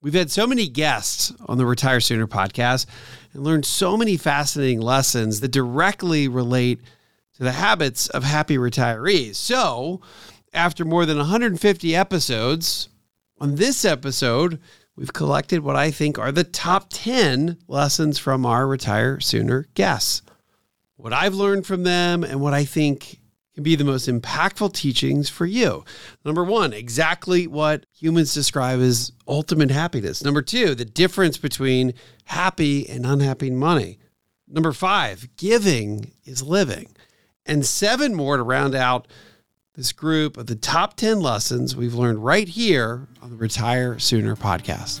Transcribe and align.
We've 0.00 0.14
had 0.14 0.30
so 0.30 0.46
many 0.46 0.68
guests 0.68 1.32
on 1.46 1.58
the 1.58 1.66
Retire 1.66 1.98
Sooner 1.98 2.28
podcast 2.28 2.86
and 3.32 3.42
learned 3.42 3.66
so 3.66 3.96
many 3.96 4.16
fascinating 4.16 4.80
lessons 4.80 5.40
that 5.40 5.50
directly 5.50 6.28
relate 6.28 6.80
to 7.36 7.42
the 7.42 7.50
habits 7.50 8.08
of 8.08 8.22
happy 8.22 8.58
retirees. 8.58 9.34
So, 9.34 10.00
after 10.52 10.84
more 10.84 11.04
than 11.04 11.16
150 11.16 11.96
episodes, 11.96 12.88
on 13.40 13.56
this 13.56 13.84
episode, 13.84 14.60
we've 14.94 15.12
collected 15.12 15.64
what 15.64 15.74
I 15.74 15.90
think 15.90 16.16
are 16.16 16.30
the 16.30 16.44
top 16.44 16.86
10 16.90 17.58
lessons 17.66 18.18
from 18.18 18.46
our 18.46 18.68
Retire 18.68 19.18
Sooner 19.18 19.66
guests. 19.74 20.22
What 20.94 21.12
I've 21.12 21.34
learned 21.34 21.66
from 21.66 21.82
them 21.82 22.22
and 22.22 22.40
what 22.40 22.54
I 22.54 22.64
think 22.64 23.18
can 23.58 23.64
be 23.64 23.74
the 23.74 23.82
most 23.82 24.08
impactful 24.08 24.72
teachings 24.72 25.28
for 25.28 25.44
you. 25.44 25.84
Number 26.24 26.44
one, 26.44 26.72
exactly 26.72 27.48
what 27.48 27.86
humans 27.92 28.32
describe 28.32 28.78
as 28.78 29.10
ultimate 29.26 29.72
happiness. 29.72 30.22
Number 30.22 30.42
two, 30.42 30.76
the 30.76 30.84
difference 30.84 31.38
between 31.38 31.94
happy 32.26 32.88
and 32.88 33.04
unhappy 33.04 33.50
money. 33.50 33.98
Number 34.46 34.70
five, 34.70 35.28
giving 35.36 36.12
is 36.24 36.40
living. 36.40 36.94
And 37.46 37.66
seven 37.66 38.14
more 38.14 38.36
to 38.36 38.44
round 38.44 38.76
out 38.76 39.08
this 39.74 39.90
group 39.90 40.36
of 40.36 40.46
the 40.46 40.54
top 40.54 40.94
10 40.94 41.18
lessons 41.18 41.74
we've 41.74 41.94
learned 41.94 42.24
right 42.24 42.48
here 42.48 43.08
on 43.20 43.30
the 43.30 43.36
Retire 43.36 43.98
Sooner 43.98 44.36
podcast. 44.36 45.00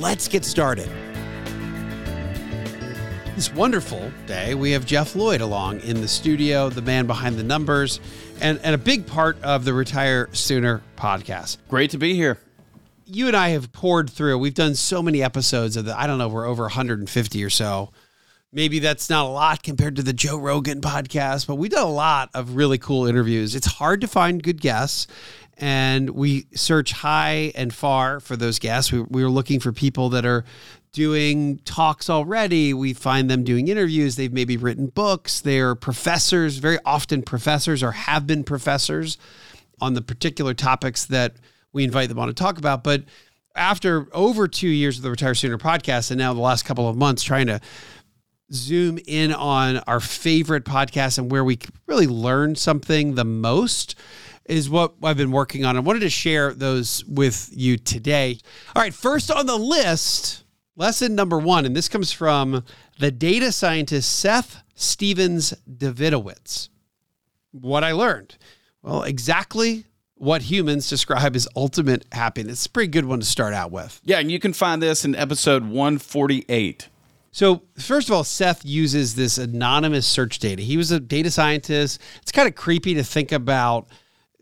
Let's 0.00 0.28
get 0.28 0.46
started. 0.46 0.88
This 3.34 3.52
wonderful 3.52 4.10
day, 4.26 4.54
we 4.54 4.70
have 4.70 4.86
Jeff 4.86 5.14
Lloyd 5.14 5.42
along 5.42 5.80
in 5.80 6.00
the 6.00 6.08
studio, 6.08 6.70
the 6.70 6.80
man 6.80 7.06
behind 7.06 7.36
the 7.36 7.42
numbers, 7.42 8.00
and, 8.40 8.58
and 8.62 8.74
a 8.74 8.78
big 8.78 9.06
part 9.06 9.36
of 9.42 9.66
the 9.66 9.74
Retire 9.74 10.30
Sooner 10.32 10.80
podcast. 10.96 11.58
Great 11.68 11.90
to 11.90 11.98
be 11.98 12.14
here. 12.14 12.38
You 13.04 13.26
and 13.26 13.36
I 13.36 13.50
have 13.50 13.72
poured 13.72 14.08
through, 14.08 14.38
we've 14.38 14.54
done 14.54 14.74
so 14.74 15.02
many 15.02 15.22
episodes 15.22 15.76
of 15.76 15.84
the, 15.84 16.00
I 16.00 16.06
don't 16.06 16.16
know, 16.16 16.28
we're 16.28 16.46
over 16.46 16.62
150 16.62 17.44
or 17.44 17.50
so. 17.50 17.90
Maybe 18.52 18.78
that's 18.78 19.10
not 19.10 19.26
a 19.26 19.28
lot 19.28 19.62
compared 19.62 19.96
to 19.96 20.02
the 20.02 20.14
Joe 20.14 20.38
Rogan 20.38 20.80
podcast, 20.80 21.46
but 21.46 21.56
we've 21.56 21.70
done 21.70 21.86
a 21.86 21.90
lot 21.90 22.30
of 22.32 22.56
really 22.56 22.78
cool 22.78 23.06
interviews. 23.06 23.54
It's 23.54 23.66
hard 23.66 24.00
to 24.00 24.08
find 24.08 24.42
good 24.42 24.62
guests 24.62 25.06
and 25.60 26.10
we 26.10 26.46
search 26.54 26.92
high 26.92 27.52
and 27.54 27.72
far 27.72 28.18
for 28.18 28.34
those 28.34 28.58
guests. 28.58 28.90
We, 28.90 29.02
we 29.02 29.22
were 29.22 29.30
looking 29.30 29.60
for 29.60 29.72
people 29.72 30.08
that 30.08 30.24
are 30.24 30.44
doing 30.92 31.58
talks 31.58 32.08
already. 32.08 32.72
We 32.74 32.94
find 32.94 33.30
them 33.30 33.44
doing 33.44 33.68
interviews. 33.68 34.16
They've 34.16 34.32
maybe 34.32 34.56
written 34.56 34.86
books. 34.86 35.40
They're 35.40 35.74
professors, 35.74 36.56
very 36.56 36.78
often 36.84 37.22
professors 37.22 37.82
or 37.82 37.92
have 37.92 38.26
been 38.26 38.42
professors 38.42 39.18
on 39.80 39.94
the 39.94 40.02
particular 40.02 40.54
topics 40.54 41.04
that 41.06 41.34
we 41.72 41.84
invite 41.84 42.08
them 42.08 42.18
on 42.18 42.28
to 42.28 42.34
talk 42.34 42.58
about. 42.58 42.82
But 42.82 43.04
after 43.54 44.08
over 44.14 44.48
two 44.48 44.68
years 44.68 44.96
of 44.96 45.02
the 45.02 45.10
Retire 45.10 45.34
Sooner 45.34 45.58
podcast, 45.58 46.10
and 46.10 46.18
now 46.18 46.32
the 46.32 46.40
last 46.40 46.64
couple 46.64 46.88
of 46.88 46.96
months 46.96 47.22
trying 47.22 47.46
to 47.48 47.60
zoom 48.52 48.98
in 49.06 49.32
on 49.32 49.78
our 49.86 50.00
favorite 50.00 50.64
podcasts 50.64 51.18
and 51.18 51.30
where 51.30 51.44
we 51.44 51.58
really 51.86 52.06
learn 52.06 52.56
something 52.56 53.14
the 53.14 53.24
most 53.24 53.94
is 54.46 54.68
what 54.68 54.94
I've 55.02 55.16
been 55.16 55.30
working 55.30 55.64
on. 55.64 55.76
I 55.76 55.80
wanted 55.80 56.00
to 56.00 56.10
share 56.10 56.52
those 56.52 57.04
with 57.06 57.50
you 57.52 57.76
today. 57.76 58.38
All 58.74 58.82
right, 58.82 58.94
first 58.94 59.30
on 59.30 59.46
the 59.46 59.56
list, 59.56 60.44
lesson 60.76 61.14
number 61.14 61.38
one, 61.38 61.64
and 61.66 61.76
this 61.76 61.88
comes 61.88 62.12
from 62.12 62.64
the 62.98 63.10
data 63.10 63.52
scientist 63.52 64.18
Seth 64.18 64.62
Stevens 64.74 65.54
Davidowitz. 65.70 66.68
What 67.52 67.84
I 67.84 67.92
learned. 67.92 68.36
Well, 68.82 69.02
exactly 69.02 69.84
what 70.14 70.42
humans 70.42 70.88
describe 70.88 71.34
as 71.34 71.48
ultimate 71.56 72.04
happiness. 72.12 72.52
It's 72.52 72.66
a 72.66 72.70
pretty 72.70 72.90
good 72.90 73.06
one 73.06 73.20
to 73.20 73.26
start 73.26 73.54
out 73.54 73.70
with. 73.70 74.00
Yeah, 74.04 74.18
and 74.18 74.30
you 74.30 74.38
can 74.38 74.52
find 74.52 74.82
this 74.82 75.04
in 75.04 75.14
episode 75.14 75.62
148. 75.62 76.88
So, 77.32 77.62
first 77.78 78.08
of 78.08 78.14
all, 78.14 78.24
Seth 78.24 78.64
uses 78.64 79.14
this 79.14 79.38
anonymous 79.38 80.06
search 80.06 80.38
data. 80.38 80.62
He 80.62 80.76
was 80.76 80.90
a 80.90 81.00
data 81.00 81.30
scientist. 81.30 82.00
It's 82.20 82.32
kind 82.32 82.48
of 82.48 82.54
creepy 82.54 82.94
to 82.94 83.04
think 83.04 83.32
about 83.32 83.88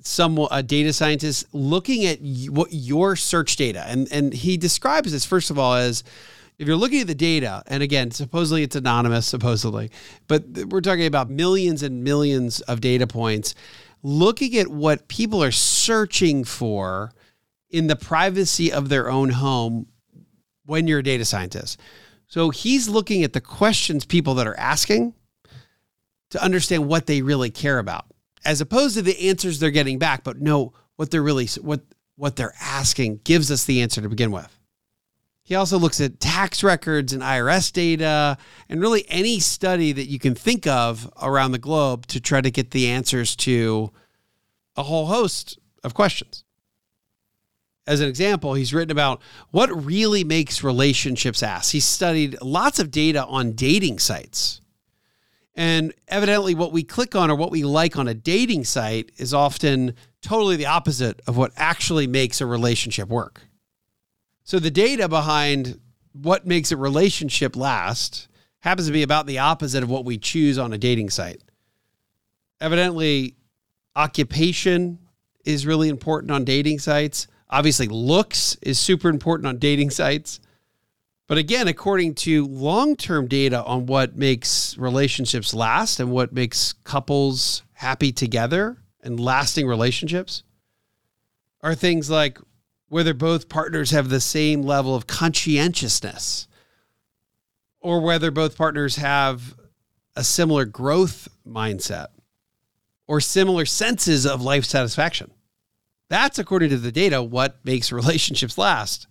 some 0.08 0.38
a 0.50 0.62
data 0.62 0.92
scientist 0.92 1.46
looking 1.52 2.04
at 2.04 2.18
what 2.50 2.68
your 2.72 3.16
search 3.16 3.56
data 3.56 3.84
and 3.86 4.08
and 4.10 4.32
he 4.32 4.56
describes 4.56 5.12
this 5.12 5.24
first 5.24 5.50
of 5.50 5.58
all 5.58 5.74
as 5.74 6.02
if 6.58 6.66
you're 6.66 6.76
looking 6.76 7.00
at 7.00 7.06
the 7.06 7.14
data 7.14 7.62
and 7.66 7.82
again 7.82 8.10
supposedly 8.10 8.62
it's 8.62 8.76
anonymous 8.76 9.26
supposedly 9.26 9.90
but 10.26 10.44
we're 10.70 10.80
talking 10.80 11.06
about 11.06 11.30
millions 11.30 11.82
and 11.82 12.02
millions 12.02 12.60
of 12.62 12.80
data 12.80 13.06
points 13.06 13.54
looking 14.02 14.56
at 14.56 14.68
what 14.68 15.08
people 15.08 15.42
are 15.42 15.52
searching 15.52 16.44
for 16.44 17.12
in 17.70 17.86
the 17.86 17.96
privacy 17.96 18.72
of 18.72 18.88
their 18.88 19.10
own 19.10 19.30
home 19.30 19.86
when 20.64 20.86
you're 20.86 21.00
a 21.00 21.02
data 21.02 21.24
scientist. 21.24 21.80
So 22.26 22.50
he's 22.50 22.88
looking 22.88 23.24
at 23.24 23.32
the 23.32 23.40
questions 23.40 24.04
people 24.04 24.34
that 24.34 24.46
are 24.46 24.58
asking 24.58 25.14
to 26.30 26.42
understand 26.42 26.86
what 26.86 27.06
they 27.06 27.22
really 27.22 27.50
care 27.50 27.78
about 27.78 28.06
as 28.44 28.60
opposed 28.60 28.96
to 28.96 29.02
the 29.02 29.28
answers 29.28 29.58
they're 29.58 29.70
getting 29.70 29.98
back, 29.98 30.24
but 30.24 30.40
no, 30.40 30.72
what 30.96 31.10
they're 31.10 31.22
really 31.22 31.46
what 31.60 31.82
what 32.16 32.36
they're 32.36 32.54
asking 32.60 33.20
gives 33.24 33.50
us 33.50 33.64
the 33.64 33.80
answer 33.80 34.00
to 34.00 34.08
begin 34.08 34.32
with. 34.32 34.58
He 35.48 35.54
also 35.54 35.78
looks 35.78 36.00
at 36.00 36.20
tax 36.20 36.62
records 36.62 37.14
and 37.14 37.22
IRS 37.22 37.72
data 37.72 38.36
and 38.68 38.80
really 38.82 39.06
any 39.08 39.38
study 39.38 39.92
that 39.92 40.04
you 40.04 40.18
can 40.18 40.34
think 40.34 40.66
of 40.66 41.10
around 41.22 41.52
the 41.52 41.58
globe 41.58 42.06
to 42.08 42.20
try 42.20 42.42
to 42.42 42.50
get 42.50 42.72
the 42.72 42.88
answers 42.88 43.34
to 43.36 43.90
a 44.76 44.82
whole 44.82 45.06
host 45.06 45.58
of 45.82 45.94
questions. 45.94 46.44
As 47.86 48.02
an 48.02 48.08
example, 48.08 48.52
he's 48.52 48.74
written 48.74 48.90
about 48.90 49.22
what 49.50 49.70
really 49.86 50.22
makes 50.22 50.62
relationships 50.62 51.42
ask. 51.42 51.72
He 51.72 51.80
studied 51.80 52.36
lots 52.42 52.78
of 52.78 52.90
data 52.90 53.24
on 53.24 53.52
dating 53.52 54.00
sites 54.00 54.60
and 55.58 55.92
evidently, 56.06 56.54
what 56.54 56.70
we 56.70 56.84
click 56.84 57.16
on 57.16 57.32
or 57.32 57.34
what 57.34 57.50
we 57.50 57.64
like 57.64 57.96
on 57.98 58.06
a 58.06 58.14
dating 58.14 58.62
site 58.62 59.10
is 59.16 59.34
often 59.34 59.96
totally 60.22 60.54
the 60.54 60.66
opposite 60.66 61.20
of 61.26 61.36
what 61.36 61.50
actually 61.56 62.06
makes 62.06 62.40
a 62.40 62.46
relationship 62.46 63.08
work. 63.08 63.42
So, 64.44 64.60
the 64.60 64.70
data 64.70 65.08
behind 65.08 65.80
what 66.12 66.46
makes 66.46 66.70
a 66.70 66.76
relationship 66.76 67.56
last 67.56 68.28
happens 68.60 68.86
to 68.86 68.92
be 68.92 69.02
about 69.02 69.26
the 69.26 69.40
opposite 69.40 69.82
of 69.82 69.90
what 69.90 70.04
we 70.04 70.16
choose 70.16 70.58
on 70.58 70.72
a 70.72 70.78
dating 70.78 71.10
site. 71.10 71.42
Evidently, 72.60 73.34
occupation 73.96 75.00
is 75.44 75.66
really 75.66 75.88
important 75.88 76.30
on 76.30 76.44
dating 76.44 76.78
sites. 76.78 77.26
Obviously, 77.50 77.88
looks 77.88 78.56
is 78.62 78.78
super 78.78 79.08
important 79.08 79.48
on 79.48 79.58
dating 79.58 79.90
sites. 79.90 80.38
But 81.28 81.36
again, 81.36 81.68
according 81.68 82.14
to 82.16 82.46
long 82.46 82.96
term 82.96 83.28
data 83.28 83.62
on 83.62 83.86
what 83.86 84.16
makes 84.16 84.76
relationships 84.78 85.52
last 85.52 86.00
and 86.00 86.10
what 86.10 86.32
makes 86.32 86.72
couples 86.84 87.62
happy 87.74 88.10
together 88.12 88.78
and 89.02 89.20
lasting 89.20 89.66
relationships, 89.66 90.42
are 91.60 91.74
things 91.74 92.08
like 92.08 92.38
whether 92.88 93.12
both 93.12 93.50
partners 93.50 93.90
have 93.90 94.08
the 94.08 94.20
same 94.20 94.62
level 94.62 94.94
of 94.94 95.06
conscientiousness 95.06 96.48
or 97.80 98.00
whether 98.00 98.30
both 98.30 98.56
partners 98.56 98.96
have 98.96 99.54
a 100.16 100.24
similar 100.24 100.64
growth 100.64 101.28
mindset 101.46 102.06
or 103.06 103.20
similar 103.20 103.66
senses 103.66 104.24
of 104.24 104.40
life 104.40 104.64
satisfaction. 104.64 105.30
That's 106.08 106.38
according 106.38 106.70
to 106.70 106.78
the 106.78 106.92
data 106.92 107.22
what 107.22 107.58
makes 107.64 107.92
relationships 107.92 108.56
last. 108.56 109.06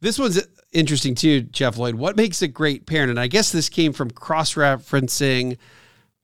This 0.00 0.16
one's 0.16 0.40
interesting 0.72 1.14
too, 1.14 1.42
Jeff 1.42 1.76
Lloyd. 1.76 1.94
What 1.94 2.16
makes 2.16 2.42
a 2.42 2.48
great 2.48 2.86
parent? 2.86 3.10
And 3.10 3.20
I 3.20 3.26
guess 3.26 3.50
this 3.52 3.68
came 3.68 3.92
from 3.92 4.10
cross 4.10 4.54
referencing 4.54 5.56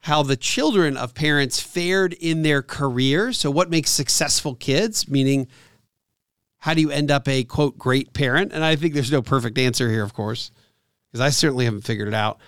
how 0.01 0.23
the 0.23 0.37
children 0.37 0.97
of 0.97 1.15
parents 1.15 1.61
fared 1.61 2.13
in 2.15 2.43
their 2.43 2.63
careers. 2.63 3.39
So, 3.39 3.51
what 3.51 3.71
makes 3.71 3.91
successful 3.91 4.55
kids? 4.55 5.09
Meaning, 5.09 5.49
how 6.59 6.75
do 6.75 6.81
you 6.81 6.91
end 6.91 7.11
up 7.11 7.27
a 7.29 7.45
quote 7.45 7.79
great 7.79 8.13
parent? 8.13 8.53
And 8.53 8.65
I 8.65 8.77
think 8.77 8.95
there's 8.95 9.13
no 9.13 9.23
perfect 9.23 9.59
answer 9.59 9.91
here, 9.91 10.03
of 10.03 10.15
course, 10.15 10.51
because 11.11 11.21
I 11.21 11.31
certainly 11.31 11.65
haven't 11.65 11.85
figured 11.85 12.09
it 12.09 12.15
out. 12.15 12.39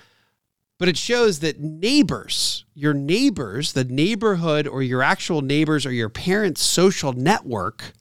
But 0.79 0.89
it 0.89 0.99
shows 0.99 1.41
that 1.41 1.59
neighbors, 1.59 2.67
your 2.75 2.93
neighbors, 2.93 3.73
the 3.73 3.85
neighborhood 3.85 4.67
or 4.67 4.83
your 4.83 5.03
actual 5.03 5.41
neighbors 5.41 5.87
or 5.87 5.93
your 5.93 6.11
parents' 6.11 6.61
social 6.61 7.15
network 7.15 7.93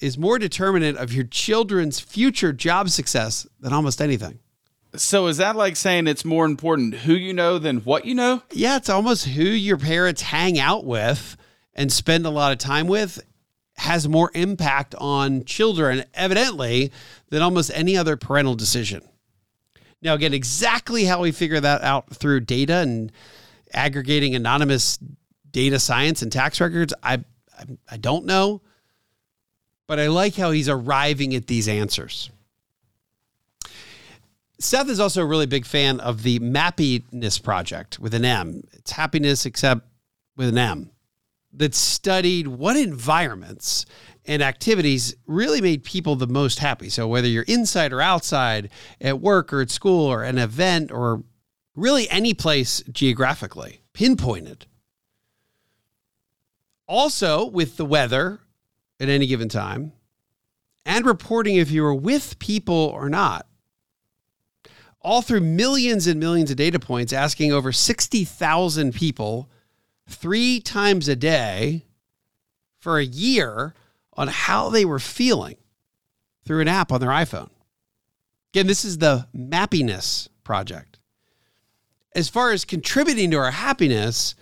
is 0.00 0.18
more 0.18 0.38
determinant 0.38 0.98
of 0.98 1.12
your 1.12 1.24
children's 1.24 2.00
future 2.00 2.52
job 2.52 2.88
success 2.90 3.46
than 3.60 3.72
almost 3.72 4.00
anything. 4.00 4.38
So 4.96 5.28
is 5.28 5.36
that 5.36 5.54
like 5.54 5.76
saying 5.76 6.08
it's 6.08 6.24
more 6.24 6.44
important 6.44 6.94
who 6.94 7.12
you 7.14 7.32
know 7.32 7.58
than 7.58 7.78
what 7.80 8.06
you 8.06 8.14
know? 8.14 8.42
Yeah, 8.50 8.76
it's 8.76 8.88
almost 8.88 9.26
who 9.26 9.44
your 9.44 9.76
parents 9.76 10.22
hang 10.22 10.58
out 10.58 10.84
with 10.84 11.36
and 11.74 11.92
spend 11.92 12.26
a 12.26 12.30
lot 12.30 12.52
of 12.52 12.58
time 12.58 12.88
with 12.88 13.20
has 13.80 14.06
more 14.06 14.30
impact 14.34 14.94
on 14.98 15.42
children, 15.44 16.04
evidently, 16.12 16.92
than 17.30 17.40
almost 17.40 17.70
any 17.74 17.96
other 17.96 18.14
parental 18.14 18.54
decision. 18.54 19.00
Now, 20.02 20.12
again, 20.12 20.34
exactly 20.34 21.04
how 21.04 21.22
we 21.22 21.32
figure 21.32 21.60
that 21.60 21.82
out 21.82 22.14
through 22.14 22.40
data 22.40 22.74
and 22.74 23.10
aggregating 23.72 24.34
anonymous 24.34 24.98
data 25.50 25.78
science 25.78 26.20
and 26.20 26.30
tax 26.30 26.60
records, 26.60 26.92
I, 27.02 27.24
I, 27.58 27.64
I 27.90 27.96
don't 27.96 28.26
know. 28.26 28.60
But 29.90 29.98
I 29.98 30.06
like 30.06 30.36
how 30.36 30.52
he's 30.52 30.68
arriving 30.68 31.34
at 31.34 31.48
these 31.48 31.66
answers. 31.66 32.30
Seth 34.60 34.88
is 34.88 35.00
also 35.00 35.20
a 35.20 35.26
really 35.26 35.46
big 35.46 35.66
fan 35.66 35.98
of 35.98 36.22
the 36.22 36.38
Mappiness 36.38 37.42
Project 37.42 37.98
with 37.98 38.14
an 38.14 38.24
M. 38.24 38.62
It's 38.72 38.92
happiness 38.92 39.46
except 39.46 39.88
with 40.36 40.48
an 40.48 40.58
M. 40.58 40.90
That 41.54 41.74
studied 41.74 42.46
what 42.46 42.76
environments 42.76 43.84
and 44.26 44.42
activities 44.42 45.16
really 45.26 45.60
made 45.60 45.82
people 45.82 46.14
the 46.14 46.28
most 46.28 46.60
happy. 46.60 46.88
So 46.88 47.08
whether 47.08 47.26
you're 47.26 47.42
inside 47.48 47.92
or 47.92 48.00
outside, 48.00 48.70
at 49.00 49.20
work 49.20 49.52
or 49.52 49.60
at 49.60 49.72
school 49.72 50.06
or 50.06 50.22
an 50.22 50.38
event 50.38 50.92
or 50.92 51.24
really 51.74 52.08
any 52.10 52.32
place 52.32 52.80
geographically, 52.92 53.80
pinpointed. 53.92 54.66
Also, 56.86 57.44
with 57.44 57.76
the 57.76 57.84
weather 57.84 58.38
at 59.00 59.08
any 59.08 59.26
given 59.26 59.48
time, 59.48 59.92
and 60.86 61.04
reporting 61.04 61.56
if 61.56 61.70
you 61.70 61.82
were 61.82 61.94
with 61.94 62.38
people 62.38 62.74
or 62.74 63.08
not 63.08 63.46
all 65.02 65.22
through 65.22 65.40
millions 65.40 66.06
and 66.06 66.20
millions 66.20 66.50
of 66.50 66.56
data 66.56 66.78
points, 66.78 67.12
asking 67.12 67.52
over 67.52 67.72
60,000 67.72 68.94
people 68.94 69.50
three 70.06 70.60
times 70.60 71.08
a 71.08 71.16
day 71.16 71.86
for 72.78 72.98
a 72.98 73.04
year 73.04 73.74
on 74.14 74.28
how 74.28 74.68
they 74.68 74.84
were 74.84 74.98
feeling 74.98 75.56
through 76.44 76.60
an 76.60 76.68
app 76.68 76.92
on 76.92 77.00
their 77.00 77.10
iPhone. 77.10 77.50
Again, 78.52 78.66
this 78.66 78.84
is 78.84 78.98
the 78.98 79.26
Mappiness 79.34 80.28
Project. 80.44 80.98
As 82.14 82.28
far 82.28 82.50
as 82.50 82.64
contributing 82.64 83.30
to 83.30 83.36
our 83.36 83.52
happiness, 83.52 84.34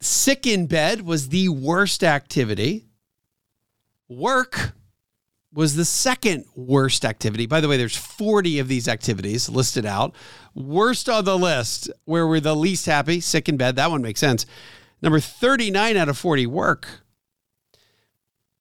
sick 0.00 0.46
in 0.46 0.66
bed 0.66 1.00
was 1.02 1.30
the 1.30 1.48
worst 1.48 2.04
activity. 2.04 2.86
Work 4.10 4.72
was 5.52 5.76
the 5.76 5.84
second 5.84 6.44
worst 6.56 7.04
activity. 7.04 7.46
By 7.46 7.60
the 7.60 7.68
way, 7.68 7.76
there's 7.76 7.96
40 7.96 8.58
of 8.58 8.66
these 8.66 8.88
activities 8.88 9.48
listed 9.48 9.86
out. 9.86 10.14
Worst 10.54 11.08
on 11.08 11.24
the 11.24 11.38
list, 11.38 11.90
where 12.04 12.26
we're 12.26 12.40
the 12.40 12.56
least 12.56 12.86
happy, 12.86 13.20
sick 13.20 13.48
in 13.48 13.56
bed. 13.56 13.76
That 13.76 13.90
one 13.90 14.02
makes 14.02 14.20
sense. 14.20 14.46
Number 15.00 15.20
39 15.20 15.96
out 15.96 16.08
of 16.08 16.18
40, 16.18 16.46
work. 16.48 17.02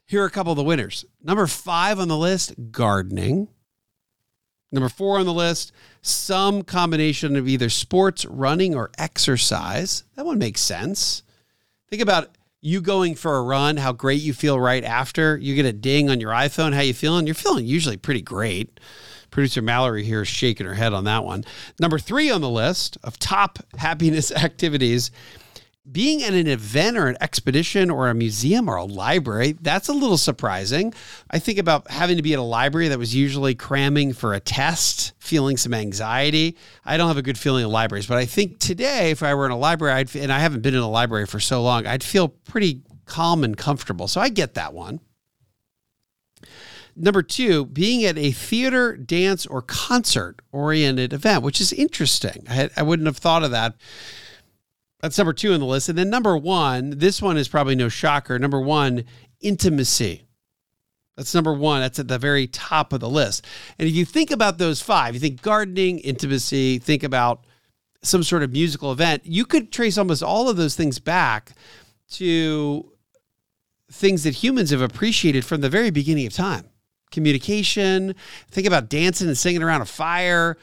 Here 0.06 0.22
are 0.24 0.28
a 0.28 0.31
couple 0.31 0.51
of 0.51 0.57
the 0.57 0.63
winners. 0.63 1.04
Number 1.24 1.46
five 1.48 2.00
on 2.00 2.07
the 2.07 2.18
list, 2.18 2.54
gardening. 2.72 3.48
Number 4.72 4.90
four 4.90 5.18
on 5.18 5.25
the 5.25 5.34
list, 5.34 5.72
some 6.01 6.62
combination 6.62 7.36
of 7.36 7.48
either 7.48 7.69
sports, 7.69 8.24
running, 8.25 8.75
or 8.75 8.92
exercise. 9.00 10.04
That 10.16 10.25
one 10.25 10.38
makes 10.38 10.62
sense. 10.62 11.24
Think 11.90 12.04
about 12.04 12.30
you 12.61 12.81
going 12.81 13.15
for 13.15 13.38
a 13.38 13.44
run, 13.44 13.77
how 13.77 13.94
great 13.94 14.21
you 14.21 14.33
feel 14.33 14.59
right 14.59 14.83
after. 14.83 15.38
You 15.38 15.56
get 15.56 15.65
a 15.65 15.73
ding 15.73 16.09
on 16.09 16.19
your 16.19 16.31
iPhone, 16.31 16.73
how 16.73 16.81
you 16.81 16.94
feeling? 16.94 17.25
You're 17.25 17.35
feeling 17.35 17.65
usually 17.65 17.97
pretty 17.97 18.21
great. 18.21 18.79
Producer 19.31 19.61
Mallory 19.61 20.03
here 20.03 20.23
is 20.23 20.27
shaking 20.27 20.65
her 20.65 20.73
head 20.73 20.94
on 20.94 21.03
that 21.06 21.23
one. 21.23 21.45
Number 21.79 22.00
three 22.00 22.29
on 22.31 22.41
the 22.41 22.50
list 22.50 22.97
of 23.03 23.19
top 23.19 23.59
happiness 23.77 24.31
activities 24.35 25.11
being 25.91 26.24
at 26.24 26.33
an 26.33 26.47
event 26.47 26.97
or 26.97 27.07
an 27.07 27.18
expedition 27.21 27.89
or 27.89 28.09
a 28.09 28.13
museum 28.13 28.69
or 28.69 28.75
a 28.75 28.83
library, 28.83 29.53
that's 29.62 29.88
a 29.88 29.94
little 29.94 30.18
surprising. 30.18 30.94
I 31.30 31.39
think 31.39 31.57
about 31.57 31.89
having 31.89 32.18
to 32.18 32.24
be 32.24 32.33
at 32.33 32.39
a 32.39 32.44
library 32.44 32.89
that 32.89 33.00
was 33.00 33.15
usually 33.15 33.56
cramming 33.56 34.13
for 34.13 34.33
a 34.33 34.39
test, 34.39 35.13
feeling 35.19 35.57
some 35.57 35.74
anxiety. 35.74 36.57
I 36.86 36.97
don't 36.97 37.07
have 37.07 37.18
a 37.18 37.21
good 37.21 37.38
feeling 37.38 37.65
of 37.65 37.71
libraries, 37.71 38.07
but 38.07 38.18
I 38.18 38.25
think 38.25 38.59
today, 38.59 39.12
if 39.12 39.24
I 39.24 39.33
were 39.33 39.45
in 39.45 39.51
a 39.51 39.57
library, 39.57 39.94
I'd, 39.94 40.15
and 40.15 40.31
I 40.31 40.39
haven't 40.39 40.62
been 40.62 40.75
in 40.75 40.81
a 40.81 40.89
library 40.89 41.25
for 41.25 41.39
so 41.39 41.62
long, 41.62 41.88
I'd 41.88 42.03
feel 42.03 42.27
pretty 42.27 42.83
calm 43.06 43.44
and 43.44 43.57
comfortable. 43.57 44.07
So 44.07 44.21
I 44.21 44.30
get 44.30 44.53
that 44.53 44.74
one. 44.74 45.00
Number 46.95 47.24
two, 47.24 47.65
being 47.65 48.03
at 48.03 48.18
a 48.18 48.31
theater, 48.31 48.97
dance, 48.97 49.45
or 49.45 49.62
concert 49.62 50.41
oriented 50.51 51.13
event, 51.13 51.44
which 51.44 51.62
is 51.62 51.71
interesting. 51.71 52.45
I, 52.50 52.69
I 52.75 52.83
wouldn't 52.83 53.07
have 53.07 53.18
thought 53.18 53.44
of 53.44 53.51
that 53.51 53.75
that's 55.00 55.18
number 55.18 55.34
two 55.34 55.54
on 55.54 55.60
the 55.60 55.66
list. 55.66 55.90
And 55.90 55.98
then 55.98 56.10
number 56.10 56.38
one, 56.38 56.92
this 56.98 57.22
one 57.22 57.38
is 57.38 57.48
probably 57.48 57.75
no 57.75 57.90
shocker. 57.90 58.38
Number 58.38 58.60
one, 58.60 59.06
intimacy. 59.42 60.24
That's 61.16 61.34
number 61.34 61.54
one. 61.54 61.81
That's 61.81 62.00
at 62.00 62.07
the 62.07 62.18
very 62.18 62.48
top 62.48 62.94
of 62.94 63.00
the 63.00 63.10
list. 63.10 63.46
And 63.78 63.88
if 63.88 63.94
you 63.94 64.06
think 64.06 64.31
about 64.31 64.57
those 64.57 64.81
five, 64.81 65.13
you 65.13 65.19
think 65.19 65.42
gardening, 65.42 66.00
intimacy, 66.00 66.80
think 66.80 67.04
about 67.04 67.46
some 68.01 68.24
sort 68.24 68.44
of 68.44 68.51
musical 68.51 68.92
event, 68.92 69.25
you 69.25 69.46
could 69.46 69.72
trace 69.72 69.98
almost 69.98 70.24
all 70.24 70.50
of 70.50 70.57
those 70.57 70.75
things 70.75 71.00
back 71.00 71.51
to 72.12 72.92
things 73.92 74.24
that 74.24 74.36
humans 74.36 74.69
have 74.69 74.81
appreciated 74.81 75.44
from 75.44 75.62
the 75.62 75.69
very 75.69 75.90
beginning 75.90 76.25
of 76.25 76.34
time. 76.34 76.66
Communication, 77.12 78.16
think 78.51 78.68
about 78.68 78.88
dancing 78.90 79.28
and 79.28 79.38
singing 79.38 79.63
around 79.63 79.81
a 79.81 79.86
fire, 79.86 80.57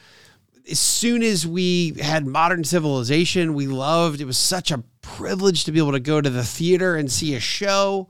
as 0.71 0.79
soon 0.79 1.23
as 1.23 1.47
we 1.47 1.95
had 2.01 2.27
modern 2.27 2.65
civilization, 2.65 3.55
we 3.55 3.67
loved 3.67 4.21
it 4.21 4.25
was 4.25 4.39
such 4.39 4.71
a 4.71 4.83
privilege 5.01 5.65
to 5.65 5.73
be 5.73 5.79
able 5.79 5.93
to 5.93 6.01
go 6.01 6.21
to 6.21 6.31
the 6.31 6.45
theater 6.45 6.97
and 6.97 7.11
see 7.11 7.35
a 7.35 7.41
show. 7.41 8.09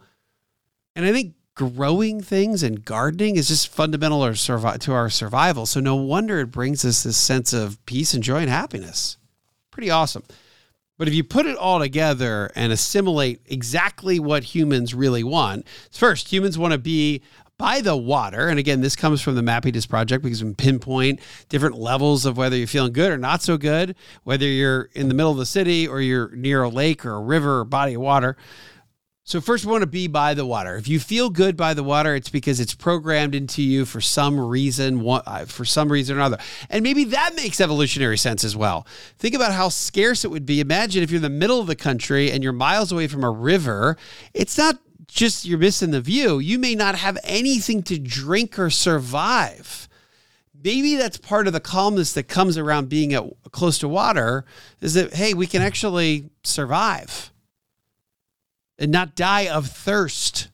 And 0.94 1.04
I 1.04 1.12
think 1.12 1.34
growing 1.54 2.20
things 2.20 2.62
and 2.62 2.84
gardening 2.84 3.36
is 3.36 3.48
just 3.48 3.68
fundamental 3.68 4.32
to 4.32 4.92
our 4.92 5.10
survival. 5.10 5.66
So 5.66 5.80
no 5.80 5.96
wonder 5.96 6.40
it 6.40 6.50
brings 6.50 6.84
us 6.84 7.02
this 7.02 7.16
sense 7.16 7.52
of 7.52 7.84
peace 7.86 8.14
and 8.14 8.22
joy 8.22 8.38
and 8.38 8.50
happiness. 8.50 9.18
Pretty 9.70 9.90
awesome. 9.90 10.22
But 10.98 11.08
if 11.08 11.14
you 11.14 11.24
put 11.24 11.44
it 11.44 11.56
all 11.56 11.78
together 11.78 12.50
and 12.54 12.72
assimilate 12.72 13.40
exactly 13.46 14.18
what 14.18 14.44
humans 14.44 14.94
really 14.94 15.24
want, 15.24 15.66
first, 15.90 16.32
humans 16.32 16.56
want 16.56 16.72
to 16.72 16.78
be 16.78 17.20
by 17.58 17.80
the 17.80 17.96
water. 17.96 18.48
And 18.48 18.58
again, 18.58 18.80
this 18.80 18.96
comes 18.96 19.22
from 19.22 19.34
the 19.34 19.42
Mappiness 19.42 19.88
Project 19.88 20.22
because 20.22 20.44
we 20.44 20.52
pinpoint 20.54 21.20
different 21.48 21.78
levels 21.78 22.26
of 22.26 22.36
whether 22.36 22.56
you're 22.56 22.66
feeling 22.66 22.92
good 22.92 23.10
or 23.10 23.18
not 23.18 23.42
so 23.42 23.56
good, 23.56 23.96
whether 24.24 24.46
you're 24.46 24.90
in 24.94 25.08
the 25.08 25.14
middle 25.14 25.32
of 25.32 25.38
the 25.38 25.46
city 25.46 25.88
or 25.88 26.00
you're 26.00 26.30
near 26.36 26.62
a 26.62 26.68
lake 26.68 27.06
or 27.06 27.14
a 27.14 27.20
river 27.20 27.60
or 27.60 27.64
body 27.64 27.94
of 27.94 28.02
water. 28.02 28.36
So, 29.28 29.40
first, 29.40 29.64
we 29.64 29.72
want 29.72 29.82
to 29.82 29.88
be 29.88 30.06
by 30.06 30.34
the 30.34 30.46
water. 30.46 30.76
If 30.76 30.86
you 30.86 31.00
feel 31.00 31.30
good 31.30 31.56
by 31.56 31.74
the 31.74 31.82
water, 31.82 32.14
it's 32.14 32.28
because 32.28 32.60
it's 32.60 32.76
programmed 32.76 33.34
into 33.34 33.60
you 33.60 33.84
for 33.84 34.00
some 34.00 34.38
reason, 34.38 35.04
uh, 35.04 35.46
for 35.46 35.64
some 35.64 35.90
reason 35.90 36.14
or 36.14 36.20
another. 36.20 36.38
And 36.70 36.84
maybe 36.84 37.02
that 37.06 37.34
makes 37.34 37.60
evolutionary 37.60 38.18
sense 38.18 38.44
as 38.44 38.54
well. 38.54 38.86
Think 39.18 39.34
about 39.34 39.50
how 39.50 39.68
scarce 39.68 40.24
it 40.24 40.30
would 40.30 40.46
be. 40.46 40.60
Imagine 40.60 41.02
if 41.02 41.10
you're 41.10 41.16
in 41.16 41.22
the 41.22 41.28
middle 41.28 41.58
of 41.58 41.66
the 41.66 41.74
country 41.74 42.30
and 42.30 42.44
you're 42.44 42.52
miles 42.52 42.92
away 42.92 43.08
from 43.08 43.24
a 43.24 43.30
river. 43.30 43.96
It's 44.32 44.56
not 44.56 44.78
just 45.08 45.44
you're 45.44 45.58
missing 45.58 45.90
the 45.90 46.00
view. 46.00 46.38
You 46.38 46.58
may 46.58 46.74
not 46.74 46.96
have 46.96 47.18
anything 47.24 47.82
to 47.84 47.98
drink 47.98 48.58
or 48.58 48.70
survive. 48.70 49.88
Maybe 50.62 50.96
that's 50.96 51.18
part 51.18 51.46
of 51.46 51.52
the 51.52 51.60
calmness 51.60 52.12
that 52.14 52.24
comes 52.24 52.58
around 52.58 52.88
being 52.88 53.14
at 53.14 53.24
close 53.52 53.78
to 53.78 53.88
water 53.88 54.44
is 54.80 54.94
that 54.94 55.14
hey, 55.14 55.34
we 55.34 55.46
can 55.46 55.62
actually 55.62 56.30
survive 56.42 57.32
and 58.78 58.90
not 58.90 59.14
die 59.14 59.48
of 59.48 59.68
thirst. 59.68 60.48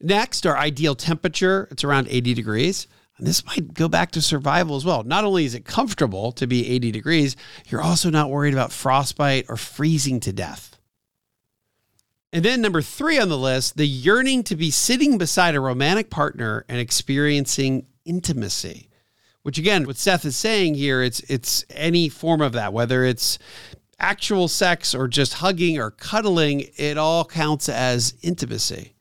Next, 0.00 0.46
our 0.46 0.56
ideal 0.56 0.94
temperature, 0.94 1.68
it's 1.70 1.84
around 1.84 2.08
80 2.08 2.34
degrees. 2.34 2.86
And 3.18 3.26
this 3.26 3.44
might 3.44 3.74
go 3.74 3.86
back 3.86 4.12
to 4.12 4.22
survival 4.22 4.76
as 4.76 4.84
well. 4.84 5.02
Not 5.02 5.24
only 5.24 5.44
is 5.44 5.54
it 5.54 5.66
comfortable 5.66 6.32
to 6.32 6.46
be 6.46 6.66
80 6.66 6.90
degrees, 6.90 7.36
you're 7.66 7.82
also 7.82 8.08
not 8.08 8.30
worried 8.30 8.54
about 8.54 8.72
frostbite 8.72 9.44
or 9.50 9.58
freezing 9.58 10.20
to 10.20 10.32
death. 10.32 10.69
And 12.32 12.44
then 12.44 12.60
number 12.60 12.80
three 12.80 13.18
on 13.18 13.28
the 13.28 13.38
list, 13.38 13.76
the 13.76 13.86
yearning 13.86 14.44
to 14.44 14.56
be 14.56 14.70
sitting 14.70 15.18
beside 15.18 15.54
a 15.54 15.60
romantic 15.60 16.10
partner 16.10 16.64
and 16.68 16.78
experiencing 16.78 17.86
intimacy. 18.04 18.88
Which 19.42 19.58
again, 19.58 19.86
what 19.86 19.96
Seth 19.96 20.24
is 20.24 20.36
saying 20.36 20.74
here, 20.74 21.02
it's 21.02 21.20
it's 21.20 21.64
any 21.70 22.08
form 22.08 22.40
of 22.42 22.52
that, 22.52 22.72
whether 22.72 23.04
it's 23.04 23.38
actual 23.98 24.48
sex 24.48 24.94
or 24.94 25.08
just 25.08 25.34
hugging 25.34 25.78
or 25.78 25.90
cuddling, 25.90 26.66
it 26.76 26.98
all 26.98 27.24
counts 27.24 27.68
as 27.68 28.14
intimacy. 28.22 28.94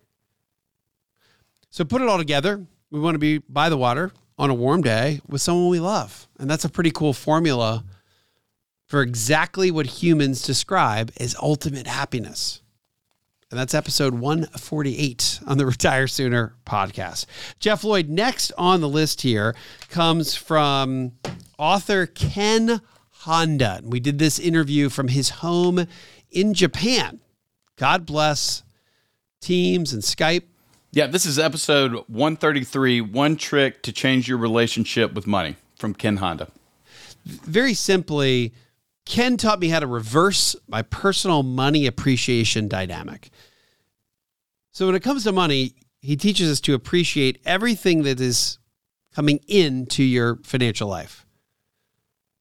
So 1.69 1.85
put 1.85 2.01
it 2.01 2.07
all 2.07 2.17
together. 2.17 2.65
We 2.89 2.99
want 2.99 3.15
to 3.15 3.19
be 3.19 3.37
by 3.37 3.69
the 3.69 3.77
water 3.77 4.11
on 4.37 4.49
a 4.49 4.53
warm 4.53 4.81
day 4.81 5.21
with 5.27 5.41
someone 5.41 5.69
we 5.69 5.79
love. 5.79 6.27
And 6.39 6.49
that's 6.49 6.65
a 6.65 6.69
pretty 6.69 6.91
cool 6.91 7.13
formula 7.13 7.83
for 8.85 9.01
exactly 9.01 9.69
what 9.69 9.85
humans 9.85 10.41
describe 10.41 11.11
as 11.17 11.35
ultimate 11.41 11.85
happiness. 11.85 12.61
And 13.51 13.59
that's 13.59 13.73
episode 13.73 14.13
148 14.13 15.39
on 15.47 15.57
the 15.57 15.65
Retire 15.67 16.05
Sooner 16.05 16.53
podcast. 16.67 17.25
Jeff 17.59 17.83
Lloyd, 17.83 18.07
next 18.07 18.51
on 18.59 18.79
the 18.79 18.89
list 18.89 19.21
here 19.21 19.55
comes 19.89 20.35
from 20.35 21.13
author 21.57 22.05
Ken 22.05 22.79
Honda. 23.09 23.81
We 23.83 23.99
did 23.99 24.19
this 24.19 24.37
interview 24.37 24.89
from 24.89 25.07
his 25.07 25.29
home 25.29 25.87
in 26.29 26.53
Japan. 26.53 27.21
God 27.75 28.05
bless 28.05 28.61
Teams 29.41 29.93
and 29.93 30.03
Skype. 30.03 30.43
Yeah, 30.91 31.07
this 31.07 31.25
is 31.25 31.39
episode 31.39 31.93
133 32.07 33.01
One 33.01 33.35
Trick 33.35 33.81
to 33.81 33.91
Change 33.91 34.27
Your 34.27 34.37
Relationship 34.37 35.13
with 35.13 35.25
Money 35.25 35.55
from 35.75 35.95
Ken 35.95 36.17
Honda. 36.17 36.49
Very 37.25 37.73
simply, 37.73 38.53
Ken 39.05 39.37
taught 39.37 39.59
me 39.59 39.69
how 39.69 39.79
to 39.79 39.87
reverse 39.87 40.55
my 40.67 40.81
personal 40.81 41.43
money 41.43 41.87
appreciation 41.87 42.67
dynamic. 42.67 43.29
So, 44.71 44.85
when 44.85 44.95
it 44.95 45.03
comes 45.03 45.23
to 45.23 45.31
money, 45.31 45.73
he 45.99 46.15
teaches 46.15 46.49
us 46.51 46.61
to 46.61 46.73
appreciate 46.73 47.41
everything 47.45 48.03
that 48.03 48.19
is 48.19 48.59
coming 49.13 49.39
into 49.47 50.03
your 50.03 50.37
financial 50.43 50.87
life. 50.87 51.25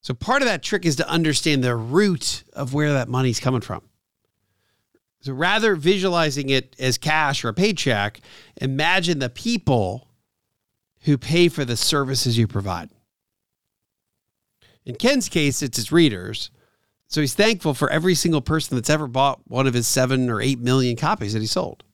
So, 0.03 0.15
part 0.15 0.43
of 0.43 0.49
that 0.49 0.63
trick 0.63 0.85
is 0.85 0.97
to 0.97 1.09
understand 1.09 1.65
the 1.65 1.75
root 1.75 2.45
of 2.53 2.75
where 2.75 2.93
that 2.93 3.09
money's 3.09 3.41
coming 3.41 3.63
from. 3.63 3.83
So 5.21 5.33
rather 5.33 5.75
visualizing 5.75 6.49
it 6.49 6.77
as 6.79 6.97
cash 6.97 7.45
or 7.45 7.49
a 7.49 7.55
paycheck, 7.55 8.21
imagine 8.61 9.19
the 9.19 9.29
people 9.29 10.09
who 11.03 11.19
pay 11.19 11.49
for 11.49 11.65
the 11.65 11.77
services 11.77 12.39
you 12.39 12.47
provide. 12.47 12.91
In 14.89 14.95
Ken's 14.95 15.29
case, 15.29 15.61
it's 15.61 15.77
his 15.77 15.93
readers. 15.93 16.51
So 17.09 17.21
he's 17.21 17.35
thankful 17.35 17.75
for 17.75 17.91
every 17.91 18.15
single 18.15 18.41
person 18.41 18.75
that's 18.75 18.89
ever 18.89 19.07
bought 19.07 19.41
one 19.47 19.67
of 19.67 19.75
his 19.75 19.87
seven 19.87 20.31
or 20.31 20.41
eight 20.41 20.59
million 20.59 20.97
copies 20.97 21.35
that 21.35 21.41
he 21.41 21.47
sold. 21.47 21.85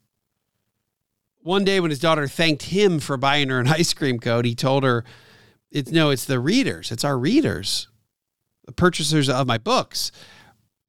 One 1.43 1.65
day 1.65 1.81
when 1.81 1.91
his 1.91 1.99
daughter 1.99 2.29
thanked 2.29 2.63
him 2.63 3.01
for 3.01 3.17
buying 3.17 3.49
her 3.49 3.59
an 3.59 3.67
ice 3.69 3.93
cream 3.93 4.21
cone, 4.21 4.45
he 4.45 4.55
told 4.55 4.85
her, 4.85 5.05
it's 5.73 5.91
no, 5.91 6.11
it's 6.11 6.25
the 6.25 6.39
readers. 6.39 6.93
It's 6.93 7.03
our 7.03 7.19
readers, 7.19 7.89
the 8.65 8.73
purchasers 8.73 9.29
of 9.29 9.45
my 9.49 9.59
books 9.59 10.13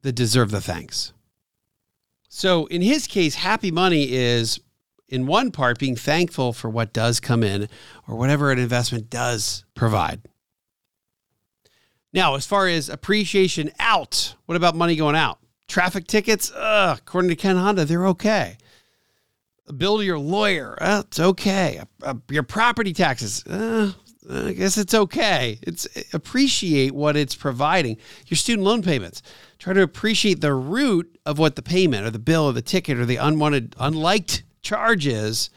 that 0.03 0.13
deserve 0.13 0.51
the 0.51 0.61
thanks. 0.61 1.11
So 2.29 2.67
in 2.67 2.83
his 2.83 3.07
case, 3.07 3.33
happy 3.33 3.71
money 3.71 4.11
is 4.11 4.59
in 5.09 5.25
one 5.25 5.51
part 5.51 5.79
being 5.79 5.95
thankful 5.95 6.53
for 6.53 6.69
what 6.69 6.93
does 6.93 7.19
come 7.19 7.41
in 7.41 7.67
or 8.07 8.15
whatever 8.15 8.51
an 8.51 8.59
investment 8.59 9.09
does 9.09 9.65
provide. 9.73 10.21
Now, 12.15 12.35
as 12.35 12.45
far 12.45 12.69
as 12.69 12.87
appreciation 12.87 13.71
out, 13.77 14.35
what 14.45 14.55
about 14.55 14.73
money 14.73 14.95
going 14.95 15.17
out? 15.17 15.37
Traffic 15.67 16.07
tickets, 16.07 16.49
ugh, 16.55 16.97
according 16.97 17.27
to 17.27 17.35
Ken 17.35 17.57
Honda, 17.57 17.83
they're 17.83 18.07
okay. 18.07 18.57
Bill 19.75 19.97
to 19.97 20.05
your 20.05 20.17
lawyer, 20.17 20.77
uh, 20.81 21.03
it's 21.05 21.19
okay. 21.19 21.81
Uh, 22.01 22.13
your 22.29 22.43
property 22.43 22.93
taxes, 22.93 23.45
uh, 23.45 23.91
I 24.31 24.53
guess 24.53 24.77
it's 24.77 24.93
okay. 24.93 25.59
It's 25.61 25.89
appreciate 26.13 26.93
what 26.93 27.17
it's 27.17 27.35
providing. 27.35 27.97
Your 28.27 28.37
student 28.37 28.63
loan 28.63 28.81
payments, 28.81 29.21
try 29.59 29.73
to 29.73 29.81
appreciate 29.81 30.39
the 30.39 30.53
root 30.53 31.19
of 31.25 31.37
what 31.37 31.57
the 31.57 31.61
payment 31.61 32.07
or 32.07 32.11
the 32.11 32.19
bill 32.19 32.45
or 32.45 32.53
the 32.53 32.61
ticket 32.61 32.97
or 32.97 33.05
the 33.05 33.17
unwanted, 33.17 33.75
unliked 33.77 34.43
charge 34.61 35.05
is. 35.05 35.49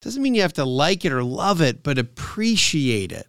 Doesn't 0.00 0.24
mean 0.24 0.34
you 0.34 0.42
have 0.42 0.54
to 0.54 0.64
like 0.64 1.04
it 1.04 1.12
or 1.12 1.22
love 1.22 1.60
it, 1.60 1.84
but 1.84 1.98
appreciate 1.98 3.12
it. 3.12 3.28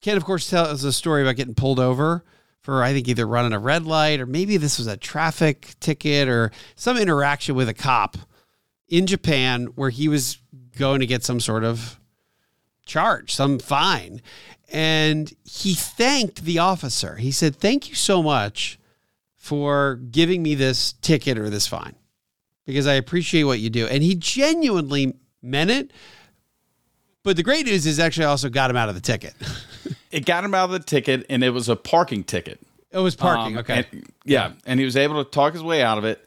Ken, 0.00 0.16
of 0.16 0.24
course, 0.24 0.48
tells 0.48 0.68
us 0.68 0.84
a 0.84 0.92
story 0.92 1.22
about 1.22 1.36
getting 1.36 1.54
pulled 1.54 1.80
over 1.80 2.24
for, 2.60 2.82
I 2.82 2.92
think, 2.92 3.08
either 3.08 3.26
running 3.26 3.52
a 3.52 3.58
red 3.58 3.84
light 3.84 4.20
or 4.20 4.26
maybe 4.26 4.56
this 4.56 4.78
was 4.78 4.86
a 4.86 4.96
traffic 4.96 5.74
ticket 5.80 6.28
or 6.28 6.50
some 6.74 6.96
interaction 6.96 7.54
with 7.54 7.68
a 7.68 7.74
cop 7.74 8.16
in 8.88 9.06
Japan 9.06 9.66
where 9.74 9.90
he 9.90 10.08
was 10.08 10.38
going 10.76 11.00
to 11.00 11.06
get 11.06 11.24
some 11.24 11.40
sort 11.40 11.64
of 11.64 11.98
charge, 12.86 13.34
some 13.34 13.58
fine. 13.58 14.22
And 14.70 15.32
he 15.44 15.74
thanked 15.74 16.44
the 16.44 16.58
officer. 16.58 17.16
He 17.16 17.32
said, 17.32 17.56
Thank 17.56 17.88
you 17.88 17.94
so 17.94 18.22
much 18.22 18.78
for 19.34 19.96
giving 20.10 20.42
me 20.42 20.54
this 20.54 20.92
ticket 20.94 21.38
or 21.38 21.48
this 21.48 21.66
fine 21.66 21.94
because 22.66 22.86
I 22.86 22.94
appreciate 22.94 23.44
what 23.44 23.60
you 23.60 23.70
do. 23.70 23.86
And 23.86 24.02
he 24.02 24.14
genuinely 24.14 25.14
meant 25.40 25.70
it. 25.70 25.90
But 27.22 27.36
the 27.36 27.42
great 27.42 27.66
news 27.66 27.86
is 27.86 27.98
actually 27.98 28.26
also 28.26 28.48
got 28.48 28.70
him 28.70 28.76
out 28.76 28.88
of 28.88 28.94
the 28.94 29.00
ticket. 29.00 29.34
it 30.10 30.24
got 30.24 30.44
him 30.44 30.54
out 30.54 30.66
of 30.66 30.70
the 30.70 30.78
ticket, 30.78 31.26
and 31.28 31.42
it 31.42 31.50
was 31.50 31.68
a 31.68 31.76
parking 31.76 32.24
ticket. 32.24 32.60
It 32.90 32.98
was 32.98 33.16
parking. 33.16 33.56
Um, 33.56 33.60
okay. 33.60 33.86
And, 33.92 34.12
yeah. 34.24 34.52
And 34.66 34.80
he 34.80 34.86
was 34.86 34.96
able 34.96 35.22
to 35.22 35.30
talk 35.30 35.52
his 35.52 35.62
way 35.62 35.82
out 35.82 35.98
of 35.98 36.04
it. 36.04 36.24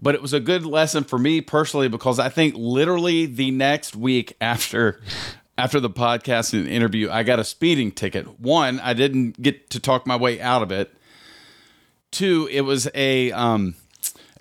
But 0.00 0.14
it 0.16 0.22
was 0.22 0.32
a 0.32 0.40
good 0.40 0.66
lesson 0.66 1.04
for 1.04 1.18
me 1.18 1.40
personally 1.40 1.88
because 1.88 2.18
I 2.18 2.28
think 2.28 2.54
literally 2.56 3.26
the 3.26 3.52
next 3.52 3.94
week 3.94 4.36
after 4.40 5.00
after 5.58 5.78
the 5.78 5.90
podcast 5.90 6.54
and 6.54 6.66
interview, 6.66 7.08
I 7.10 7.22
got 7.22 7.38
a 7.38 7.44
speeding 7.44 7.92
ticket. 7.92 8.40
One, 8.40 8.80
I 8.80 8.94
didn't 8.94 9.40
get 9.40 9.70
to 9.70 9.80
talk 9.80 10.06
my 10.06 10.16
way 10.16 10.40
out 10.40 10.62
of 10.62 10.72
it. 10.72 10.92
Two, 12.10 12.48
it 12.50 12.62
was 12.62 12.88
a 12.94 13.30
um, 13.32 13.76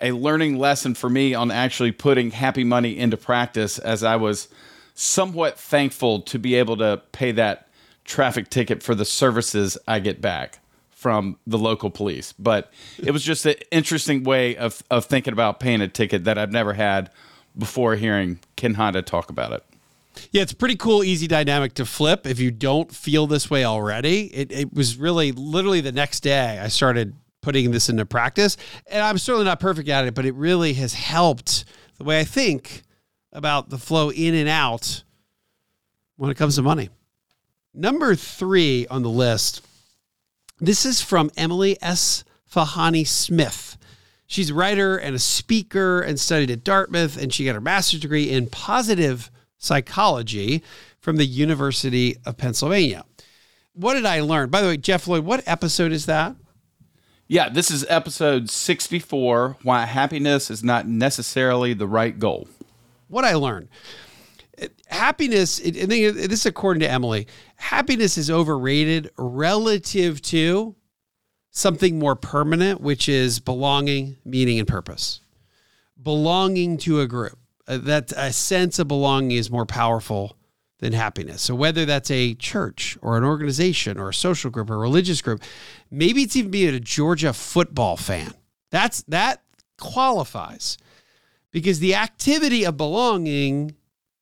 a 0.02 0.12
learning 0.14 0.58
lesson 0.58 0.96
for 0.96 1.10
me 1.10 1.36
on 1.36 1.52
actually 1.52 1.92
putting 1.92 2.32
happy 2.32 2.64
money 2.64 2.98
into 2.98 3.18
practice 3.18 3.78
as 3.78 4.04
I 4.04 4.16
was 4.16 4.48
somewhat 5.02 5.58
thankful 5.58 6.22
to 6.22 6.38
be 6.38 6.54
able 6.54 6.78
to 6.78 7.02
pay 7.12 7.32
that 7.32 7.68
traffic 8.06 8.50
ticket 8.52 8.84
for 8.84 8.94
the 8.94 9.04
services 9.04 9.76
I 9.88 10.00
get 10.00 10.22
back 10.22 10.60
from 10.92 11.40
the 11.48 11.58
local 11.58 11.90
police. 11.90 12.34
But 12.34 12.72
it 13.00 13.10
was 13.10 13.24
just 13.24 13.44
an 13.48 13.56
interesting 13.72 14.24
way 14.24 14.56
of, 14.56 14.84
of 14.92 15.06
thinking 15.06 15.34
about 15.34 15.60
paying 15.60 15.82
a 15.82 15.88
ticket 15.88 16.26
that 16.26 16.38
I've 16.38 16.52
never 16.52 16.74
had 16.74 17.10
before 17.58 17.96
hearing 17.96 18.40
Ken 18.56 18.76
Honda 18.76 19.02
talk 19.02 19.32
about 19.32 19.52
it. 19.54 19.66
Yeah, 20.30 20.44
it's 20.44 20.54
pretty 20.54 20.76
cool, 20.76 21.04
easy 21.04 21.26
dynamic 21.26 21.74
to 21.76 21.86
flip 21.86 22.28
if 22.28 22.40
you 22.40 22.52
don't 22.52 22.94
feel 22.94 23.26
this 23.26 23.50
way 23.50 23.66
already. 23.66 24.26
It, 24.28 24.52
it 24.52 24.74
was 24.74 24.98
really 24.98 25.32
literally 25.32 25.82
the 25.82 25.92
next 25.92 26.20
day 26.20 26.60
I 26.60 26.68
started 26.68 27.16
putting 27.42 27.72
this 27.72 27.90
into 27.90 28.06
practice. 28.06 28.56
And 28.86 29.02
I'm 29.02 29.18
certainly 29.18 29.46
not 29.46 29.60
perfect 29.60 29.90
at 29.90 30.06
it, 30.06 30.14
but 30.14 30.26
it 30.28 30.36
really 30.36 30.74
has 30.74 30.94
helped 30.94 31.66
the 31.98 32.04
way 32.04 32.20
I 32.20 32.24
think 32.24 32.84
about 33.32 33.70
the 33.70 33.78
flow 33.78 34.12
in 34.12 34.34
and 34.34 34.50
out 34.50 35.04
when 36.18 36.30
it 36.30 36.38
comes 36.38 36.56
to 36.56 36.62
money. 36.62 36.90
Number 37.74 38.16
three 38.16 38.86
on 38.88 39.02
the 39.02 39.10
list 39.10 39.62
this 40.64 40.86
is 40.86 41.02
from 41.02 41.32
Emily 41.36 41.76
S. 41.82 42.24
Fahani 42.48 43.08
Smith. 43.08 43.78
She's 44.28 44.52
a 44.52 44.54
writer 44.54 44.96
and 44.96 45.16
a 45.16 45.20
speaker 45.20 46.02
and 46.02 46.20
studied 46.20 46.52
at 46.52 46.64
Dartmouth, 46.64 47.18
and 47.20 47.34
she 47.34 47.46
got 47.46 47.56
her 47.56 47.62
master's 47.62 48.00
degree 48.00 48.30
in 48.30 48.46
positive 48.46 49.32
psychology 49.58 50.62
from 51.00 51.18
the 51.18 51.26
University 51.26 52.16
of 52.28 52.38
Pennsylvania. 52.38 53.06
What 53.74 53.96
did 53.96 54.06
I 54.06 54.22
learn? 54.22 54.50
By 54.52 54.62
the 54.62 54.68
way, 54.68 54.78
Jeff 54.78 55.08
Lloyd, 55.08 55.26
what 55.26 55.42
episode 55.48 55.92
is 55.92 56.06
that? 56.06 56.36
Yeah, 57.28 57.50
this 57.50 57.72
is 57.72 57.84
episode 57.90 58.52
64 58.52 59.58
Why 59.64 59.86
Happiness 59.86 60.52
is 60.52 60.64
Not 60.64 60.88
Necessarily 60.88 61.74
the 61.74 61.88
Right 61.88 62.20
Goal. 62.20 62.48
What 63.12 63.26
I 63.26 63.36
learned 63.36 63.70
happiness, 64.88 65.60
I 65.60 65.72
think 65.72 66.16
this 66.16 66.42
is 66.42 66.46
according 66.46 66.82
to 66.82 66.90
Emily, 66.90 67.28
happiness 67.56 68.18
is 68.18 68.30
overrated 68.30 69.10
relative 69.18 70.22
to 70.24 70.76
something 71.52 72.00
more 72.00 72.16
permanent, 72.16 72.82
which 72.82 73.10
is 73.10 73.40
belonging, 73.40 74.18
meaning, 74.24 74.60
and 74.60 74.68
purpose. 74.68 75.22
Belonging 76.02 76.78
to 76.80 77.02
a 77.02 77.08
group. 77.08 77.38
Uh, 77.68 77.78
that 77.78 78.12
a 78.18 78.34
sense 78.34 78.80
of 78.80 78.88
belonging 78.88 79.38
is 79.38 79.52
more 79.52 79.68
powerful 79.68 80.36
than 80.80 80.94
happiness. 80.94 81.44
So 81.44 81.54
whether 81.54 81.86
that's 81.86 82.10
a 82.10 82.34
church 82.34 82.98
or 83.02 83.18
an 83.18 83.24
organization 83.24 84.00
or 84.00 84.10
a 84.10 84.14
social 84.14 84.50
group 84.50 84.70
or 84.72 84.76
a 84.76 84.80
religious 84.80 85.22
group, 85.22 85.44
maybe 85.92 86.24
it's 86.24 86.36
even 86.36 86.50
being 86.50 86.74
a 86.74 86.80
Georgia 86.80 87.34
football 87.34 87.98
fan. 87.98 88.34
That's 88.72 89.04
that 89.04 89.44
qualifies 89.78 90.78
because 91.52 91.80
the 91.80 91.96
activity 91.96 92.66
of 92.66 92.78
belonging, 92.78 93.76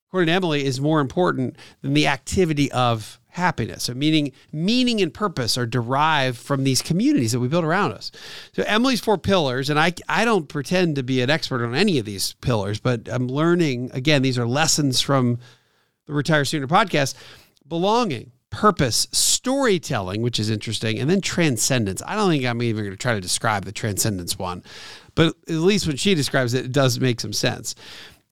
according 0.08 0.28
to 0.28 0.34
Emily, 0.34 0.66
is 0.66 0.82
more 0.82 1.00
important 1.00 1.56
than 1.82 1.94
the 1.94 2.08
activity 2.08 2.72
of 2.72 3.20
happiness. 3.30 3.84
So 3.84 3.94
meaning, 3.94 4.32
meaning 4.52 5.02
and 5.02 5.14
purpose 5.14 5.58
are 5.58 5.66
derived 5.66 6.38
from 6.38 6.64
these 6.64 6.82
communities 6.82 7.32
that 7.32 7.40
we 7.40 7.48
build 7.48 7.64
around 7.64 7.94
us. 7.94 8.12
So 8.54 8.64
Emily's 8.64 9.00
four 9.00 9.18
pillars, 9.18 9.70
and 9.70 9.80
I 9.80 9.94
I 10.08 10.26
don't 10.26 10.50
pretend 10.50 10.96
to 10.96 11.04
be 11.04 11.22
an 11.22 11.30
expert 11.30 11.64
on 11.64 11.76
any 11.76 12.00
of 12.00 12.06
these 12.06 12.34
pillars, 12.42 12.80
but 12.80 13.08
I'm 13.12 13.28
learning 13.28 13.92
again, 13.94 14.22
these 14.22 14.40
are 14.40 14.48
lessons 14.48 15.00
from 15.00 15.40
the 16.06 16.14
Retire 16.14 16.46
Sooner 16.46 16.68
podcast. 16.68 17.16
Belonging, 17.68 18.32
purpose, 18.50 19.08
storytelling, 19.12 20.24
which 20.24 20.40
is 20.40 20.50
interesting, 20.50 20.98
and 21.00 21.08
then 21.08 21.22
transcendence. 21.22 22.02
I 22.06 22.16
don't 22.16 22.32
think 22.32 22.46
I'm 22.46 22.62
even 22.64 22.84
going 22.84 22.92
to 22.92 22.98
try 22.98 23.14
to 23.14 23.22
describe 23.22 23.66
the 23.66 23.72
transcendence 23.72 24.40
one, 24.40 24.64
but 25.20 25.36
at 25.50 25.56
least 25.56 25.86
when 25.86 25.98
she 25.98 26.16
describes 26.16 26.54
it, 26.54 26.64
it 26.64 26.72
does 26.72 26.98
make 26.98 27.20
some 27.20 27.34
sense. 27.34 27.76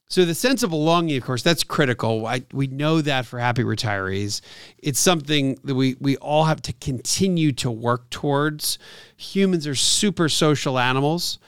So 0.08 0.24
the 0.24 0.34
sense 0.34 0.62
of 0.62 0.70
belonging, 0.70 1.18
of 1.18 1.22
course, 1.22 1.42
that's 1.42 1.62
critical. 1.62 2.26
I, 2.26 2.44
we 2.50 2.66
know 2.66 3.02
that 3.02 3.26
for 3.26 3.38
happy 3.38 3.62
retirees, 3.62 4.40
it's 4.78 4.98
something 4.98 5.58
that 5.64 5.74
we 5.74 5.96
we 6.00 6.16
all 6.16 6.44
have 6.44 6.62
to 6.62 6.72
continue 6.72 7.52
to 7.52 7.70
work 7.70 8.08
towards. 8.08 8.78
Humans 9.18 9.66
are 9.66 9.74
super 9.74 10.30
social 10.30 10.78
animals, 10.78 11.38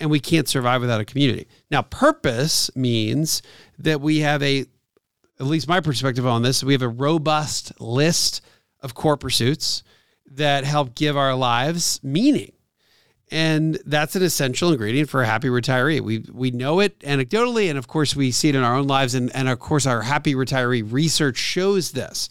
and 0.00 0.08
we 0.08 0.18
can't 0.18 0.48
survive 0.48 0.80
without 0.80 1.02
a 1.02 1.04
community. 1.04 1.46
Now, 1.70 1.82
purpose 1.82 2.74
means 2.74 3.42
that 3.78 4.00
we 4.00 4.20
have 4.20 4.42
a, 4.42 4.60
at 4.60 5.46
least 5.46 5.68
my 5.68 5.80
perspective 5.80 6.26
on 6.26 6.40
this, 6.40 6.64
we 6.64 6.72
have 6.72 6.80
a 6.80 6.88
robust 6.88 7.78
list 7.82 8.40
of 8.80 8.94
core 8.94 9.18
pursuits 9.18 9.82
that 10.30 10.64
help 10.64 10.94
give 10.94 11.18
our 11.18 11.34
lives 11.34 12.00
meaning. 12.02 12.52
And 13.30 13.78
that's 13.84 14.14
an 14.14 14.22
essential 14.22 14.70
ingredient 14.70 15.10
for 15.10 15.22
a 15.22 15.26
happy 15.26 15.48
retiree. 15.48 16.00
We 16.00 16.24
we 16.32 16.52
know 16.52 16.78
it 16.78 16.98
anecdotally, 17.00 17.68
and 17.68 17.76
of 17.76 17.88
course 17.88 18.14
we 18.14 18.30
see 18.30 18.50
it 18.50 18.54
in 18.54 18.62
our 18.62 18.76
own 18.76 18.86
lives, 18.86 19.14
and, 19.14 19.34
and 19.34 19.48
of 19.48 19.58
course 19.58 19.84
our 19.84 20.02
happy 20.02 20.34
retiree 20.34 20.90
research 20.90 21.36
shows 21.36 21.90
this. 21.90 22.28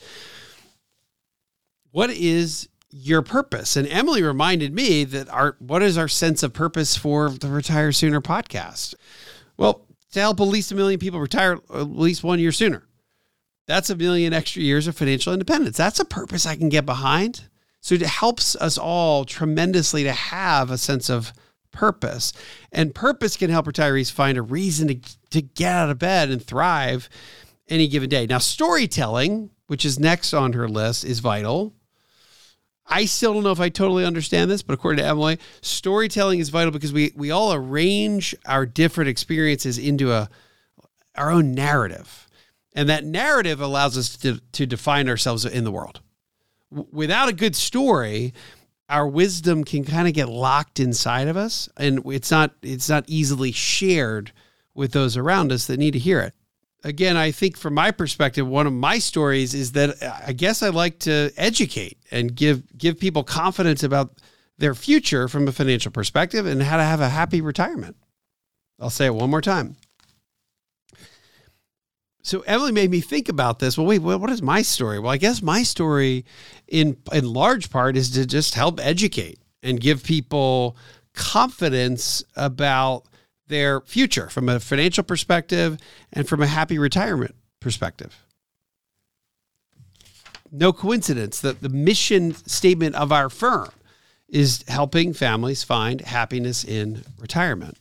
What 1.91 2.11
is 2.11 2.69
your 2.91 3.21
purpose? 3.21 3.75
And 3.75 3.87
Emily 3.89 4.23
reminded 4.23 4.73
me 4.73 5.03
that 5.03 5.27
our 5.29 5.57
what 5.59 5.83
is 5.83 5.97
our 5.97 6.07
sense 6.07 6.43
of 6.43 6.53
purpose 6.53 6.95
for 6.95 7.29
the 7.29 7.49
Retire 7.49 7.91
Sooner 7.91 8.21
podcast? 8.21 8.95
Well, 9.57 9.85
to 10.13 10.21
help 10.21 10.39
at 10.39 10.43
least 10.43 10.71
a 10.71 10.75
million 10.75 10.99
people 10.99 11.19
retire 11.19 11.59
at 11.73 11.89
least 11.89 12.23
one 12.23 12.39
year 12.39 12.53
sooner. 12.53 12.87
That's 13.67 13.89
a 13.89 13.95
million 13.95 14.33
extra 14.33 14.61
years 14.61 14.87
of 14.87 14.95
financial 14.95 15.33
independence. 15.33 15.75
That's 15.75 15.99
a 15.99 16.05
purpose 16.05 16.45
I 16.45 16.55
can 16.55 16.69
get 16.69 16.85
behind. 16.85 17.49
So 17.85 17.93
it 17.93 18.01
helps 18.01 18.55
us 18.55 18.79
all 18.79 19.25
tremendously 19.25 20.03
to 20.05 20.11
have 20.11 20.71
a 20.71 20.77
sense 20.77 21.07
of 21.07 21.31
purpose. 21.71 22.33
And 22.71 22.95
purpose 22.95 23.37
can 23.37 23.51
help 23.51 23.67
retirees 23.67 24.11
find 24.11 24.39
a 24.39 24.41
reason 24.41 24.87
to, 24.87 24.99
to 25.29 25.43
get 25.43 25.71
out 25.71 25.91
of 25.91 25.99
bed 25.99 26.31
and 26.31 26.43
thrive 26.43 27.07
any 27.69 27.87
given 27.87 28.09
day. 28.09 28.25
Now, 28.25 28.39
storytelling, 28.39 29.51
which 29.67 29.85
is 29.85 29.99
next 29.99 30.33
on 30.33 30.53
her 30.53 30.67
list, 30.67 31.05
is 31.05 31.19
vital. 31.19 31.75
I 32.87 33.05
still 33.05 33.35
don't 33.35 33.43
know 33.43 33.51
if 33.51 33.59
I 33.59 33.69
totally 33.69 34.03
understand 34.03 34.49
this, 34.49 34.63
but 34.63 34.73
according 34.73 35.03
to 35.03 35.07
Emily, 35.07 35.37
storytelling 35.61 36.39
is 36.39 36.49
vital 36.49 36.71
because 36.71 36.91
we 36.91 37.11
we 37.15 37.29
all 37.29 37.53
arrange 37.53 38.33
our 38.47 38.65
different 38.65 39.11
experiences 39.11 39.77
into 39.77 40.11
a 40.11 40.27
our 41.13 41.29
own 41.29 41.53
narrative. 41.53 42.27
And 42.73 42.89
that 42.89 43.05
narrative 43.05 43.61
allows 43.61 43.95
us 43.95 44.17
to, 44.17 44.41
to 44.53 44.65
define 44.65 45.07
ourselves 45.07 45.45
in 45.45 45.65
the 45.65 45.71
world. 45.71 46.01
Without 46.91 47.29
a 47.29 47.33
good 47.33 47.55
story, 47.55 48.33
our 48.89 49.07
wisdom 49.07 49.63
can 49.63 49.83
kind 49.83 50.07
of 50.07 50.13
get 50.13 50.29
locked 50.29 50.79
inside 50.79 51.27
of 51.27 51.37
us 51.37 51.67
and 51.77 52.01
it's 52.05 52.29
not 52.29 52.53
it's 52.61 52.89
not 52.89 53.03
easily 53.07 53.51
shared 53.51 54.31
with 54.73 54.91
those 54.91 55.17
around 55.17 55.51
us 55.51 55.67
that 55.67 55.77
need 55.77 55.91
to 55.91 55.99
hear 55.99 56.19
it 56.19 56.33
again, 56.85 57.17
I 57.17 57.31
think 57.31 57.57
from 57.57 57.73
my 57.73 57.91
perspective, 57.91 58.47
one 58.47 58.67
of 58.67 58.73
my 58.73 58.99
stories 58.99 59.53
is 59.53 59.73
that 59.73 59.95
I 60.25 60.31
guess 60.31 60.63
I 60.63 60.69
like 60.69 60.99
to 60.99 61.31
educate 61.35 61.97
and 62.11 62.33
give 62.33 62.63
give 62.77 62.97
people 62.99 63.23
confidence 63.23 63.83
about 63.83 64.21
their 64.57 64.75
future 64.75 65.27
from 65.27 65.47
a 65.47 65.51
financial 65.51 65.91
perspective 65.91 66.45
and 66.45 66.63
how 66.63 66.77
to 66.77 66.83
have 66.83 67.01
a 67.01 67.09
happy 67.09 67.41
retirement. 67.41 67.97
I'll 68.79 68.89
say 68.89 69.07
it 69.07 69.15
one 69.15 69.29
more 69.29 69.41
time. 69.41 69.75
So 72.25 72.41
Emily 72.41 72.71
made 72.71 72.89
me 72.89 73.01
think 73.01 73.29
about 73.29 73.59
this. 73.59 73.77
Well, 73.77 73.85
wait, 73.85 73.99
what 73.99 74.31
is 74.31 74.41
my 74.41 74.63
story? 74.63 74.97
Well, 74.97 75.11
I 75.11 75.17
guess 75.17 75.43
my 75.43 75.61
story 75.61 76.25
in 76.67 76.97
in 77.13 77.31
large 77.31 77.69
part 77.69 77.95
is 77.95 78.09
to 78.11 78.25
just 78.25 78.55
help 78.55 78.79
educate 78.79 79.37
and 79.61 79.79
give 79.79 80.03
people 80.03 80.75
confidence 81.13 82.23
about 82.35 83.03
their 83.47 83.81
future 83.81 84.27
from 84.29 84.49
a 84.49 84.59
financial 84.59 85.03
perspective 85.03 85.77
and 86.13 86.27
from 86.27 86.41
a 86.41 86.47
happy 86.47 86.79
retirement 86.79 87.35
perspective. 87.59 88.25
No 90.51 90.73
coincidence 90.73 91.39
that 91.41 91.61
the 91.61 91.69
mission 91.69 92.33
statement 92.33 92.95
of 92.95 93.11
our 93.11 93.29
firm 93.29 93.69
is 94.27 94.63
helping 94.67 95.13
families 95.13 95.63
find 95.63 96.01
happiness 96.01 96.63
in 96.63 97.03
retirement. 97.19 97.77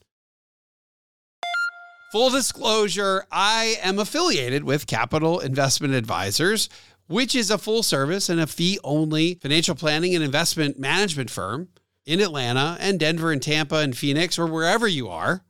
Full 2.14 2.30
disclosure, 2.30 3.26
I 3.32 3.76
am 3.82 3.98
affiliated 3.98 4.62
with 4.62 4.86
Capital 4.86 5.40
Investment 5.40 5.94
Advisors, 5.94 6.68
which 7.08 7.34
is 7.34 7.50
a 7.50 7.58
full 7.58 7.82
service 7.82 8.28
and 8.28 8.38
a 8.38 8.46
fee 8.46 8.78
only 8.84 9.34
financial 9.34 9.74
planning 9.74 10.14
and 10.14 10.22
investment 10.22 10.78
management 10.78 11.28
firm 11.28 11.70
in 12.06 12.20
Atlanta 12.20 12.76
and 12.78 13.00
Denver 13.00 13.32
and 13.32 13.42
Tampa 13.42 13.78
and 13.78 13.98
Phoenix 13.98 14.38
or 14.38 14.46
wherever 14.46 14.86
you 14.86 15.08
are. 15.08 15.42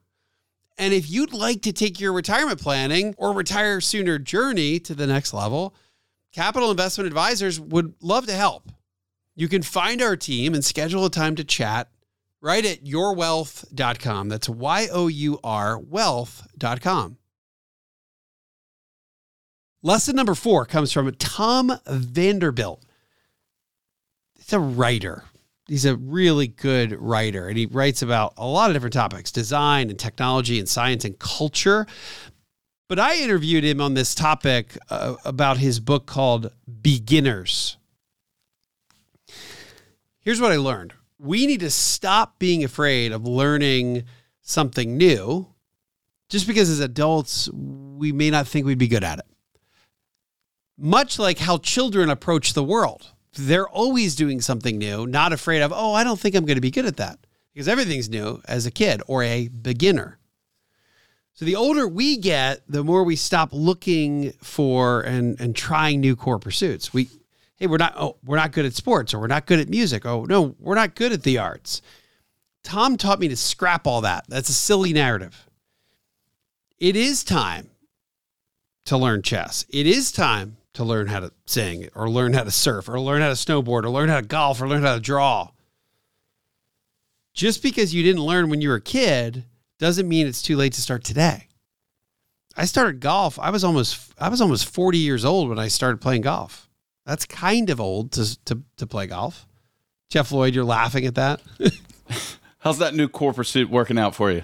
And 0.79 0.95
if 0.95 1.11
you'd 1.11 1.35
like 1.35 1.61
to 1.61 1.73
take 1.75 2.01
your 2.01 2.15
retirement 2.15 2.63
planning 2.63 3.15
or 3.19 3.35
retire 3.35 3.83
sooner 3.83 4.19
journey 4.19 4.81
to 4.81 4.95
the 4.95 5.07
next 5.07 5.35
level, 5.35 5.75
Capital 6.33 6.71
Investment 6.71 7.09
Advisors 7.09 7.61
would 7.61 7.93
love 8.01 8.27
to 8.29 8.33
help. 8.33 8.73
You 9.37 9.49
can 9.49 9.61
find 9.61 10.01
our 10.01 10.17
team 10.17 10.55
and 10.55 10.65
schedule 10.65 11.05
a 11.05 11.11
time 11.11 11.37
to 11.37 11.45
chat 11.45 11.91
right 12.45 12.65
at 12.65 12.85
yourwealth.com. 12.85 14.29
That's 14.29 14.49
Y 14.49 14.89
O 14.93 15.09
U 15.09 15.41
R 15.43 15.79
wealth.com. 15.79 17.17
Lesson 19.83 20.17
number 20.17 20.35
four 20.35 20.65
comes 20.65 20.93
from 20.93 21.13
Tom 21.15 21.73
Vanderbilt. 21.87 22.83
It's 24.39 24.53
a 24.53 24.61
writer 24.61 25.25
he's 25.69 25.85
a 25.85 25.97
really 25.97 26.47
good 26.47 26.93
writer 27.01 27.49
and 27.49 27.57
he 27.57 27.67
writes 27.67 28.03
about 28.03 28.35
a 28.37 28.47
lot 28.47 28.71
of 28.71 28.75
different 28.75 28.93
topics 28.93 29.33
design 29.33 29.91
and 29.91 29.99
technology 29.99 30.59
and 30.59 30.69
science 30.69 31.05
and 31.05 31.19
culture 31.19 31.87
but 32.89 32.99
i 32.99 33.17
interviewed 33.17 33.65
him 33.65 33.81
on 33.81 33.95
this 33.95 34.15
topic 34.15 34.77
uh, 34.91 35.15
about 35.25 35.59
his 35.59 35.81
book 35.81 36.07
called 36.07 36.51
beginners 36.83 37.77
here's 40.21 40.41
what 40.41 40.53
i 40.53 40.57
learned 40.57 40.93
we 41.25 41.47
need 41.47 41.61
to 41.61 41.71
stop 41.71 42.39
being 42.39 42.63
afraid 42.65 43.13
of 43.13 43.27
learning 43.27 44.05
something 44.43 44.97
new 44.97 45.47
just 46.29 46.47
because 46.47 46.71
as 46.71 46.81
adults 46.81 47.49
we 47.53 48.13
may 48.13 48.31
not 48.31 48.47
think 48.47 48.67
we'd 48.67 48.79
be 48.79 48.89
good 48.89 49.05
at 49.05 49.19
it 49.19 49.27
much 50.77 51.19
like 51.19 51.39
how 51.39 51.57
children 51.59 52.11
approach 52.11 52.53
the 52.53 52.65
world 52.65 53.15
they're 53.37 53.69
always 53.69 54.15
doing 54.15 54.41
something 54.41 54.79
new, 54.79 55.07
not 55.07 55.33
afraid 55.33 55.63
of, 55.63 55.73
oh, 55.75 55.93
I 55.93 56.05
don't 56.05 56.19
think 56.19 56.35
I'm 56.35 56.45
going 56.45 56.57
to 56.57 56.61
be 56.61 56.71
good 56.71 56.87
at 56.87 56.97
that 56.97 57.19
because 57.53 57.69
everything's 57.69 58.09
new 58.09 58.41
as 58.47 58.67
a 58.67 58.71
kid 58.71 59.03
or 59.07 59.23
a 59.23 59.49
beginner. 59.49 60.19
So 61.35 61.45
the 61.45 61.57
older 61.57 61.89
we 61.89 62.17
get, 62.17 62.63
the 62.69 62.85
more 62.85 63.03
we 63.03 63.17
stop 63.17 63.49
looking 63.53 64.33
for 64.41 65.01
and 65.01 65.39
and 65.41 65.57
trying 65.57 66.01
new 66.01 66.15
core 66.15 66.39
pursuits. 66.39 66.95
We 66.95 67.09
hey, 67.57 67.67
we're 67.67 67.77
not 67.77 67.95
oh, 67.97 68.17
we're 68.25 68.37
not 68.37 68.53
good 68.53 68.65
at 68.65 68.75
sports 68.75 69.15
or 69.15 69.21
we're 69.21 69.27
not 69.27 69.47
good 69.47 69.61
at 69.61 69.69
music. 69.69 70.07
Oh, 70.07 70.25
no, 70.25 70.55
we're 70.59 70.75
not 70.75 70.95
good 70.95 71.13
at 71.13 71.23
the 71.23 71.39
arts. 71.39 71.83
Tom 72.63 72.97
taught 72.97 73.21
me 73.21 73.29
to 73.29 73.37
scrap 73.37 73.87
all 73.87 74.01
that. 74.01 74.25
That's 74.29 74.49
a 74.49 74.55
silly 74.55 74.93
narrative. 74.93 75.49
It 76.79 76.97
is 76.97 77.23
time 77.23 77.71
to 78.87 78.97
learn 78.97 79.23
chess. 79.23 79.65
It 79.69 79.87
is 79.87 80.11
time 80.11 80.57
to 80.75 80.85
learn 80.85 81.07
how 81.07 81.21
to 81.21 81.33
sing 81.47 81.89
or 81.95 82.11
learn 82.11 82.33
how 82.33 82.43
to 82.45 82.51
surf 82.51 82.89
or 82.89 82.99
learn 83.01 83.23
how 83.23 83.29
to 83.29 83.35
snowboard 83.35 83.85
or 83.85 83.91
learn 83.91 84.09
how 84.09 84.21
to 84.21 84.27
golf 84.27 84.61
or 84.61 84.69
learn 84.69 84.83
how 84.83 84.95
to 84.95 85.01
draw. 85.01 85.51
Just 87.33 87.63
because 87.63 87.95
you 87.95 88.03
didn't 88.03 88.23
learn 88.23 88.49
when 88.49 88.61
you 88.61 88.69
were 88.69 88.77
a 88.77 88.81
kid 88.81 89.45
doesn't 89.79 90.09
mean 90.09 90.27
it's 90.27 90.43
too 90.43 90.57
late 90.57 90.73
to 90.75 90.83
start 90.83 91.05
today. 91.05 91.49
I 92.57 92.65
started 92.65 93.01
golf. 93.01 93.39
I 93.39 93.51
was 93.51 93.65
almost 93.65 94.13
I 94.19 94.29
was 94.29 94.41
almost 94.41 94.73
40 94.73 94.99
years 94.99 95.25
old 95.25 95.49
when 95.49 95.59
I 95.59 95.69
started 95.69 96.01
playing 96.01 96.23
golf. 96.23 96.69
That's 97.07 97.27
kind 97.27 97.71
of 97.71 97.81
old 97.81 98.13
to 98.13 98.45
to, 98.45 98.63
to 98.77 98.87
play 98.87 99.07
golf. 99.07 99.47
Jeff 100.11 100.31
Lloyd, 100.33 100.55
you're 100.55 100.65
laughing 100.65 101.07
at 101.07 101.15
that. 101.17 101.41
How's 102.61 102.79
that 102.79 102.95
new 102.95 103.09
core 103.09 103.33
pursuit 103.33 103.69
working 103.69 103.99
out 103.99 104.15
for 104.15 104.31
you? 104.31 104.43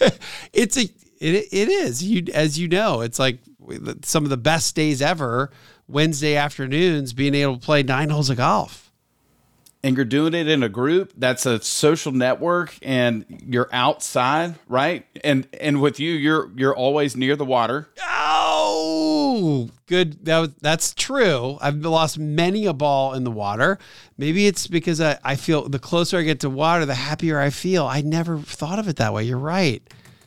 it's 0.52 0.76
a 0.76 0.82
it, 1.20 1.46
it 1.52 1.68
is. 1.68 2.02
You 2.02 2.24
as 2.34 2.58
you 2.58 2.68
know, 2.68 3.00
it's 3.00 3.18
like 3.18 3.38
some 4.02 4.24
of 4.24 4.30
the 4.30 4.36
best 4.36 4.74
days 4.74 5.00
ever 5.00 5.50
Wednesday 5.88 6.36
afternoons 6.36 7.12
being 7.12 7.34
able 7.34 7.56
to 7.58 7.64
play 7.64 7.82
nine 7.82 8.10
holes 8.10 8.30
of 8.30 8.38
golf. 8.38 8.90
And 9.84 9.96
you're 9.96 10.04
doing 10.04 10.32
it 10.32 10.48
in 10.48 10.62
a 10.62 10.68
group. 10.68 11.12
That's 11.16 11.44
a 11.44 11.60
social 11.60 12.12
network, 12.12 12.78
and 12.82 13.24
you're 13.28 13.68
outside, 13.72 14.54
right? 14.68 15.04
And 15.24 15.48
and 15.60 15.80
with 15.80 15.98
you, 15.98 16.12
you're 16.12 16.50
you're 16.56 16.76
always 16.76 17.16
near 17.16 17.34
the 17.34 17.44
water. 17.44 17.88
Oh, 18.00 18.41
Oh, 19.34 19.70
good. 19.86 20.26
That 20.26 20.60
that's 20.60 20.92
true. 20.92 21.56
I've 21.62 21.76
lost 21.76 22.18
many 22.18 22.66
a 22.66 22.74
ball 22.74 23.14
in 23.14 23.24
the 23.24 23.30
water. 23.30 23.78
Maybe 24.18 24.46
it's 24.46 24.66
because 24.66 25.00
I, 25.00 25.18
I 25.24 25.36
feel 25.36 25.70
the 25.70 25.78
closer 25.78 26.18
I 26.18 26.22
get 26.22 26.40
to 26.40 26.50
water, 26.50 26.84
the 26.84 26.94
happier 26.94 27.40
I 27.40 27.48
feel. 27.48 27.86
I 27.86 28.02
never 28.02 28.38
thought 28.38 28.78
of 28.78 28.88
it 28.88 28.96
that 28.96 29.14
way. 29.14 29.24
You're 29.24 29.38
right. 29.38 29.82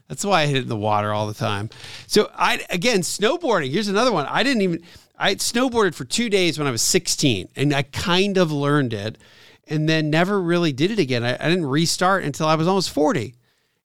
That's 0.07 0.25
why 0.25 0.41
I 0.41 0.45
hit 0.47 0.57
it 0.57 0.63
in 0.63 0.69
the 0.69 0.75
water 0.75 1.13
all 1.13 1.27
the 1.27 1.35
time. 1.35 1.69
So 2.07 2.31
I 2.35 2.65
again 2.71 3.01
snowboarding. 3.01 3.69
Here's 3.69 3.89
another 3.89 4.11
one. 4.11 4.25
I 4.25 4.41
didn't 4.41 4.63
even 4.63 4.81
I 5.19 5.35
snowboarded 5.35 5.93
for 5.93 6.05
two 6.05 6.27
days 6.27 6.57
when 6.57 6.67
I 6.67 6.71
was 6.71 6.81
16 6.81 7.49
and 7.55 7.75
I 7.75 7.83
kind 7.83 8.39
of 8.39 8.51
learned 8.51 8.93
it 8.93 9.19
and 9.67 9.87
then 9.87 10.09
never 10.09 10.41
really 10.41 10.73
did 10.73 10.89
it 10.89 10.97
again. 10.97 11.23
I, 11.23 11.35
I 11.35 11.49
didn't 11.49 11.67
restart 11.67 12.23
until 12.23 12.47
I 12.47 12.55
was 12.55 12.67
almost 12.67 12.89
40. 12.89 13.35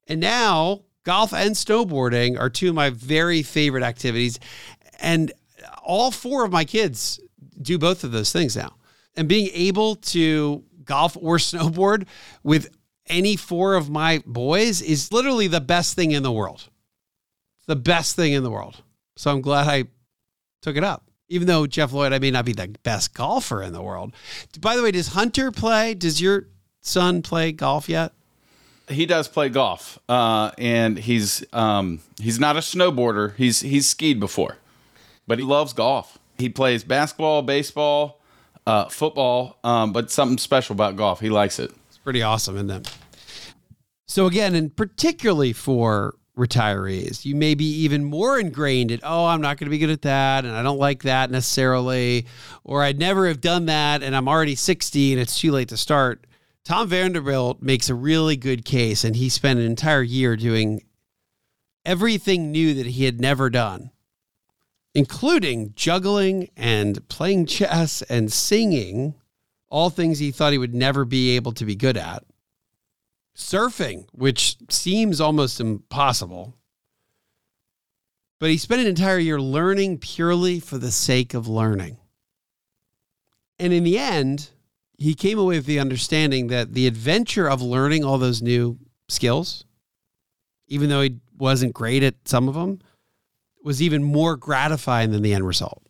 And 0.09 0.19
now 0.19 0.85
golf 1.05 1.33
and 1.33 1.55
snowboarding 1.55 2.39
are 2.39 2.51
two 2.51 2.69
of 2.69 2.75
my 2.75 2.91
very 2.91 3.43
favorite 3.43 3.83
activities. 3.83 4.39
And 5.01 5.33
all 5.83 6.11
four 6.11 6.45
of 6.45 6.53
my 6.53 6.65
kids 6.65 7.21
do 7.61 7.79
both 7.79 8.05
of 8.05 8.13
those 8.13 8.33
things 8.33 8.57
now. 8.57 8.75
And 9.17 9.29
being 9.29 9.51
able 9.53 9.97
to 9.97 10.65
golf 10.85 11.17
or 11.21 11.37
snowboard 11.39 12.07
with 12.43 12.75
any 13.07 13.37
four 13.37 13.75
of 13.75 13.91
my 13.91 14.23
boys 14.27 14.81
is 14.81 15.13
literally 15.13 15.49
the 15.49 15.61
best 15.61 15.95
thing 15.95 16.13
in 16.13 16.23
the 16.23 16.33
world. 16.33 16.69
The 17.67 17.77
best 17.77 18.17
thing 18.17 18.33
in 18.33 18.43
the 18.43 18.51
world. 18.51 18.83
So 19.17 19.31
I'm 19.31 19.41
glad 19.41 19.67
I 19.67 19.85
took 20.63 20.77
it 20.77 20.85
up. 20.85 21.05
Even 21.29 21.47
though 21.47 21.67
Jeff 21.67 21.93
Lloyd, 21.93 22.13
I 22.13 22.19
may 22.19 22.31
not 22.31 22.45
be 22.45 22.53
the 22.53 22.69
best 22.83 23.15
golfer 23.15 23.63
in 23.63 23.73
the 23.73 23.83
world. 23.83 24.13
By 24.61 24.77
the 24.77 24.83
way, 24.83 24.91
does 24.91 25.09
Hunter 25.09 25.53
play? 25.53 25.95
Does 25.95 26.21
your 26.21 26.49
son 26.81 27.23
play 27.23 27.53
golf 27.53 27.89
yet? 27.89 28.13
He 28.89 29.07
does 29.07 29.29
play 29.29 29.49
golf, 29.49 30.01
uh, 30.09 30.51
and 30.59 30.99
he's 30.99 31.45
um, 31.53 32.01
he's 32.21 32.41
not 32.41 32.57
a 32.57 32.61
snowboarder. 32.61 33.37
He's 33.37 33.61
he's 33.61 33.89
skied 33.89 34.19
before, 34.19 34.57
but 35.31 35.39
he 35.39 35.45
loves 35.45 35.73
golf. 35.73 36.19
He 36.39 36.49
plays 36.49 36.83
basketball, 36.83 37.43
baseball, 37.43 38.21
uh, 38.67 38.87
football, 38.87 39.61
um, 39.63 39.93
but 39.93 40.11
something 40.11 40.39
special 40.39 40.75
about 40.75 40.97
golf. 40.97 41.21
He 41.21 41.31
likes 41.31 41.61
it. 41.61 41.71
It's 41.87 41.99
pretty 41.99 42.21
awesome, 42.21 42.57
isn't 42.57 42.71
it? 42.71 42.97
So 44.09 44.27
again, 44.27 44.57
and 44.57 44.75
particularly 44.75 45.53
for 45.53 46.17
retirees, 46.37 47.25
you 47.25 47.37
may 47.37 47.55
be 47.55 47.65
even 47.65 48.03
more 48.03 48.41
ingrained 48.41 48.91
in, 48.91 48.99
oh, 49.05 49.27
I'm 49.27 49.41
not 49.41 49.57
going 49.57 49.67
to 49.67 49.71
be 49.71 49.79
good 49.79 49.91
at 49.91 50.03
that, 50.03 50.45
and 50.45 50.53
I 50.53 50.65
don't 50.65 50.81
like 50.81 51.05
that 51.05 51.31
necessarily, 51.31 52.27
or 52.65 52.83
I'd 52.83 52.99
never 52.99 53.29
have 53.29 53.41
done 53.41 53.67
that, 53.67 54.03
and 54.03 54.17
I'm 54.17 54.27
already 54.27 54.57
60 54.57 55.13
and 55.13 55.23
it's 55.23 55.39
too 55.39 55.53
late 55.53 55.69
to 55.69 55.77
start. 55.77 56.27
Tom 56.65 56.89
Vanderbilt 56.89 57.63
makes 57.63 57.89
a 57.89 57.95
really 57.95 58.37
good 58.37 58.65
case, 58.65 59.05
and 59.05 59.15
he 59.15 59.29
spent 59.29 59.61
an 59.61 59.67
entire 59.67 60.03
year 60.03 60.35
doing 60.35 60.83
everything 61.87 62.51
new 62.51 62.75
that 62.75 62.87
he 62.87 63.05
had 63.05 63.21
never 63.21 63.49
done, 63.49 63.93
including 64.95 65.73
juggling 65.75 66.51
and 66.57 67.07
playing 67.09 67.47
chess 67.47 68.03
and 68.03 68.33
singing, 68.33 69.15
all 69.69 69.91
things 69.91 70.19
he 70.19 70.31
thought 70.31 70.53
he 70.53 70.59
would 70.59 70.75
never 70.75 71.05
be 71.05 71.37
able 71.37 71.53
to 71.53 71.65
be 71.65 71.77
good 71.77 71.97
at. 71.97 72.25
Surfing, 73.37 74.07
which 74.13 74.57
seems 74.69 75.21
almost 75.21 75.61
impossible. 75.61 76.55
But 78.39 78.51
he 78.51 78.59
spent 78.59 78.81
an 78.81 78.87
entire 78.87 79.19
year 79.19 79.41
learning 79.41 79.99
purely 79.99 80.61
for 80.61 80.79
the 80.79 80.91
sake 80.91 81.35
of 81.35 81.47
learning. 81.47 81.99
And 83.59 83.73
in 83.73 83.85
the 83.85 83.99
end, 83.99 84.51
he 84.97 85.15
came 85.15 85.39
away 85.39 85.57
with 85.57 85.67
the 85.67 85.79
understanding 85.79 86.49
that 86.49 86.75
the 86.75 86.87
adventure 86.87 87.49
of 87.49 87.63
learning 87.63 88.05
all 88.05 88.19
those 88.19 88.43
new 88.43 88.79
skills, 89.09 89.65
even 90.67 90.89
though 90.89 91.03
he 91.03 91.17
wasn't 91.39 91.75
great 91.75 92.03
at 92.03 92.15
some 92.25 92.49
of 92.49 92.55
them, 92.55 92.81
was 93.63 93.83
even 93.83 94.03
more 94.03 94.37
gratifying 94.37 95.11
than 95.11 95.23
the 95.23 95.35
end 95.35 95.47
result. 95.47 95.83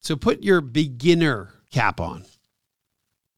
So 0.00 0.16
put 0.16 0.42
your 0.42 0.60
beginner 0.60 1.50
cap 1.70 2.00
on, 2.00 2.24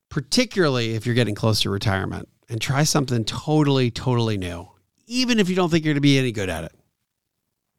particularly 0.08 0.94
if 0.94 1.06
you're 1.06 1.14
getting 1.14 1.34
close 1.34 1.60
to 1.62 1.70
retirement, 1.70 2.28
and 2.48 2.60
try 2.60 2.82
something 2.82 3.24
totally, 3.24 3.90
totally 3.90 4.38
new, 4.38 4.68
even 5.06 5.38
if 5.38 5.48
you 5.48 5.56
don't 5.56 5.70
think 5.70 5.84
you're 5.84 5.94
going 5.94 5.98
to 5.98 6.02
be 6.02 6.18
any 6.18 6.32
good 6.32 6.48
at 6.48 6.64
it. 6.64 6.72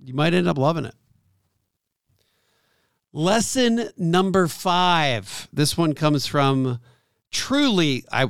You 0.03 0.13
might 0.13 0.33
end 0.33 0.47
up 0.47 0.57
loving 0.57 0.85
it. 0.85 0.95
Lesson 3.11 3.89
number 3.97 4.47
five. 4.47 5.47
This 5.51 5.75
one 5.75 5.93
comes 5.93 6.27
from 6.27 6.79
truly, 7.31 8.05
I, 8.11 8.23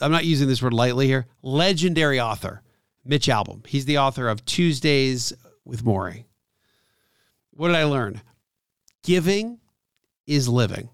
I'm 0.00 0.12
not 0.12 0.24
using 0.24 0.48
this 0.48 0.62
word 0.62 0.72
lightly 0.72 1.06
here, 1.06 1.26
legendary 1.42 2.20
author, 2.20 2.62
Mitch 3.04 3.28
Albom. 3.28 3.66
He's 3.66 3.84
the 3.84 3.98
author 3.98 4.28
of 4.28 4.44
Tuesdays 4.44 5.32
with 5.66 5.84
Morrie. 5.84 6.24
What 7.50 7.68
did 7.68 7.76
I 7.76 7.84
learn? 7.84 8.22
Giving 9.02 9.58
is 10.26 10.48
living. 10.48 10.88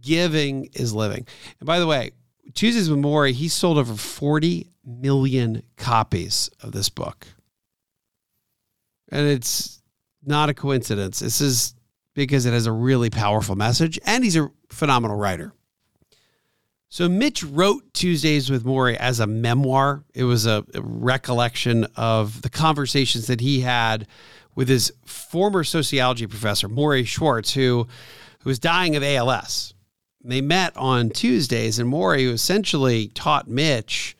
Giving 0.00 0.70
is 0.74 0.92
living. 0.92 1.26
And 1.60 1.66
by 1.66 1.78
the 1.78 1.86
way, 1.86 2.12
Tuesdays 2.54 2.90
with 2.90 2.98
Morrie, 2.98 3.32
he 3.32 3.48
sold 3.48 3.78
over 3.78 3.94
40 3.94 4.70
million 4.84 5.62
copies 5.76 6.50
of 6.62 6.72
this 6.72 6.88
book. 6.88 7.26
And 9.10 9.28
it's 9.28 9.82
not 10.24 10.48
a 10.48 10.54
coincidence. 10.54 11.20
This 11.20 11.40
is 11.40 11.74
because 12.14 12.46
it 12.46 12.52
has 12.52 12.66
a 12.66 12.72
really 12.72 13.10
powerful 13.10 13.56
message 13.56 13.98
and 14.04 14.24
he's 14.24 14.36
a 14.36 14.50
phenomenal 14.70 15.16
writer. 15.16 15.52
So 16.92 17.08
Mitch 17.08 17.42
wrote 17.42 17.94
Tuesdays 17.94 18.50
with 18.50 18.66
Morrie 18.66 18.96
as 18.98 19.18
a 19.18 19.26
memoir. 19.26 20.04
It 20.12 20.24
was 20.24 20.44
a, 20.44 20.62
recollection 20.74 21.86
of 21.96 22.42
the 22.42 22.50
conversations 22.50 23.28
that 23.28 23.40
he 23.40 23.60
had 23.60 24.06
with 24.54 24.68
his 24.68 24.92
former 25.06 25.64
sociology 25.64 26.26
professor, 26.26 26.68
Morrie 26.68 27.06
Schwartz, 27.06 27.54
who, 27.54 27.86
who 28.40 28.50
was 28.50 28.58
dying 28.58 28.94
of 28.94 29.02
ALS. 29.02 29.72
They 30.22 30.42
met 30.42 30.76
on 30.76 31.08
Tuesdays, 31.08 31.78
and 31.78 31.90
Morrie 31.90 32.30
essentially 32.30 33.08
taught 33.08 33.48
Mitch 33.48 34.14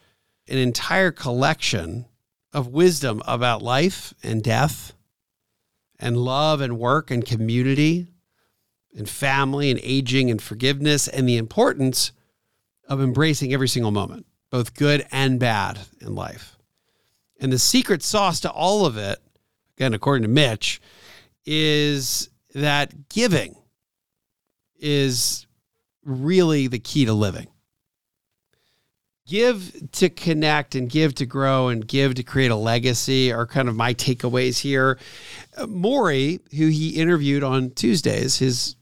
an 0.49 0.57
entire 0.57 1.13
collection 1.13 2.07
of 2.55 2.69
wisdom 2.69 3.23
about 3.27 3.61
life 3.61 4.15
and 4.23 4.43
death 4.43 4.95
and 5.99 6.17
love 6.17 6.63
and 6.63 6.79
work 6.79 7.11
and 7.11 7.23
community 7.23 8.07
and 8.97 9.11
family 9.11 9.71
and 9.71 9.79
aging 9.83 10.31
and 10.31 10.41
forgiveness 10.41 11.07
and 11.07 11.29
the 11.29 11.37
importance 11.37 12.13
of 12.93 13.01
embracing 13.01 13.55
every 13.55 13.69
single 13.69 13.91
moment, 13.91 14.27
both 14.51 14.75
good 14.75 15.07
and 15.11 15.41
bad 15.41 15.79
in 16.01 16.15
life. 16.15 16.57
And 17.41 17.51
the 17.51 17.59
secret 17.59 18.03
sauce 18.03 18.41
to 18.41 18.51
all 18.51 18.85
of 18.85 18.99
it, 18.99 19.19
again, 19.77 19.95
according 19.95 20.23
to 20.23 20.29
Mitch, 20.29 20.81
is 21.47 22.29
that 22.55 23.09
giving 23.09 23.57
is 24.79 25.47
really 26.05 26.67
the 26.67 26.79
key 26.79 27.07
to 27.07 27.15
living. 27.15 27.49
Give 29.27 29.73
to 29.93 30.11
connect 30.11 30.75
and 30.75 30.91
give 30.91 31.15
to 31.15 31.27
grow 31.27 31.69
and 31.69 31.87
give 31.87 32.17
to 32.17 32.23
create 32.23 32.51
a 32.51 32.57
legacy 32.57 33.33
are 33.33 33.47
kind 33.47 33.69
of 33.69 33.75
my 33.75 33.95
takeaways 33.95 34.59
here. 34.59 34.99
Uh, 35.57 35.65
Morrie, 35.67 36.41
who 36.55 36.67
he 36.67 36.91
interviewed 36.91 37.43
on 37.43 37.71
Tuesdays, 37.71 38.39
his 38.39 38.77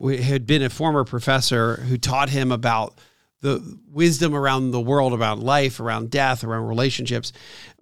had 0.00 0.46
been 0.46 0.62
a 0.62 0.70
former 0.70 1.04
professor 1.04 1.76
who 1.76 1.96
taught 1.96 2.28
him 2.28 2.52
about 2.52 2.98
the 3.42 3.78
wisdom 3.90 4.34
around 4.34 4.70
the 4.70 4.80
world, 4.80 5.12
about 5.12 5.38
life, 5.38 5.78
around 5.78 6.10
death, 6.10 6.42
around 6.42 6.66
relationships. 6.66 7.32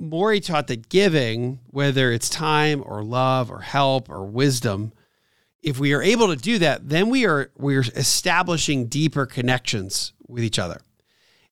Morrie 0.01 0.45
taught 0.45 0.67
that 0.67 0.89
giving, 0.89 1.61
whether 1.71 2.13
it's 2.13 2.29
time 2.29 2.83
or 2.85 3.05
love 3.05 3.51
or 3.51 3.61
help 3.61 4.11
or 4.11 4.25
wisdom, 4.25 4.93
if 5.63 5.79
we 5.79 5.95
are 5.95 6.03
able 6.03 6.29
to 6.29 6.37
do 6.37 6.59
that, 6.59 6.89
then 6.89 7.09
we 7.09 7.25
are 7.25 7.51
we 7.57 7.77
are 7.77 7.85
establishing 7.97 8.87
deeper 8.87 9.25
connections 9.25 10.13
with 10.29 10.45
each 10.45 10.59
other. 10.59 10.81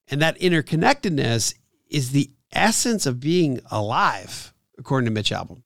And 0.09 0.21
that 0.21 0.39
interconnectedness 0.39 1.55
is 1.89 2.11
the 2.11 2.31
essence 2.53 3.07
of 3.07 3.21
being 3.21 3.61
alive, 3.71 4.53
according 4.79 5.07
to 5.07 5.11
Mitch 5.13 5.31
Albom. 5.31 5.63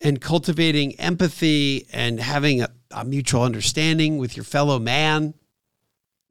And 0.00 0.20
cultivating 0.20 0.98
empathy 1.00 1.86
and 1.92 2.20
having 2.20 2.62
a, 2.62 2.68
a 2.90 3.04
mutual 3.04 3.42
understanding 3.42 4.18
with 4.18 4.36
your 4.36 4.44
fellow 4.44 4.78
man 4.78 5.34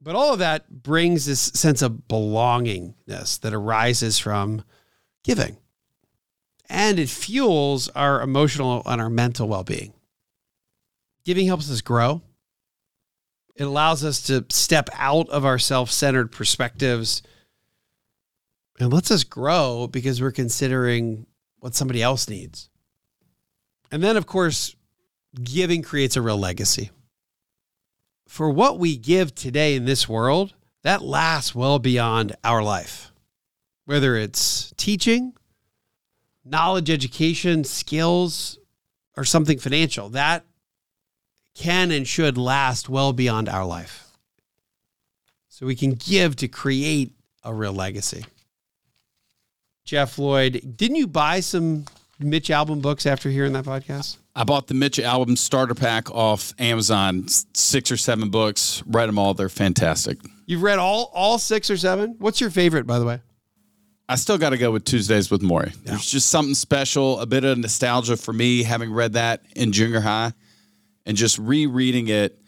but 0.02 0.16
all 0.16 0.32
of 0.32 0.40
that 0.40 0.82
brings 0.82 1.26
this 1.26 1.40
sense 1.40 1.80
of 1.80 2.02
belongingness 2.08 3.38
that 3.40 3.54
arises 3.54 4.18
from 4.18 4.64
giving. 5.22 5.56
And 6.68 6.98
it 6.98 7.08
fuels 7.08 7.88
our 7.90 8.20
emotional 8.20 8.82
and 8.86 9.00
our 9.00 9.10
mental 9.10 9.46
well 9.46 9.62
being. 9.62 9.92
Giving 11.24 11.46
helps 11.46 11.70
us 11.70 11.80
grow. 11.80 12.22
It 13.54 13.64
allows 13.64 14.02
us 14.02 14.22
to 14.22 14.44
step 14.48 14.88
out 14.94 15.28
of 15.28 15.44
our 15.44 15.58
self 15.58 15.90
centered 15.90 16.32
perspectives 16.32 17.22
and 18.80 18.92
lets 18.92 19.10
us 19.10 19.22
grow 19.22 19.86
because 19.86 20.20
we're 20.20 20.32
considering 20.32 21.26
what 21.60 21.74
somebody 21.74 22.02
else 22.02 22.28
needs. 22.28 22.70
And 23.92 24.02
then, 24.02 24.16
of 24.16 24.26
course, 24.26 24.74
giving 25.40 25.82
creates 25.82 26.16
a 26.16 26.22
real 26.22 26.38
legacy 26.38 26.90
for 28.32 28.48
what 28.48 28.78
we 28.78 28.96
give 28.96 29.34
today 29.34 29.74
in 29.74 29.84
this 29.84 30.08
world, 30.08 30.54
that 30.84 31.02
lasts 31.02 31.54
well 31.54 31.78
beyond 31.78 32.34
our 32.42 32.62
life. 32.62 33.12
Whether 33.84 34.16
it's 34.16 34.72
teaching, 34.78 35.34
knowledge, 36.42 36.88
education, 36.88 37.62
skills, 37.62 38.58
or 39.18 39.26
something 39.26 39.58
financial, 39.58 40.08
that 40.08 40.46
can 41.54 41.90
and 41.90 42.08
should 42.08 42.38
last 42.38 42.88
well 42.88 43.12
beyond 43.12 43.50
our 43.50 43.66
life. 43.66 44.08
So 45.50 45.66
we 45.66 45.76
can 45.76 45.92
give 45.92 46.34
to 46.36 46.48
create 46.48 47.12
a 47.44 47.52
real 47.52 47.74
legacy. 47.74 48.24
Jeff 49.84 50.18
Lloyd, 50.18 50.72
didn't 50.74 50.96
you 50.96 51.06
buy 51.06 51.40
some 51.40 51.84
Mitch 52.24 52.48
Albom 52.48 52.80
books 52.80 53.06
after 53.06 53.28
hearing 53.30 53.52
that 53.52 53.64
podcast? 53.64 54.16
I 54.34 54.44
bought 54.44 54.66
the 54.66 54.74
Mitch 54.74 54.98
Albom 54.98 55.36
starter 55.36 55.74
pack 55.74 56.10
off 56.10 56.54
Amazon, 56.58 57.26
six 57.28 57.90
or 57.90 57.96
seven 57.96 58.30
books. 58.30 58.82
Read 58.86 59.08
them 59.08 59.18
all; 59.18 59.34
they're 59.34 59.48
fantastic. 59.48 60.18
You've 60.46 60.62
read 60.62 60.78
all 60.78 61.10
all 61.14 61.38
six 61.38 61.70
or 61.70 61.76
seven. 61.76 62.16
What's 62.18 62.40
your 62.40 62.50
favorite, 62.50 62.86
by 62.86 62.98
the 62.98 63.04
way? 63.04 63.20
I 64.08 64.16
still 64.16 64.36
got 64.36 64.50
to 64.50 64.58
go 64.58 64.70
with 64.70 64.84
Tuesdays 64.84 65.30
with 65.30 65.42
Morrie. 65.42 65.74
Yeah. 65.74 65.92
There's 65.92 66.10
just 66.10 66.28
something 66.28 66.54
special, 66.54 67.20
a 67.20 67.26
bit 67.26 67.44
of 67.44 67.56
nostalgia 67.56 68.16
for 68.16 68.32
me 68.32 68.62
having 68.62 68.92
read 68.92 69.14
that 69.14 69.42
in 69.54 69.72
junior 69.72 70.00
high, 70.00 70.32
and 71.06 71.16
just 71.16 71.38
rereading 71.38 72.08
it 72.08 72.38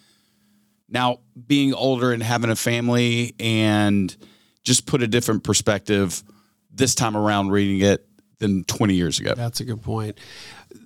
now, 0.89 1.21
being 1.47 1.73
older 1.75 2.13
and 2.13 2.23
having 2.23 2.51
a 2.51 2.57
family 2.57 3.35
and 3.41 4.15
just 4.63 4.87
put 4.87 5.03
a 5.03 5.07
different 5.07 5.45
perspective 5.45 6.23
this 6.71 6.95
time 6.95 7.17
around 7.17 7.51
reading 7.51 7.81
it 7.87 8.07
than 8.39 8.65
20 8.65 8.95
years 8.95 9.21
ago. 9.21 9.35
That's 9.35 9.61
a 9.61 9.65
good 9.65 9.83
point. 9.83 10.19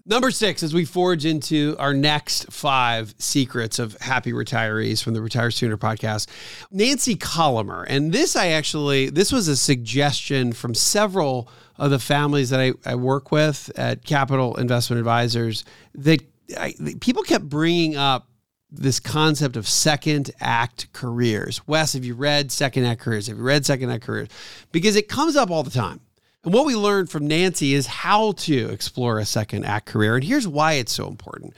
Number 0.05 0.31
six, 0.31 0.63
as 0.63 0.75
we 0.75 0.85
forge 0.85 1.25
into 1.25 1.77
our 1.79 1.95
next 1.95 2.51
five 2.53 3.15
secrets 3.19 3.79
of 3.79 3.97
happy 4.01 4.33
retirees 4.33 5.03
from 5.03 5.15
the 5.15 5.23
Retire 5.23 5.51
Sooner 5.51 5.77
podcast, 5.77 6.29
Nancy 6.71 7.15
Collamer. 7.15 7.85
And 7.89 8.13
this, 8.13 8.37
I 8.37 8.49
actually, 8.49 9.11
this 9.11 9.33
was 9.33 9.49
a 9.49 9.57
suggestion 9.57 10.53
from 10.53 10.75
several 10.75 11.51
of 11.77 11.91
the 11.91 11.99
families 11.99 12.51
that 12.51 12.61
I, 12.61 12.73
I 12.85 12.95
work 12.95 13.31
with 13.33 13.71
at 13.77 14.05
Capital 14.05 14.57
Investment 14.57 14.99
Advisors 14.99 15.65
that 15.95 16.21
I, 16.57 16.75
people 17.01 17.23
kept 17.23 17.49
bringing 17.49 17.97
up 17.97 18.29
this 18.71 19.01
concept 19.01 19.57
of 19.57 19.67
second 19.67 20.31
act 20.41 20.93
careers. 20.93 21.67
Wes, 21.67 21.95
have 21.95 22.05
you 22.05 22.15
read 22.15 22.53
Second 22.53 22.85
Act 22.85 23.01
Careers? 23.01 23.27
Have 23.29 23.39
you 23.39 23.43
read 23.43 23.65
Second 23.65 23.91
Act 23.91 24.05
Careers? 24.05 24.29
Because 24.73 24.97
it 24.97 25.09
comes 25.09 25.37
up 25.37 25.51
all 25.51 25.63
the 25.63 25.71
time. 25.71 26.01
And 26.45 26.55
what 26.55 26.67
we 26.67 26.77
learned 26.77 27.11
from 27.11 27.27
Nancy 27.27 27.75
is 27.75 27.87
how 27.87 28.33
to 28.33 28.69
explore 28.71 29.19
a 29.19 29.25
second 29.25 29.65
act 29.65 29.87
career. 29.87 30.15
And 30.15 30.25
here's 30.25 30.47
why 30.47 30.75
it's 30.75 30.93
so 30.93 31.09
important. 31.09 31.55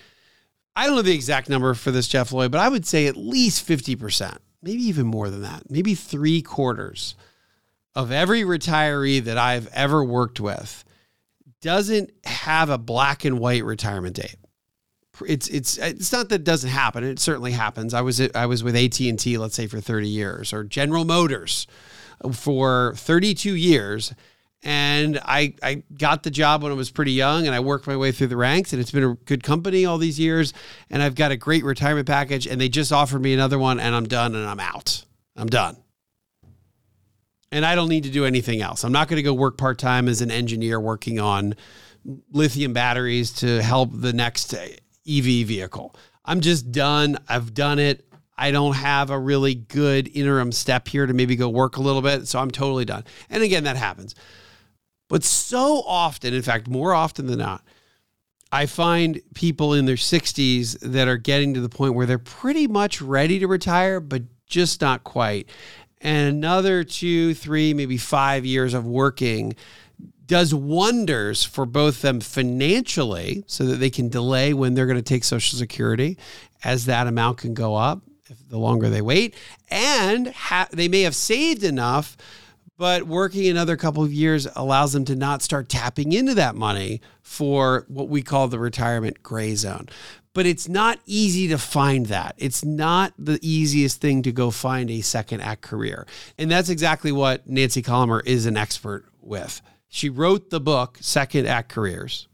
I 0.75 0.87
don't 0.87 0.97
know 0.97 1.03
the 1.03 1.15
exact 1.15 1.49
number 1.49 1.75
for 1.75 1.91
this, 1.91 2.09
Jeff 2.09 2.33
Lloyd, 2.33 2.51
but 2.51 2.61
I 2.61 2.69
would 2.69 2.87
say 2.87 3.07
at 3.07 3.17
least 3.17 3.67
50%, 3.69 4.39
maybe 4.63 4.83
even 4.83 5.07
more 5.07 5.29
than 5.29 5.43
that, 5.43 5.71
maybe 5.71 5.95
three 5.95 6.41
quarters 6.43 7.15
of 7.95 8.13
every 8.13 8.43
retiree 8.43 9.23
that 9.25 9.37
I've 9.37 9.67
ever 9.69 10.05
worked 10.05 10.41
with 10.41 10.85
doesn't 11.61 12.11
have 12.25 12.71
a 12.71 12.79
black 12.79 13.25
and 13.25 13.39
white 13.39 13.65
retirement 13.65 14.17
date. 14.17 14.37
It's 15.27 15.49
it's 15.49 15.77
it's 15.77 16.13
not 16.13 16.31
that 16.31 16.37
it 16.37 16.45
doesn't 16.45 16.71
happen. 16.71 17.05
It 17.05 17.19
certainly 17.19 17.53
happens. 17.53 17.93
I 17.93 18.01
was 18.01 18.21
I 18.35 18.47
was 18.47 18.65
with 18.65 18.75
AT 18.75 18.99
and 19.01 19.19
T, 19.19 19.37
let's 19.37 19.55
say, 19.55 19.67
for 19.67 19.79
30 19.79 20.09
years, 20.09 20.53
or 20.55 20.65
General 20.65 21.05
Motors 21.05 21.67
uh, 22.25 22.33
for 22.33 22.95
32 22.97 23.55
years, 23.55 24.15
and 24.63 25.19
I, 25.25 25.55
I 25.63 25.83
got 25.97 26.23
the 26.23 26.31
job 26.31 26.63
when 26.63 26.71
I 26.71 26.75
was 26.75 26.91
pretty 26.91 27.13
young 27.13 27.47
and 27.47 27.55
I 27.55 27.61
worked 27.61 27.87
my 27.87 27.97
way 27.97 28.13
through 28.13 28.27
the 28.27 28.37
ranks 28.37 28.73
and 28.73 28.81
it's 28.81 28.91
been 28.91 29.05
a 29.05 29.15
good 29.15 29.43
company 29.43 29.87
all 29.87 29.97
these 29.97 30.21
years 30.21 30.53
and 30.91 31.03
I've 31.03 31.15
got 31.15 31.31
a 31.31 31.37
great 31.37 31.65
retirement 31.65 32.07
package 32.07 32.47
and 32.47 32.61
they 32.61 32.69
just 32.69 32.93
offered 32.93 33.23
me 33.23 33.33
another 33.33 33.59
one 33.59 33.81
and 33.81 33.95
I'm 33.95 34.07
done 34.07 34.35
and 34.35 34.47
I'm 34.47 34.61
out. 34.61 35.05
I'm 35.35 35.49
done. 35.49 35.79
And 37.53 37.65
I 37.65 37.75
don't 37.75 37.89
need 37.89 38.05
to 38.05 38.11
do 38.11 38.27
anything 38.27 38.61
else. 38.61 38.85
I'm 38.85 38.93
not 38.93 39.09
going 39.09 39.17
to 39.17 39.23
go 39.23 39.35
work 39.35 39.57
part-time 39.57 40.09
as 40.09 40.21
an 40.21 40.31
engineer 40.31 40.79
working 40.79 41.19
on 41.19 41.55
lithium 42.31 42.73
batteries 42.73 43.33
to 43.35 43.63
help 43.63 43.91
the 43.93 44.13
next 44.13 44.55
EV 44.55 44.77
vehicle. 45.07 45.97
I'm 46.25 46.43
just 46.43 46.71
done. 46.71 47.19
I've 47.29 47.55
done 47.55 47.79
it. 47.79 48.07
I 48.37 48.53
don't 48.53 48.75
have 48.75 49.11
a 49.11 49.19
really 49.19 49.55
good 49.55 50.09
interim 50.15 50.53
step 50.53 50.87
here 50.87 51.07
to 51.07 51.13
maybe 51.13 51.35
go 51.35 51.49
work 51.49 51.77
a 51.77 51.83
little 51.83 52.03
bit. 52.03 52.29
So 52.29 52.39
I'm 52.39 52.51
totally 52.51 52.85
done. 52.85 53.05
And 53.29 53.43
again, 53.43 53.65
that 53.65 53.77
happens. 53.77 54.15
But 55.11 55.25
so 55.25 55.83
often, 55.87 56.33
in 56.33 56.41
fact, 56.41 56.69
more 56.69 56.95
often 56.95 57.27
than 57.27 57.41
not, 57.41 57.63
I 58.53 58.67
find 58.67 59.21
people 59.35 59.75
in 59.75 59.85
their 59.85 59.97
60s 59.97 60.79
that 60.81 61.09
are 61.09 61.17
getting 61.17 61.53
to 61.55 61.61
the 61.61 61.69
point 61.69 61.95
where 61.95 62.07
they're 62.07 62.19
pretty 62.19 62.69
much 62.69 63.03
ready 63.03 63.41
to 63.41 63.49
retire, 63.49 64.01
but 64.01 64.23
just 64.47 64.81
not 64.81 65.03
quite. 65.03 65.49
And 66.01 66.37
another 66.37 66.85
two, 66.85 67.35
three, 67.35 67.75
maybe 67.75 67.97
five 67.97 68.47
years 68.47 68.73
of 68.73 68.87
working 68.87 69.57
does 70.27 70.55
wonders 70.55 71.45
for 71.45 71.67
both 71.67 72.03
them 72.03 72.21
financially 72.21 73.43
so 73.49 73.67
that 73.67 73.77
they 73.77 73.91
can 73.91 74.09
delay 74.09 74.55
when 74.55 74.75
they're 74.75 74.87
going 74.87 74.97
to 74.97 75.03
take 75.03 75.25
Social 75.25 75.59
Security 75.59 76.17
as 76.63 76.87
that 76.87 77.09
amount 77.09 77.39
can 77.39 77.53
go 77.53 77.75
up 77.75 78.03
the 78.49 78.59
longer 78.59 78.89
they 78.89 79.03
wait. 79.03 79.35
And 79.71 80.29
ha- 80.29 80.69
they 80.73 80.87
may 80.87 81.03
have 81.03 81.17
saved 81.17 81.65
enough 81.65 82.17
but 82.81 83.03
working 83.03 83.47
another 83.47 83.77
couple 83.77 84.03
of 84.03 84.11
years 84.11 84.49
allows 84.57 84.95
them 84.95 85.05
to 85.05 85.15
not 85.15 85.43
start 85.43 85.69
tapping 85.69 86.15
into 86.15 86.35
that 86.35 86.55
money 86.57 87.03
for 87.21 87.85
what 87.89 88.09
we 88.09 88.23
call 88.23 88.49
the 88.49 88.59
retirement 88.59 89.23
gray 89.23 89.55
zone. 89.55 89.87
But 90.33 90.47
it's 90.47 90.67
not 90.67 90.99
easy 91.05 91.47
to 91.49 91.59
find 91.59 92.07
that. 92.07 92.37
It's 92.39 92.65
not 92.65 93.13
the 93.19 93.39
easiest 93.43 94.01
thing 94.01 94.23
to 94.23 94.33
go 94.33 94.51
find 94.51 94.91
a 94.91 95.03
second 95.03 95.43
act 95.43 95.61
career. 95.61 96.07
And 96.39 96.51
that's 96.51 96.71
exactly 96.71 97.13
what 97.13 97.47
Nancy 97.47 97.83
Collamer 97.83 98.23
is 98.25 98.47
an 98.47 98.57
expert 98.57 99.05
with. 99.21 99.61
She 99.87 100.09
wrote 100.09 100.49
the 100.49 100.59
book, 100.61 100.97
Second 101.03 101.47
Act 101.47 101.69
Careers, 101.69 102.29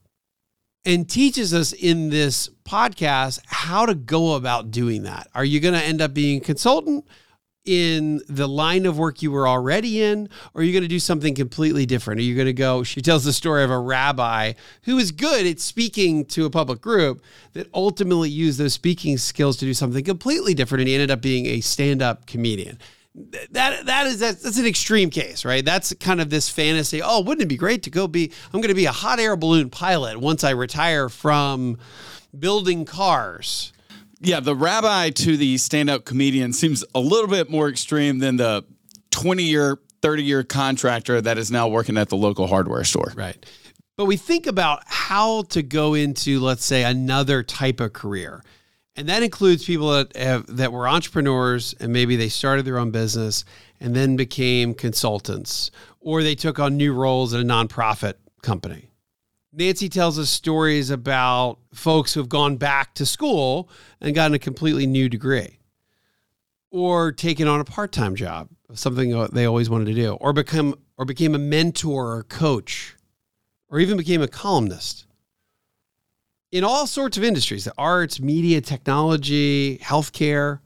and 0.84 1.10
teaches 1.10 1.52
us 1.54 1.72
in 1.72 2.10
this 2.10 2.50
podcast 2.64 3.40
how 3.46 3.84
to 3.84 3.96
go 3.96 4.34
about 4.34 4.70
doing 4.70 5.02
that. 5.02 5.26
Are 5.34 5.44
you 5.44 5.58
going 5.58 5.74
to 5.74 5.82
end 5.82 6.00
up 6.00 6.14
being 6.14 6.40
a 6.40 6.44
consultant? 6.44 7.04
In 7.66 8.22
the 8.28 8.46
line 8.46 8.86
of 8.86 8.96
work 8.96 9.20
you 9.20 9.30
were 9.30 9.46
already 9.46 10.02
in, 10.02 10.28
or 10.54 10.62
are 10.62 10.64
you 10.64 10.72
going 10.72 10.82
to 10.82 10.88
do 10.88 11.00
something 11.00 11.34
completely 11.34 11.84
different? 11.84 12.20
Are 12.20 12.24
you 12.24 12.34
going 12.34 12.46
to 12.46 12.52
go? 12.52 12.82
She 12.82 13.02
tells 13.02 13.24
the 13.24 13.32
story 13.32 13.64
of 13.64 13.70
a 13.70 13.78
rabbi 13.78 14.54
who 14.82 14.96
is 14.98 15.12
good 15.12 15.46
at 15.46 15.60
speaking 15.60 16.24
to 16.26 16.46
a 16.46 16.50
public 16.50 16.80
group 16.80 17.22
that 17.52 17.68
ultimately 17.74 18.30
used 18.30 18.58
those 18.58 18.72
speaking 18.72 19.18
skills 19.18 19.56
to 19.58 19.64
do 19.64 19.74
something 19.74 20.04
completely 20.04 20.54
different, 20.54 20.80
and 20.80 20.88
he 20.88 20.94
ended 20.94 21.10
up 21.10 21.20
being 21.20 21.46
a 21.46 21.60
stand-up 21.60 22.26
comedian. 22.26 22.78
That 23.50 23.86
that 23.86 24.06
is 24.06 24.18
that's, 24.18 24.42
that's 24.42 24.58
an 24.58 24.66
extreme 24.66 25.08
case, 25.08 25.44
right? 25.44 25.64
That's 25.64 25.94
kind 25.94 26.20
of 26.20 26.28
this 26.28 26.50
fantasy. 26.50 27.00
Oh, 27.02 27.20
wouldn't 27.22 27.42
it 27.42 27.48
be 27.48 27.56
great 27.56 27.82
to 27.84 27.90
go 27.90 28.06
be? 28.06 28.30
I'm 28.52 28.60
going 28.60 28.68
to 28.68 28.74
be 28.74 28.84
a 28.84 28.92
hot 28.92 29.18
air 29.18 29.36
balloon 29.36 29.70
pilot 29.70 30.20
once 30.20 30.44
I 30.44 30.50
retire 30.50 31.08
from 31.08 31.78
building 32.38 32.84
cars 32.84 33.72
yeah, 34.20 34.40
the 34.40 34.54
rabbi 34.54 35.10
to 35.10 35.36
the 35.36 35.58
stand-up 35.58 36.04
comedian 36.04 36.52
seems 36.52 36.84
a 36.94 37.00
little 37.00 37.28
bit 37.28 37.50
more 37.50 37.68
extreme 37.68 38.18
than 38.18 38.36
the 38.36 38.64
20-year, 39.10 39.78
30-year 40.02 40.44
contractor 40.44 41.20
that 41.20 41.38
is 41.38 41.50
now 41.50 41.68
working 41.68 41.96
at 41.96 42.08
the 42.08 42.16
local 42.16 42.46
hardware 42.46 42.84
store. 42.84 43.12
Right. 43.14 43.44
But 43.96 44.04
we 44.06 44.16
think 44.16 44.46
about 44.46 44.82
how 44.86 45.42
to 45.44 45.62
go 45.62 45.94
into, 45.94 46.40
let's 46.40 46.64
say, 46.64 46.84
another 46.84 47.42
type 47.42 47.80
of 47.80 47.92
career. 47.92 48.42
And 48.94 49.08
that 49.08 49.22
includes 49.22 49.64
people 49.64 49.90
that 49.90 50.16
have 50.16 50.46
that 50.56 50.72
were 50.72 50.88
entrepreneurs 50.88 51.74
and 51.80 51.92
maybe 51.92 52.16
they 52.16 52.30
started 52.30 52.64
their 52.64 52.78
own 52.78 52.90
business 52.90 53.44
and 53.78 53.94
then 53.94 54.16
became 54.16 54.72
consultants 54.72 55.70
or 56.00 56.22
they 56.22 56.34
took 56.34 56.58
on 56.58 56.78
new 56.78 56.94
roles 56.94 57.34
at 57.34 57.40
a 57.40 57.44
nonprofit 57.44 58.14
company. 58.42 58.88
Nancy 59.56 59.88
tells 59.88 60.18
us 60.18 60.28
stories 60.28 60.90
about 60.90 61.58
folks 61.72 62.12
who 62.12 62.20
have 62.20 62.28
gone 62.28 62.56
back 62.56 62.94
to 62.94 63.06
school 63.06 63.70
and 64.02 64.14
gotten 64.14 64.34
a 64.34 64.38
completely 64.38 64.86
new 64.86 65.08
degree, 65.08 65.58
or 66.70 67.10
taken 67.10 67.48
on 67.48 67.60
a 67.60 67.64
part-time 67.64 68.14
job, 68.14 68.50
something 68.74 69.28
they 69.32 69.46
always 69.46 69.70
wanted 69.70 69.86
to 69.86 69.94
do, 69.94 70.12
or 70.12 70.34
become 70.34 70.74
or 70.98 71.06
became 71.06 71.34
a 71.34 71.38
mentor 71.38 72.16
or 72.16 72.22
coach, 72.24 72.96
or 73.70 73.78
even 73.78 73.96
became 73.96 74.20
a 74.20 74.28
columnist. 74.28 75.06
In 76.52 76.62
all 76.62 76.86
sorts 76.86 77.16
of 77.16 77.24
industries, 77.24 77.64
the 77.64 77.72
arts, 77.78 78.20
media, 78.20 78.60
technology, 78.60 79.78
healthcare. 79.78 80.60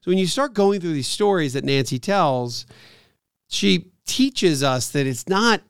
So 0.00 0.10
when 0.10 0.18
you 0.18 0.28
start 0.28 0.54
going 0.54 0.80
through 0.80 0.94
these 0.94 1.08
stories 1.08 1.54
that 1.54 1.64
Nancy 1.64 1.98
tells, 1.98 2.66
she 3.48 3.90
teaches 4.06 4.62
us 4.62 4.90
that 4.90 5.06
it's 5.06 5.28
not 5.28 5.60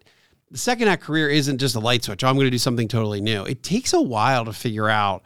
the 0.51 0.59
second 0.59 0.89
act 0.89 1.03
career 1.03 1.29
isn't 1.29 1.59
just 1.59 1.75
a 1.75 1.81
light 1.81 2.05
switch. 2.05 2.25
Oh, 2.25 2.29
I'm 2.29 2.37
going 2.37 2.47
to 2.47 2.51
do 2.51 2.59
something 2.59 2.89
totally 2.89 3.21
new. 3.21 3.45
It 3.45 3.63
takes 3.63 3.93
a 3.93 4.01
while 4.01 4.45
to 4.45 4.53
figure 4.53 4.89
out 4.89 5.25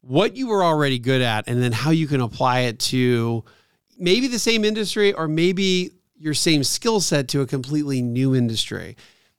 what 0.00 0.36
you 0.36 0.48
were 0.48 0.62
already 0.62 0.98
good 0.98 1.22
at 1.22 1.48
and 1.48 1.62
then 1.62 1.72
how 1.72 1.90
you 1.90 2.06
can 2.06 2.20
apply 2.20 2.60
it 2.60 2.78
to 2.78 3.44
maybe 3.98 4.26
the 4.26 4.38
same 4.38 4.64
industry 4.64 5.12
or 5.12 5.28
maybe 5.28 5.92
your 6.16 6.34
same 6.34 6.64
skill 6.64 7.00
set 7.00 7.28
to 7.28 7.40
a 7.40 7.46
completely 7.46 8.02
new 8.02 8.34
industry. 8.34 8.96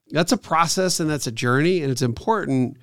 That's 0.09 0.31
a 0.31 0.37
process 0.37 0.99
and 0.99 1.09
that's 1.09 1.27
a 1.27 1.31
journey. 1.31 1.81
And 1.81 1.91
it's 1.91 2.01
important 2.01 2.77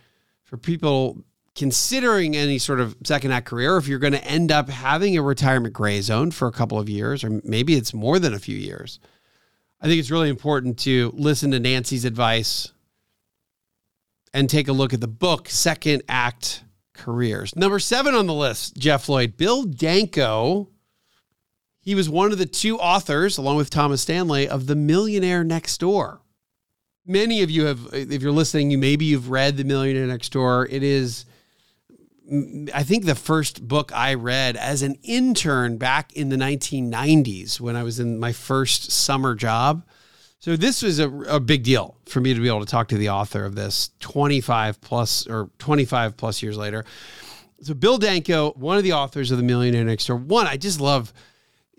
for 0.45 0.57
people 0.57 1.25
considering 1.55 2.37
any 2.37 2.59
sort 2.59 2.81
of 2.81 2.97
second 3.05 3.33
act 3.33 3.47
career 3.47 3.77
if 3.77 3.87
you're 3.87 3.99
going 3.99 4.13
to 4.13 4.25
end 4.25 4.51
up 4.51 4.69
having 4.69 5.17
a 5.17 5.23
retirement 5.23 5.75
gray 5.75 6.01
zone 6.01 6.31
for 6.31 6.49
a 6.49 6.53
couple 6.53 6.79
of 6.79 6.89
years 6.89 7.23
or 7.23 7.41
maybe 7.45 7.75
it's 7.75 7.93
more 7.93 8.19
than 8.19 8.33
a 8.33 8.39
few 8.39 8.57
years 8.57 8.99
I 9.83 9.87
think 9.87 9.99
it's 9.99 10.13
really 10.13 10.29
important 10.29 10.79
to 10.81 11.13
listen 11.17 11.51
to 11.51 11.59
Nancy's 11.59 12.05
advice 12.05 12.73
and 14.33 14.49
take 14.49 14.69
a 14.69 14.73
look 14.73 14.95
at 14.95 15.01
the 15.01 15.09
book, 15.09 15.49
Second 15.49 16.05
Act 16.09 16.63
Careers. 16.95 17.57
Number 17.57 17.81
seven 17.81 18.15
on 18.15 18.29
the 18.29 18.33
list, 18.33 18.77
Jeff 18.77 19.09
Lloyd, 19.09 19.37
Bill 19.37 19.65
Danko. 19.65 20.69
He 21.81 21.97
was 21.97 22.09
one 22.09 22.31
of 22.31 22.39
the 22.39 22.47
two 22.47 22.79
authors, 22.79 23.39
along 23.39 23.57
with 23.57 23.71
Thomas 23.71 24.03
Stanley, 24.03 24.49
of 24.49 24.69
The 24.69 24.77
Millionaire 24.77 25.43
Next 25.43 25.79
Door. 25.81 26.21
Many 27.05 27.43
of 27.43 27.51
you 27.51 27.65
have, 27.65 27.89
if 27.93 28.23
you're 28.23 28.31
listening, 28.31 28.71
you 28.71 28.79
maybe 28.79 29.05
you've 29.05 29.31
read 29.31 29.57
The 29.57 29.65
Millionaire 29.65 30.07
Next 30.07 30.31
Door. 30.31 30.69
It 30.71 30.85
is 30.85 31.25
I 32.73 32.83
think 32.83 33.05
the 33.05 33.15
first 33.15 33.67
book 33.67 33.91
I 33.95 34.15
read 34.15 34.57
as 34.57 34.83
an 34.83 34.97
intern 35.03 35.77
back 35.77 36.13
in 36.13 36.29
the 36.29 36.37
1990s 36.37 37.61
when 37.61 37.77
I 37.77 37.83
was 37.83 37.99
in 37.99 38.19
my 38.19 38.33
first 38.33 38.91
summer 38.91 39.35
job. 39.35 39.85
So 40.39 40.57
this 40.57 40.83
was 40.83 40.99
a, 40.99 41.11
a 41.23 41.41
big 41.41 41.63
deal 41.63 41.97
for 42.07 42.21
me 42.21 42.35
to 42.35 42.41
be 42.41 42.49
able 42.49 42.61
to 42.61 42.67
talk 42.67 42.89
to 42.89 42.99
the 42.99 43.11
author 43.11 43.45
of 43.45 43.55
this 43.55 43.91
25 44.01 44.81
plus 44.81 45.27
or 45.27 45.51
25 45.59 46.17
plus 46.17 46.43
years 46.43 46.57
later. 46.57 46.85
So 47.63 47.75
Bill 47.75 47.99
Danko, 47.99 48.53
one 48.53 48.77
of 48.77 48.83
the 48.83 48.93
authors 48.93 49.31
of 49.31 49.39
The 49.39 49.45
Millionaire 49.45 49.85
Next 49.85 50.07
Door. 50.07 50.17
One, 50.19 50.47
I 50.47 50.57
just 50.57 50.81
love 50.81 51.13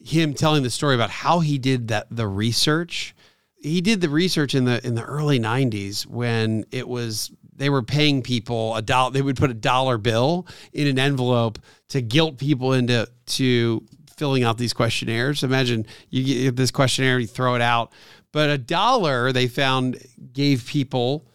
him 0.01 0.33
telling 0.33 0.63
the 0.63 0.69
story 0.69 0.95
about 0.95 1.09
how 1.09 1.39
he 1.39 1.57
did 1.57 1.89
that 1.89 2.07
the 2.09 2.27
research. 2.27 3.15
He 3.61 3.81
did 3.81 4.01
the 4.01 4.09
research 4.09 4.55
in 4.55 4.65
the 4.65 4.85
in 4.85 4.95
the 4.95 5.03
early 5.03 5.39
90s 5.39 6.05
when 6.05 6.65
it 6.71 6.87
was 6.87 7.31
they 7.55 7.69
were 7.69 7.83
paying 7.83 8.21
people 8.21 8.75
a 8.75 8.81
dollar 8.81 9.11
they 9.11 9.21
would 9.21 9.35
put 9.35 9.49
a 9.49 9.55
dollar 9.55 9.97
bill 9.97 10.47
in 10.71 10.87
an 10.87 10.99
envelope 10.99 11.59
to 11.89 12.01
guilt 12.01 12.37
people 12.37 12.73
into 12.73 13.07
to 13.25 13.83
filling 14.17 14.43
out 14.43 14.57
these 14.57 14.73
questionnaires. 14.73 15.43
Imagine 15.43 15.85
you 16.09 16.23
get 16.23 16.55
this 16.55 16.71
questionnaire, 16.71 17.19
you 17.19 17.27
throw 17.27 17.55
it 17.55 17.61
out, 17.61 17.91
but 18.31 18.49
a 18.49 18.57
dollar 18.57 19.31
they 19.31 19.47
found 19.47 19.97
gave 20.33 20.65
people 20.65 21.27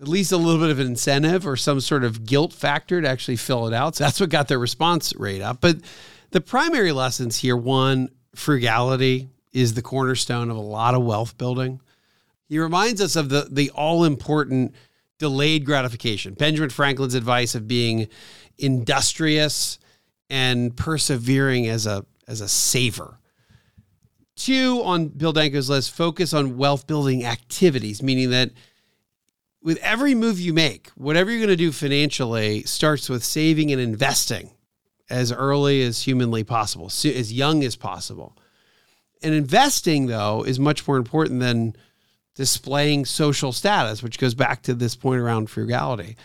at 0.00 0.08
least 0.08 0.32
a 0.32 0.36
little 0.36 0.60
bit 0.60 0.70
of 0.70 0.80
an 0.80 0.86
incentive 0.86 1.46
or 1.46 1.56
some 1.56 1.80
sort 1.80 2.02
of 2.02 2.24
guilt 2.24 2.52
factor 2.52 3.00
to 3.00 3.08
actually 3.08 3.36
fill 3.36 3.68
it 3.68 3.74
out. 3.74 3.96
So 3.96 4.04
that's 4.04 4.20
what 4.20 4.30
got 4.30 4.48
their 4.48 4.58
response 4.58 5.14
rate 5.14 5.40
up. 5.40 5.60
But 5.60 5.76
the 6.32 6.40
primary 6.40 6.92
lessons 6.92 7.38
here 7.38 7.56
one, 7.56 8.08
frugality 8.34 9.28
is 9.52 9.74
the 9.74 9.82
cornerstone 9.82 10.50
of 10.50 10.56
a 10.56 10.60
lot 10.60 10.94
of 10.94 11.02
wealth 11.02 11.38
building. 11.38 11.80
He 12.48 12.58
reminds 12.58 13.00
us 13.00 13.16
of 13.16 13.28
the, 13.28 13.46
the 13.50 13.70
all 13.70 14.04
important 14.04 14.74
delayed 15.22 15.64
gratification. 15.64 16.34
Benjamin 16.34 16.68
Franklin's 16.68 17.14
advice 17.14 17.54
of 17.54 17.68
being 17.68 18.08
industrious 18.58 19.78
and 20.28 20.76
persevering 20.76 21.68
as 21.68 21.86
a 21.86 22.04
as 22.26 22.40
a 22.40 22.48
saver. 22.48 23.20
Two 24.34 24.82
on 24.84 25.08
Bill 25.08 25.32
Danko's 25.32 25.70
list, 25.70 25.92
focus 25.92 26.34
on 26.34 26.56
wealth 26.56 26.88
building 26.88 27.24
activities, 27.24 28.02
meaning 28.02 28.30
that 28.30 28.50
with 29.62 29.78
every 29.78 30.16
move 30.16 30.40
you 30.40 30.52
make, 30.52 30.88
whatever 30.96 31.30
you're 31.30 31.38
going 31.38 31.48
to 31.48 31.56
do 31.56 31.70
financially 31.70 32.64
starts 32.64 33.08
with 33.08 33.22
saving 33.22 33.70
and 33.70 33.80
investing 33.80 34.50
as 35.08 35.30
early 35.30 35.82
as 35.82 36.02
humanly 36.02 36.42
possible, 36.42 36.86
as 36.86 37.32
young 37.32 37.62
as 37.62 37.76
possible. 37.76 38.36
And 39.22 39.34
investing, 39.34 40.06
though, 40.06 40.42
is 40.42 40.58
much 40.58 40.88
more 40.88 40.96
important 40.96 41.38
than 41.38 41.76
displaying 42.34 43.04
social 43.04 43.52
status, 43.52 44.02
which 44.02 44.18
goes 44.18 44.34
back 44.34 44.62
to 44.62 44.74
this 44.74 44.96
point 44.96 45.20
around 45.20 45.50
frugality 45.50 46.16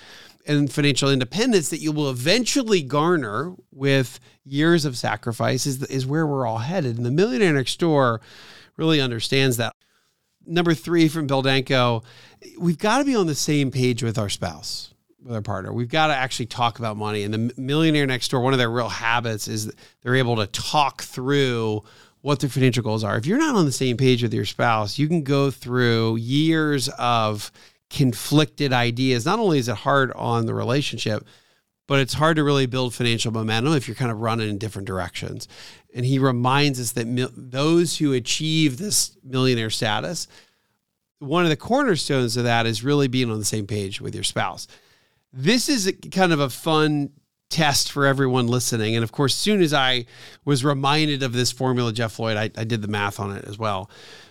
and 0.47 0.71
financial 0.71 1.11
independence 1.11 1.69
that 1.69 1.81
you 1.81 1.91
will 1.91 2.09
eventually 2.09 2.81
garner 2.81 3.53
with 3.71 4.19
years 4.45 4.85
of 4.85 4.97
sacrifice 4.97 5.65
is, 5.65 5.83
is 5.83 6.05
where 6.05 6.25
we're 6.25 6.47
all 6.47 6.59
headed. 6.59 6.97
And 6.97 7.05
the 7.05 7.11
millionaire 7.11 7.53
next 7.53 7.79
door 7.79 8.21
really 8.77 9.01
understands 9.01 9.57
that. 9.57 9.73
Number 10.45 10.73
three 10.73 11.09
from 11.09 11.27
Bill 11.27 11.41
Danko, 11.41 12.03
we've 12.57 12.77
got 12.77 12.99
to 12.99 13.03
be 13.03 13.15
on 13.15 13.27
the 13.27 13.35
same 13.35 13.69
page 13.69 14.01
with 14.01 14.17
our 14.17 14.29
spouse, 14.29 14.93
with 15.21 15.35
our 15.35 15.41
partner. 15.41 15.73
We've 15.73 15.89
got 15.89 16.07
to 16.07 16.15
actually 16.15 16.45
talk 16.45 16.79
about 16.79 16.95
money. 16.95 17.23
And 17.23 17.33
the 17.33 17.53
millionaire 17.57 18.05
next 18.05 18.31
door, 18.31 18.39
one 18.39 18.53
of 18.53 18.59
their 18.59 18.71
real 18.71 18.87
habits 18.87 19.49
is 19.49 19.73
they're 20.01 20.15
able 20.15 20.37
to 20.37 20.47
talk 20.47 21.01
through 21.01 21.83
what 22.27 22.41
their 22.41 22.49
financial 22.49 22.83
goals 22.83 23.05
are. 23.05 23.15
If 23.15 23.25
you're 23.25 23.37
not 23.37 23.55
on 23.55 23.63
the 23.63 23.71
same 23.71 23.95
page 23.95 24.21
with 24.21 24.33
your 24.33 24.43
spouse, 24.43 24.99
you 24.99 25.07
can 25.07 25.23
go 25.23 25.49
through 25.49 26.17
years 26.17 26.89
of 26.99 27.53
conflicted 27.89 28.73
ideas. 28.73 29.25
Not 29.25 29.39
only 29.39 29.59
is 29.59 29.69
it 29.69 29.77
hard 29.77 30.11
on 30.11 30.45
the 30.45 30.53
relationship, 30.53 31.25
but 31.87 32.01
it's 32.01 32.15
hard 32.15 32.35
to 32.35 32.43
really 32.43 32.65
build 32.65 32.93
financial 32.93 33.31
momentum 33.31 33.73
if 33.75 33.87
you're 33.87 33.95
kind 33.95 34.11
of 34.11 34.19
running 34.19 34.49
in 34.49 34.57
different 34.57 34.89
directions. 34.89 35.47
And 35.95 36.05
he 36.05 36.19
reminds 36.19 36.81
us 36.81 36.91
that 36.91 37.07
mil- 37.07 37.31
those 37.33 37.99
who 37.99 38.11
achieve 38.11 38.77
this 38.77 39.15
millionaire 39.23 39.69
status, 39.69 40.27
one 41.19 41.45
of 41.45 41.49
the 41.49 41.55
cornerstones 41.55 42.35
of 42.35 42.43
that 42.43 42.65
is 42.65 42.83
really 42.83 43.07
being 43.07 43.31
on 43.31 43.39
the 43.39 43.45
same 43.45 43.67
page 43.67 44.01
with 44.01 44.13
your 44.13 44.25
spouse. 44.25 44.67
This 45.31 45.69
is 45.69 45.89
kind 46.11 46.33
of 46.33 46.41
a 46.41 46.49
fun 46.49 47.11
test 47.49 47.91
for 47.91 48.05
everyone 48.05 48.47
listening. 48.47 48.95
And 48.95 49.03
of 49.03 49.11
course, 49.11 49.35
soon 49.35 49.61
as 49.61 49.73
I 49.73 50.05
was 50.45 50.65
reminded 50.65 51.23
of 51.23 51.33
this 51.33 51.51
formula, 51.51 51.93
Jeff 51.93 52.19
Lloyd, 52.19 52.37
I, 52.37 52.51
I 52.59 52.63
did 52.63 52.81
the 52.81 52.87
math 52.87 53.19
on 53.19 53.35
it 53.35 53.45
as 53.45 53.57
well. 53.57 53.89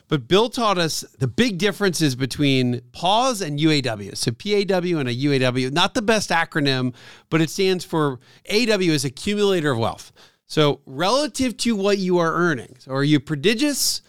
But 0.09 0.29
Bill 0.29 0.49
taught 0.49 0.79
us 0.79 1.01
the 1.19 1.27
big 1.27 1.59
differences 1.59 2.15
between 2.15 2.81
PAWS 2.93 3.41
and 3.41 3.59
UAW. 3.59 4.17
So 4.17 4.31
PAW 4.31 4.99
and 4.99 5.09
a 5.09 5.15
UAW, 5.15 5.73
not 5.73 5.95
the 5.95 6.03
best 6.03 6.31
acronym, 6.31 6.95
but 7.29 7.41
it 7.41 7.51
stands 7.51 7.85
for 7.85 8.21
AW 8.49 8.79
is 8.81 9.05
accumulator 9.05 9.73
of 9.73 9.79
wealth. 9.79 10.13
So 10.47 10.81
relative 10.87 11.57
to 11.59 11.75
what 11.75 11.99
you 11.99 12.19
are 12.19 12.33
earning. 12.33 12.77
So 12.79 12.93
are 12.93 13.03
you 13.03 13.19
prodigious, 13.19 14.01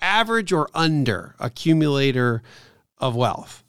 average, 0.00 0.52
or 0.52 0.68
under 0.74 1.34
accumulator 1.38 2.42
of 2.98 3.16
wealth? 3.16 3.64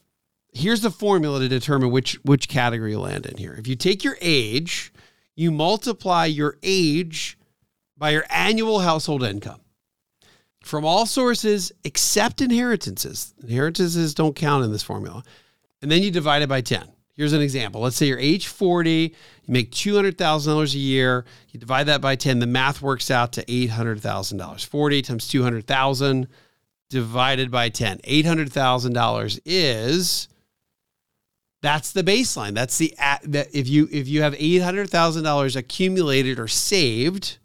Here's 0.57 0.81
the 0.81 0.91
formula 0.91 1.39
to 1.39 1.47
determine 1.47 1.91
which 1.91 2.15
which 2.23 2.49
category 2.49 2.91
you 2.91 2.99
land 2.99 3.25
in 3.25 3.37
here. 3.37 3.53
If 3.53 3.67
you 3.67 3.75
take 3.75 4.03
your 4.03 4.17
age, 4.21 4.91
you 5.35 5.51
multiply 5.51 6.25
your 6.25 6.57
age 6.63 7.37
by 7.95 8.09
your 8.09 8.25
annual 8.29 8.79
household 8.79 9.23
income 9.23 9.61
from 10.63 10.83
all 10.83 11.05
sources 11.05 11.71
except 11.83 12.41
inheritances. 12.41 13.33
Inheritances 13.41 14.13
don't 14.13 14.35
count 14.35 14.65
in 14.65 14.71
this 14.71 14.83
formula. 14.83 15.23
And 15.81 15.91
then 15.91 16.01
you 16.01 16.11
divide 16.11 16.41
it 16.41 16.49
by 16.49 16.61
10. 16.61 16.91
Here's 17.13 17.33
an 17.33 17.41
example. 17.41 17.81
Let's 17.81 17.95
say 17.95 18.07
you're 18.07 18.19
age 18.19 18.47
40, 18.47 18.91
you 18.91 19.11
make 19.47 19.71
$200,000 19.71 20.73
a 20.73 20.77
year, 20.77 21.25
you 21.49 21.59
divide 21.59 21.85
that 21.85 22.01
by 22.01 22.15
10, 22.15 22.39
the 22.39 22.47
math 22.47 22.81
works 22.81 23.09
out 23.09 23.31
to 23.33 23.45
$800,000. 23.45 24.65
40 24.65 25.01
times 25.01 25.27
200,000 25.27 26.27
divided 26.89 27.51
by 27.51 27.69
10. 27.69 27.99
$800,000 27.99 29.39
is 29.45 30.27
that's 31.61 31.91
the 31.91 32.03
baseline. 32.03 32.53
That's 32.53 32.77
the 32.77 32.93
that 33.23 33.47
if 33.53 33.67
you 33.67 33.87
if 33.91 34.07
you 34.07 34.21
have 34.21 34.33
$800,000 34.35 35.55
accumulated 35.55 36.39
or 36.39 36.47
saved, 36.47 37.37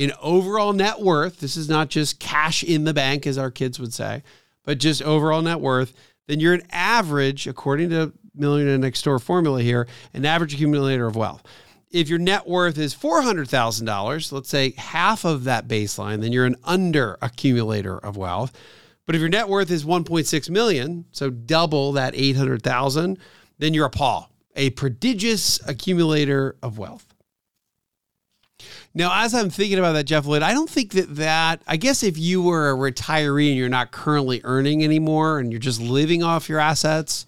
in 0.00 0.12
overall 0.22 0.72
net 0.72 1.00
worth, 1.00 1.40
this 1.40 1.58
is 1.58 1.68
not 1.68 1.90
just 1.90 2.18
cash 2.18 2.62
in 2.64 2.84
the 2.84 2.94
bank, 2.94 3.26
as 3.26 3.36
our 3.36 3.50
kids 3.50 3.78
would 3.78 3.92
say, 3.92 4.22
but 4.64 4.78
just 4.78 5.02
overall 5.02 5.42
net 5.42 5.60
worth, 5.60 5.92
then 6.26 6.40
you're 6.40 6.54
an 6.54 6.66
average, 6.70 7.46
according 7.46 7.90
to 7.90 8.12
Millionaire 8.34 8.78
Next 8.78 9.02
Door 9.02 9.18
formula 9.18 9.60
here, 9.60 9.86
an 10.14 10.24
average 10.24 10.54
accumulator 10.54 11.06
of 11.06 11.16
wealth. 11.16 11.42
If 11.90 12.08
your 12.08 12.18
net 12.18 12.46
worth 12.46 12.78
is 12.78 12.94
$400,000, 12.94 14.32
let's 14.32 14.48
say 14.48 14.70
half 14.78 15.26
of 15.26 15.44
that 15.44 15.68
baseline, 15.68 16.22
then 16.22 16.32
you're 16.32 16.46
an 16.46 16.56
under 16.64 17.18
accumulator 17.20 17.98
of 17.98 18.16
wealth. 18.16 18.56
But 19.10 19.16
if 19.16 19.20
your 19.22 19.28
net 19.28 19.48
worth 19.48 19.72
is 19.72 19.84
1.6 19.84 20.50
million, 20.50 21.04
so 21.10 21.30
double 21.30 21.90
that 21.94 22.14
800,000, 22.14 23.18
then 23.58 23.74
you're 23.74 23.86
a 23.86 23.90
PAW, 23.90 24.26
a 24.54 24.70
prodigious 24.70 25.58
accumulator 25.66 26.54
of 26.62 26.78
wealth. 26.78 27.12
Now, 28.94 29.10
as 29.24 29.34
I'm 29.34 29.50
thinking 29.50 29.80
about 29.80 29.94
that, 29.94 30.04
Jeff 30.04 30.26
Lloyd, 30.26 30.42
I 30.42 30.52
don't 30.52 30.70
think 30.70 30.92
that 30.92 31.16
that, 31.16 31.60
I 31.66 31.76
guess 31.76 32.04
if 32.04 32.18
you 32.18 32.40
were 32.40 32.70
a 32.70 32.76
retiree 32.76 33.48
and 33.48 33.58
you're 33.58 33.68
not 33.68 33.90
currently 33.90 34.42
earning 34.44 34.84
anymore 34.84 35.40
and 35.40 35.50
you're 35.50 35.58
just 35.58 35.80
living 35.80 36.22
off 36.22 36.48
your 36.48 36.60
assets, 36.60 37.26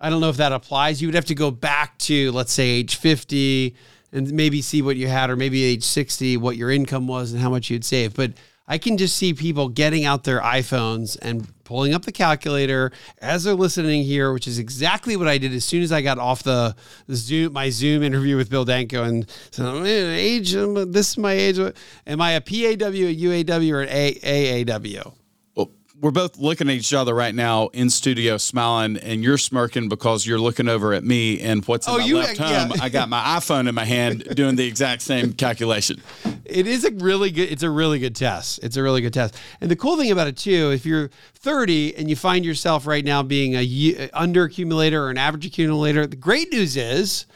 I 0.00 0.10
don't 0.10 0.20
know 0.20 0.30
if 0.30 0.38
that 0.38 0.50
applies. 0.50 1.00
You 1.00 1.06
would 1.06 1.14
have 1.14 1.26
to 1.26 1.36
go 1.36 1.52
back 1.52 1.96
to, 1.98 2.32
let's 2.32 2.52
say, 2.52 2.70
age 2.70 2.96
50 2.96 3.76
and 4.10 4.32
maybe 4.32 4.60
see 4.60 4.82
what 4.82 4.96
you 4.96 5.06
had, 5.06 5.30
or 5.30 5.36
maybe 5.36 5.62
age 5.62 5.84
60, 5.84 6.38
what 6.38 6.56
your 6.56 6.72
income 6.72 7.06
was 7.06 7.32
and 7.32 7.40
how 7.40 7.50
much 7.50 7.70
you'd 7.70 7.84
save. 7.84 8.14
But 8.14 8.32
I 8.66 8.78
can 8.78 8.96
just 8.96 9.16
see 9.16 9.34
people 9.34 9.68
getting 9.68 10.06
out 10.06 10.24
their 10.24 10.40
iPhones 10.40 11.18
and 11.20 11.46
pulling 11.64 11.92
up 11.94 12.04
the 12.04 12.12
calculator 12.12 12.92
as 13.20 13.44
they're 13.44 13.54
listening 13.54 14.04
here, 14.04 14.32
which 14.32 14.48
is 14.48 14.58
exactly 14.58 15.16
what 15.16 15.28
I 15.28 15.36
did 15.36 15.52
as 15.52 15.64
soon 15.64 15.82
as 15.82 15.92
I 15.92 16.00
got 16.00 16.18
off 16.18 16.42
the, 16.42 16.74
Zoom, 17.10 17.52
my 17.52 17.68
Zoom 17.68 18.02
interview 18.02 18.36
with 18.36 18.48
Bill 18.48 18.64
Danko. 18.64 19.04
And 19.04 19.26
man, 19.58 20.14
age, 20.14 20.52
this 20.52 21.10
is 21.10 21.18
my 21.18 21.32
age. 21.32 21.58
Am 22.06 22.20
I 22.20 22.32
a 22.32 22.40
PAW, 22.40 22.86
a 22.86 23.14
UAW, 23.16 23.72
or 23.72 23.82
an 23.82 23.88
AAW? 23.88 25.14
We're 26.00 26.10
both 26.10 26.38
looking 26.38 26.68
at 26.68 26.74
each 26.74 26.92
other 26.92 27.14
right 27.14 27.34
now 27.34 27.68
in 27.68 27.88
studio, 27.88 28.36
smiling, 28.36 28.96
and 28.96 29.22
you're 29.22 29.38
smirking 29.38 29.88
because 29.88 30.26
you're 30.26 30.38
looking 30.38 30.68
over 30.68 30.92
at 30.92 31.04
me. 31.04 31.40
And 31.40 31.64
what's 31.66 31.86
in 31.86 31.94
oh, 31.94 31.98
my 31.98 32.04
you, 32.04 32.18
left 32.18 32.38
yeah. 32.38 32.68
I 32.80 32.88
got 32.88 33.08
my 33.08 33.20
iPhone 33.20 33.68
in 33.68 33.74
my 33.74 33.84
hand 33.84 34.24
doing 34.34 34.56
the 34.56 34.66
exact 34.66 35.02
same 35.02 35.32
calculation. 35.32 36.02
It 36.44 36.66
is 36.66 36.84
a 36.84 36.90
really 36.92 37.30
good. 37.30 37.50
It's 37.50 37.62
a 37.62 37.70
really 37.70 37.98
good 37.98 38.16
test. 38.16 38.60
It's 38.62 38.76
a 38.76 38.82
really 38.82 39.00
good 39.00 39.14
test. 39.14 39.36
And 39.60 39.70
the 39.70 39.76
cool 39.76 39.96
thing 39.96 40.10
about 40.10 40.26
it 40.26 40.36
too, 40.36 40.72
if 40.72 40.84
you're 40.84 41.10
30 41.36 41.96
and 41.96 42.10
you 42.10 42.16
find 42.16 42.44
yourself 42.44 42.86
right 42.86 43.04
now 43.04 43.22
being 43.22 43.54
a 43.54 44.04
uh, 44.04 44.08
under 44.12 44.44
accumulator 44.44 45.04
or 45.04 45.10
an 45.10 45.18
average 45.18 45.46
accumulator, 45.46 46.06
the 46.06 46.16
great 46.16 46.50
news 46.52 46.76
is 46.76 47.26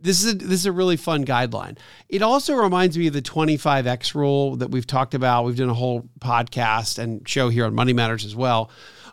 this 0.00 0.24
is 0.24 0.32
a, 0.32 0.36
this 0.36 0.60
is 0.60 0.66
a 0.66 0.72
really 0.72 0.96
fun 0.96 1.24
guideline. 1.24 1.78
It 2.08 2.22
also 2.22 2.54
reminds 2.54 2.96
me 2.96 3.08
of 3.08 3.12
the 3.12 3.22
25x 3.22 4.14
rule 4.14 4.56
that 4.56 4.70
we've 4.70 4.86
talked 4.86 5.14
about. 5.14 5.44
We've 5.44 5.56
done 5.56 5.70
a 5.70 5.74
whole 5.74 6.08
podcast 6.20 6.98
and 6.98 7.28
show 7.28 7.48
here 7.48 7.64
on 7.64 7.74
Money 7.74 7.92
Matters 7.92 8.24
as 8.24 8.36
well 8.36 8.70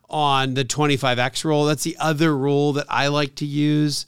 on 0.10 0.54
the 0.54 0.66
25x 0.66 1.44
rule. 1.44 1.66
That's 1.66 1.84
the 1.84 1.98
other 2.00 2.36
rule 2.36 2.74
that 2.74 2.86
I 2.90 3.08
like 3.08 3.36
to 3.36 3.46
use. 3.46 4.06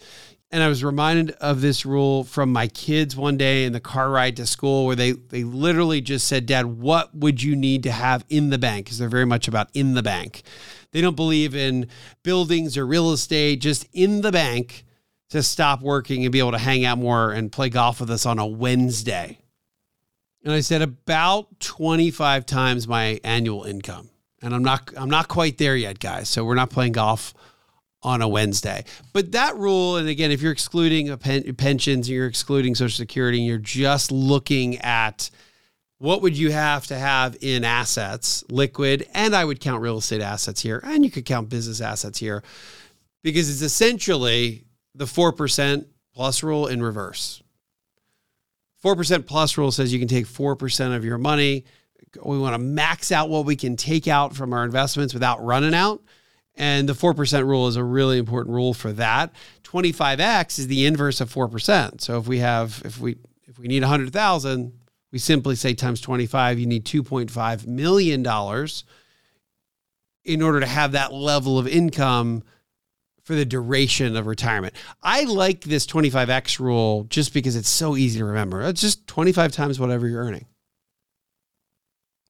And 0.51 0.63
I 0.63 0.69
was 0.69 0.83
reminded 0.83 1.31
of 1.41 1.59
this 1.59 1.85
rule 1.85 2.23
from 2.23 2.53
my 2.53 2.67
kids 2.67 3.17
one 3.17 3.35
day 3.35 3.65
in 3.65 3.73
the 3.73 3.81
car 3.81 4.09
ride 4.09 4.37
to 4.37 4.45
school 4.45 4.85
where 4.85 4.95
they 4.95 5.11
they 5.11 5.43
literally 5.43 5.99
just 5.99 6.25
said, 6.25 6.45
"Dad, 6.45 6.65
what 6.67 7.13
would 7.13 7.43
you 7.43 7.53
need 7.53 7.83
to 7.83 7.91
have 7.91 8.23
in 8.29 8.49
the 8.49 8.57
bank?" 8.57 8.85
Because 8.85 8.97
they're 8.97 9.09
very 9.09 9.25
much 9.25 9.49
about 9.49 9.67
in 9.73 9.93
the 9.93 10.03
bank. 10.03 10.43
They 10.91 11.01
don't 11.01 11.17
believe 11.17 11.53
in 11.53 11.87
buildings 12.23 12.77
or 12.77 12.87
real 12.87 13.11
estate, 13.11 13.59
just 13.59 13.87
in 13.91 14.21
the 14.21 14.31
bank 14.31 14.85
to 15.29 15.43
stop 15.43 15.81
working 15.81 16.23
and 16.23 16.31
be 16.31 16.39
able 16.39 16.51
to 16.51 16.57
hang 16.57 16.85
out 16.85 16.97
more 16.97 17.31
and 17.31 17.51
play 17.51 17.69
golf 17.69 17.99
with 17.99 18.09
us 18.09 18.25
on 18.25 18.39
a 18.39 18.45
Wednesday. 18.45 19.39
And 20.43 20.53
I 20.53 20.61
said 20.61 20.81
about 20.81 21.59
25 21.59 22.45
times 22.45 22.87
my 22.87 23.19
annual 23.23 23.63
income. 23.63 24.09
And 24.41 24.53
I'm 24.53 24.63
not 24.63 24.91
I'm 24.95 25.09
not 25.09 25.27
quite 25.27 25.57
there 25.57 25.75
yet, 25.75 25.99
guys. 25.99 26.29
So 26.29 26.45
we're 26.45 26.55
not 26.55 26.69
playing 26.69 26.91
golf 26.93 27.33
on 28.03 28.21
a 28.21 28.27
Wednesday. 28.27 28.85
But 29.11 29.31
that 29.31 29.55
rule, 29.57 29.97
and 29.97 30.07
again, 30.07 30.31
if 30.31 30.41
you're 30.41 30.51
excluding 30.51 31.15
pen, 31.17 31.55
pensions, 31.55 32.09
you're 32.09 32.27
excluding 32.27 32.75
Social 32.75 32.95
Security, 32.95 33.39
and 33.39 33.47
you're 33.47 33.57
just 33.57 34.11
looking 34.11 34.77
at 34.77 35.29
what 35.97 36.21
would 36.21 36.37
you 36.37 36.51
have 36.51 36.85
to 36.87 36.97
have 36.97 37.35
in 37.41 37.63
assets, 37.63 38.43
liquid, 38.49 39.07
and 39.15 39.35
I 39.35 39.43
would 39.43 39.59
count 39.59 39.81
real 39.81 39.97
estate 39.97 40.21
assets 40.21 40.61
here, 40.61 40.79
and 40.83 41.03
you 41.03 41.09
could 41.09 41.25
count 41.25 41.49
business 41.49 41.81
assets 41.81 42.19
here, 42.19 42.43
because 43.23 43.49
it's 43.49 43.63
essentially 43.63 44.66
the 44.97 45.05
4% 45.05 45.85
plus 46.13 46.43
rule 46.43 46.67
in 46.67 46.81
reverse. 46.81 47.41
4% 48.83 49.25
plus 49.25 49.57
rule 49.57 49.71
says 49.71 49.93
you 49.93 49.99
can 49.99 50.07
take 50.07 50.25
4% 50.25 50.95
of 50.95 51.05
your 51.05 51.17
money. 51.17 51.65
We 52.23 52.37
want 52.37 52.55
to 52.55 52.59
max 52.59 53.11
out 53.11 53.29
what 53.29 53.45
we 53.45 53.55
can 53.55 53.75
take 53.75 54.07
out 54.07 54.35
from 54.35 54.53
our 54.53 54.63
investments 54.63 55.13
without 55.13 55.43
running 55.43 55.73
out. 55.73 56.01
And 56.55 56.89
the 56.89 56.93
4% 56.93 57.45
rule 57.45 57.67
is 57.67 57.75
a 57.75 57.83
really 57.83 58.17
important 58.17 58.55
rule 58.55 58.73
for 58.73 58.91
that. 58.93 59.33
25x 59.63 60.57
is 60.59 60.67
the 60.67 60.85
inverse 60.85 61.21
of 61.21 61.31
4%. 61.31 62.01
So 62.01 62.17
if 62.17 62.27
we 62.27 62.39
have 62.39 62.81
if 62.83 62.99
we 62.99 63.17
if 63.47 63.59
we 63.59 63.67
need 63.67 63.83
100,000, 63.83 64.73
we 65.11 65.19
simply 65.19 65.55
say 65.55 65.73
times 65.73 66.01
25, 66.01 66.59
you 66.59 66.65
need 66.65 66.85
2.5 66.85 67.67
million 67.67 68.23
dollars 68.23 68.83
in 70.25 70.41
order 70.41 70.59
to 70.59 70.65
have 70.65 70.93
that 70.93 71.13
level 71.13 71.59
of 71.59 71.67
income 71.67 72.43
for 73.27 73.35
the 73.35 73.45
duration 73.45 74.15
of 74.15 74.25
retirement. 74.25 74.73
I 75.03 75.25
like 75.25 75.61
this 75.61 75.85
25x 75.85 76.61
rule 76.61 77.03
just 77.09 77.33
because 77.33 77.57
it's 77.57 77.67
so 77.67 77.97
easy 77.97 78.19
to 78.19 78.25
remember. 78.25 78.61
It's 78.61 78.79
just 78.79 79.05
25 79.05 79.51
times 79.51 79.81
whatever 79.81 80.07
you're 80.07 80.23
earning. 80.23 80.45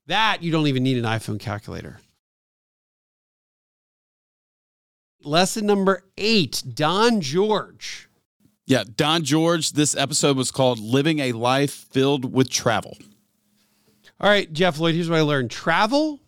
That 0.08 0.42
you 0.42 0.50
don't 0.50 0.66
even 0.66 0.82
need 0.82 0.98
an 0.98 1.04
iPhone 1.04 1.38
calculator. 1.38 2.00
Lesson 5.22 5.66
number 5.66 6.02
eight 6.16 6.64
Don 6.74 7.20
George. 7.20 8.08
Yeah, 8.66 8.82
Don 8.96 9.22
George. 9.22 9.72
This 9.72 9.96
episode 9.96 10.36
was 10.36 10.50
called 10.50 10.80
Living 10.80 11.20
a 11.20 11.30
Life 11.32 11.86
Filled 11.92 12.32
with 12.32 12.50
Travel. 12.50 12.98
All 14.20 14.28
right, 14.28 14.52
Jeff 14.52 14.80
Lloyd, 14.80 14.96
here's 14.96 15.08
what 15.08 15.18
I 15.18 15.22
learned 15.22 15.52
travel 15.52 16.18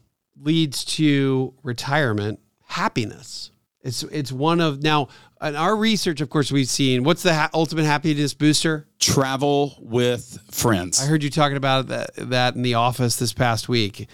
leads 0.40 0.84
to 0.84 1.54
retirement 1.64 2.38
happiness. 2.66 3.49
It's, 3.82 4.02
it's 4.04 4.30
one 4.30 4.60
of 4.60 4.82
now 4.82 5.08
in 5.42 5.56
our 5.56 5.74
research, 5.74 6.20
of 6.20 6.28
course, 6.28 6.52
we've 6.52 6.68
seen 6.68 7.02
what's 7.02 7.22
the 7.22 7.34
ha- 7.34 7.50
ultimate 7.54 7.84
happiness 7.84 8.34
booster? 8.34 8.86
Travel 8.98 9.76
with 9.80 10.38
friends. 10.50 11.02
I 11.02 11.06
heard 11.06 11.22
you 11.22 11.30
talking 11.30 11.56
about 11.56 11.88
that, 11.88 12.10
that 12.16 12.56
in 12.56 12.62
the 12.62 12.74
office 12.74 13.16
this 13.16 13.32
past 13.32 13.68
week. 13.68 14.08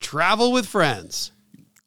Travel 0.00 0.52
with 0.52 0.66
friends 0.66 1.32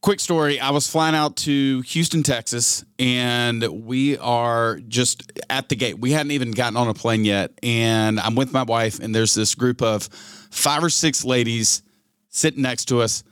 quick 0.03 0.19
story 0.19 0.59
i 0.59 0.69
was 0.69 0.89
flying 0.89 1.15
out 1.15 1.37
to 1.37 1.79
houston 1.83 2.23
texas 2.23 2.83
and 2.99 3.63
we 3.85 4.17
are 4.17 4.81
just 4.89 5.31
at 5.49 5.69
the 5.69 5.77
gate 5.77 5.97
we 5.97 6.11
hadn't 6.11 6.33
even 6.33 6.51
gotten 6.51 6.75
on 6.75 6.89
a 6.89 6.93
plane 6.93 7.23
yet 7.23 7.51
and 7.63 8.19
i'm 8.19 8.35
with 8.35 8.51
my 8.51 8.63
wife 8.63 8.99
and 8.99 9.15
there's 9.15 9.33
this 9.33 9.55
group 9.55 9.81
of 9.81 10.03
five 10.51 10.83
or 10.83 10.89
six 10.89 11.23
ladies 11.23 11.83
sitting 12.27 12.61
next 12.61 12.89
to 12.89 12.99
us 12.99 13.23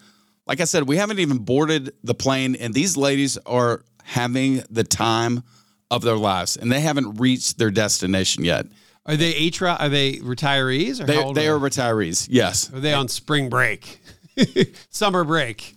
like 0.47 0.61
i 0.61 0.63
said 0.63 0.87
we 0.87 0.95
haven't 0.95 1.19
even 1.19 1.39
boarded 1.39 1.91
the 2.05 2.13
plane 2.13 2.55
and 2.55 2.73
these 2.73 2.95
ladies 2.95 3.37
are 3.45 3.83
having 4.11 4.63
the 4.69 4.83
time 4.83 5.43
of 5.89 6.01
their 6.01 6.17
lives 6.17 6.57
and 6.57 6.71
they 6.71 6.81
haven't 6.81 7.19
reached 7.19 7.57
their 7.57 7.71
destination 7.71 8.43
yet 8.45 8.65
are 9.05 9.17
they 9.17 9.33
H 9.33 9.61
are 9.61 9.89
they 9.89 10.15
retirees 10.17 11.01
or 11.01 11.05
they, 11.05 11.33
they 11.33 11.47
are, 11.47 11.55
are 11.55 11.59
retirees 11.59 12.27
yes 12.29 12.71
are 12.73 12.79
they 12.79 12.93
on 12.93 13.07
spring 13.07 13.49
break 13.49 14.01
summer 14.89 15.23
break 15.23 15.75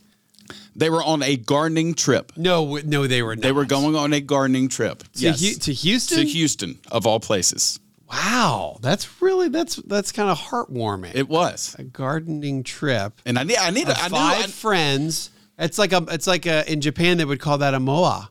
they 0.76 0.90
were 0.90 1.02
on 1.02 1.22
a 1.22 1.36
gardening 1.36 1.94
trip. 1.94 2.32
No, 2.36 2.80
no, 2.84 3.06
they 3.06 3.22
were 3.22 3.36
not. 3.36 3.42
They 3.42 3.52
were 3.52 3.64
going 3.64 3.94
on 3.94 4.12
a 4.12 4.20
gardening 4.20 4.68
trip. 4.68 5.04
To, 5.14 5.20
yes. 5.20 5.58
To 5.58 5.72
Houston? 5.72 6.18
To 6.18 6.24
Houston, 6.24 6.80
of 6.90 7.06
all 7.06 7.20
places. 7.20 7.78
Wow, 8.10 8.78
that's 8.80 9.22
really 9.22 9.48
that's 9.48 9.76
that's 9.76 10.12
kind 10.12 10.30
of 10.30 10.38
heartwarming. 10.38 11.14
It 11.14 11.28
was 11.28 11.74
a 11.78 11.84
gardening 11.84 12.62
trip, 12.62 13.20
and 13.24 13.38
I 13.38 13.44
need 13.44 13.56
I 13.56 13.70
need 13.70 13.88
I 13.88 13.94
five 13.94 14.10
knew, 14.10 14.44
I, 14.44 14.46
friends. 14.46 15.30
It's 15.58 15.78
like 15.78 15.92
a 15.92 16.04
it's 16.10 16.26
like 16.26 16.46
a 16.46 16.70
in 16.70 16.80
Japan 16.80 17.18
they 17.18 17.24
would 17.24 17.40
call 17.40 17.58
that 17.58 17.74
a 17.74 17.80
moai, 17.80 18.28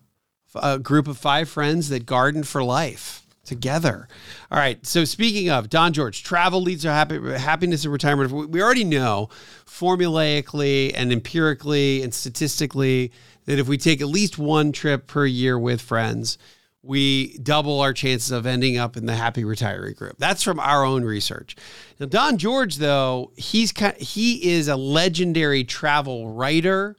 a 0.56 0.80
group 0.80 1.08
of 1.08 1.18
five 1.18 1.50
friends 1.50 1.90
that 1.90 2.06
garden 2.06 2.44
for 2.44 2.64
life 2.64 3.26
together. 3.46 4.08
All 4.52 4.58
right. 4.58 4.86
So 4.86 5.06
speaking 5.06 5.50
of 5.50 5.70
Don 5.70 5.94
George, 5.94 6.24
travel 6.24 6.62
leads 6.62 6.84
to 6.84 6.92
happy, 6.92 7.20
happiness 7.34 7.84
and 7.84 7.92
retirement. 7.92 8.50
We 8.50 8.62
already 8.62 8.86
know 8.86 9.30
formulaically 9.66 10.94
and 10.96 11.12
empirically 11.12 12.02
and 12.02 12.14
statistically 12.14 13.12
that 13.46 13.60
if 13.60 13.68
we 13.68 13.78
take 13.78 14.02
at 14.02 14.08
least 14.08 14.38
one 14.38 14.72
trip 14.72 15.08
per 15.08 15.26
year 15.26 15.60
with 15.60 15.82
friends, 15.82 16.38
we 16.82 17.38
double 17.38 17.80
our 17.80 17.94
chances 17.94 18.32
of 18.32 18.46
ending 18.46 18.78
up 18.78 18.98
in 18.98 19.06
the 19.06 19.16
happy 19.16 19.44
retiree 19.44 19.96
group. 19.96 20.18
That's 20.18 20.44
from 20.44 20.60
our 20.60 20.84
own 20.84 21.04
research. 21.04 21.56
Now, 22.00 22.08
Don 22.08 22.38
George, 22.38 22.76
though, 22.76 23.32
he's 23.36 23.72
kind, 23.72 23.96
he 23.98 24.52
is 24.52 24.68
a 24.68 24.76
legendary 24.76 25.64
travel 25.64 26.30
writer 26.30 26.98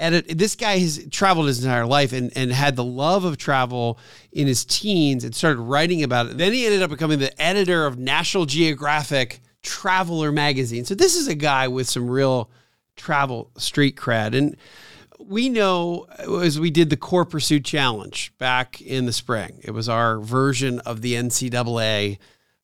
edit. 0.00 0.26
This 0.38 0.56
guy 0.56 0.78
has 0.78 1.06
traveled 1.10 1.46
his 1.46 1.62
entire 1.62 1.86
life 1.86 2.12
and, 2.12 2.32
and 2.36 2.50
had 2.50 2.76
the 2.76 2.84
love 2.84 3.24
of 3.24 3.36
travel 3.36 3.98
in 4.32 4.46
his 4.46 4.64
teens 4.64 5.24
and 5.24 5.34
started 5.34 5.60
writing 5.60 6.02
about 6.02 6.26
it. 6.26 6.38
Then 6.38 6.52
he 6.52 6.66
ended 6.66 6.82
up 6.82 6.90
becoming 6.90 7.18
the 7.18 7.40
editor 7.40 7.86
of 7.86 7.98
National 7.98 8.46
Geographic 8.46 9.40
Traveler 9.62 10.32
magazine. 10.32 10.84
So 10.84 10.94
this 10.94 11.16
is 11.16 11.28
a 11.28 11.34
guy 11.34 11.68
with 11.68 11.88
some 11.88 12.08
real 12.08 12.50
travel 12.96 13.50
street 13.56 13.96
cred. 13.96 14.34
And 14.34 14.56
we 15.18 15.48
know 15.48 16.06
as 16.42 16.58
we 16.58 16.70
did 16.70 16.90
the 16.90 16.96
Core 16.96 17.24
Pursuit 17.24 17.64
Challenge 17.64 18.32
back 18.38 18.80
in 18.80 19.06
the 19.06 19.12
spring, 19.12 19.60
it 19.62 19.72
was 19.72 19.88
our 19.88 20.18
version 20.18 20.80
of 20.80 21.02
the 21.02 21.14
NCAA 21.14 22.18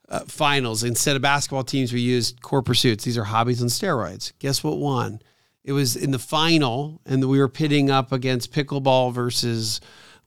uh, 0.09 0.20
finals. 0.20 0.82
Instead 0.82 1.16
of 1.16 1.22
basketball 1.22 1.64
teams, 1.64 1.93
we 1.93 2.01
used 2.01 2.41
Core 2.43 2.62
Pursuits. 2.62 3.05
These 3.05 3.18
are 3.18 3.24
hobbies 3.24 3.62
on 3.62 3.68
steroids. 3.68 4.32
Guess 4.39 4.64
what 4.64 4.78
won? 4.78 5.20
It 5.66 5.72
was 5.72 5.96
in 5.96 6.12
the 6.12 6.18
final, 6.20 7.00
and 7.04 7.28
we 7.28 7.40
were 7.40 7.48
pitting 7.48 7.90
up 7.90 8.12
against 8.12 8.52
pickleball 8.52 9.12
versus, 9.12 9.80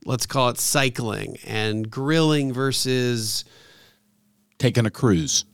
let's 0.04 0.26
call 0.26 0.50
it 0.50 0.58
cycling, 0.58 1.38
and 1.46 1.90
grilling 1.90 2.52
versus 2.52 3.46
taking 4.58 4.84
a 4.84 4.90
cruise, 4.90 5.46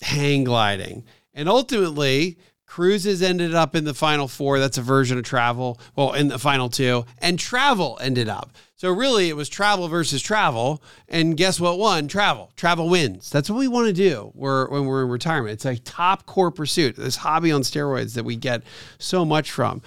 hang 0.00 0.44
gliding. 0.44 1.04
And 1.34 1.48
ultimately, 1.48 2.38
cruises 2.66 3.20
ended 3.20 3.52
up 3.52 3.74
in 3.74 3.82
the 3.82 3.94
final 3.94 4.28
four. 4.28 4.60
That's 4.60 4.78
a 4.78 4.82
version 4.82 5.18
of 5.18 5.24
travel. 5.24 5.80
Well, 5.96 6.12
in 6.12 6.28
the 6.28 6.38
final 6.38 6.68
two, 6.68 7.04
and 7.18 7.36
travel 7.36 7.98
ended 8.00 8.28
up. 8.28 8.52
So 8.78 8.92
really, 8.92 9.28
it 9.28 9.34
was 9.34 9.48
travel 9.48 9.88
versus 9.88 10.22
travel. 10.22 10.80
And 11.08 11.36
guess 11.36 11.58
what 11.58 11.80
won? 11.80 12.06
Travel. 12.06 12.52
Travel 12.54 12.88
wins. 12.88 13.28
That's 13.28 13.50
what 13.50 13.58
we 13.58 13.66
want 13.66 13.88
to 13.88 13.92
do 13.92 14.30
we're, 14.36 14.68
when 14.68 14.86
we're 14.86 15.02
in 15.02 15.08
retirement. 15.10 15.54
It's 15.54 15.66
a 15.66 15.78
top 15.78 16.26
core 16.26 16.52
pursuit, 16.52 16.94
this 16.94 17.16
hobby 17.16 17.50
on 17.50 17.62
steroids 17.62 18.14
that 18.14 18.24
we 18.24 18.36
get 18.36 18.62
so 18.98 19.24
much 19.24 19.50
from. 19.50 19.82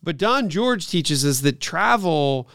But 0.00 0.16
Don 0.16 0.48
George 0.48 0.86
teaches 0.86 1.24
us 1.24 1.40
that 1.40 1.60
travel 1.60 2.48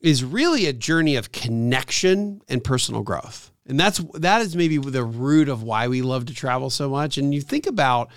is 0.00 0.22
really 0.22 0.66
a 0.66 0.72
journey 0.72 1.16
of 1.16 1.32
connection 1.32 2.40
and 2.48 2.62
personal 2.62 3.02
growth. 3.02 3.50
And 3.66 3.80
that's 3.80 3.98
that 4.14 4.42
is 4.42 4.54
maybe 4.54 4.78
the 4.78 5.04
root 5.04 5.48
of 5.48 5.64
why 5.64 5.88
we 5.88 6.02
love 6.02 6.26
to 6.26 6.34
travel 6.34 6.70
so 6.70 6.88
much. 6.88 7.18
And 7.18 7.34
you 7.34 7.40
think 7.40 7.66
about 7.66 8.10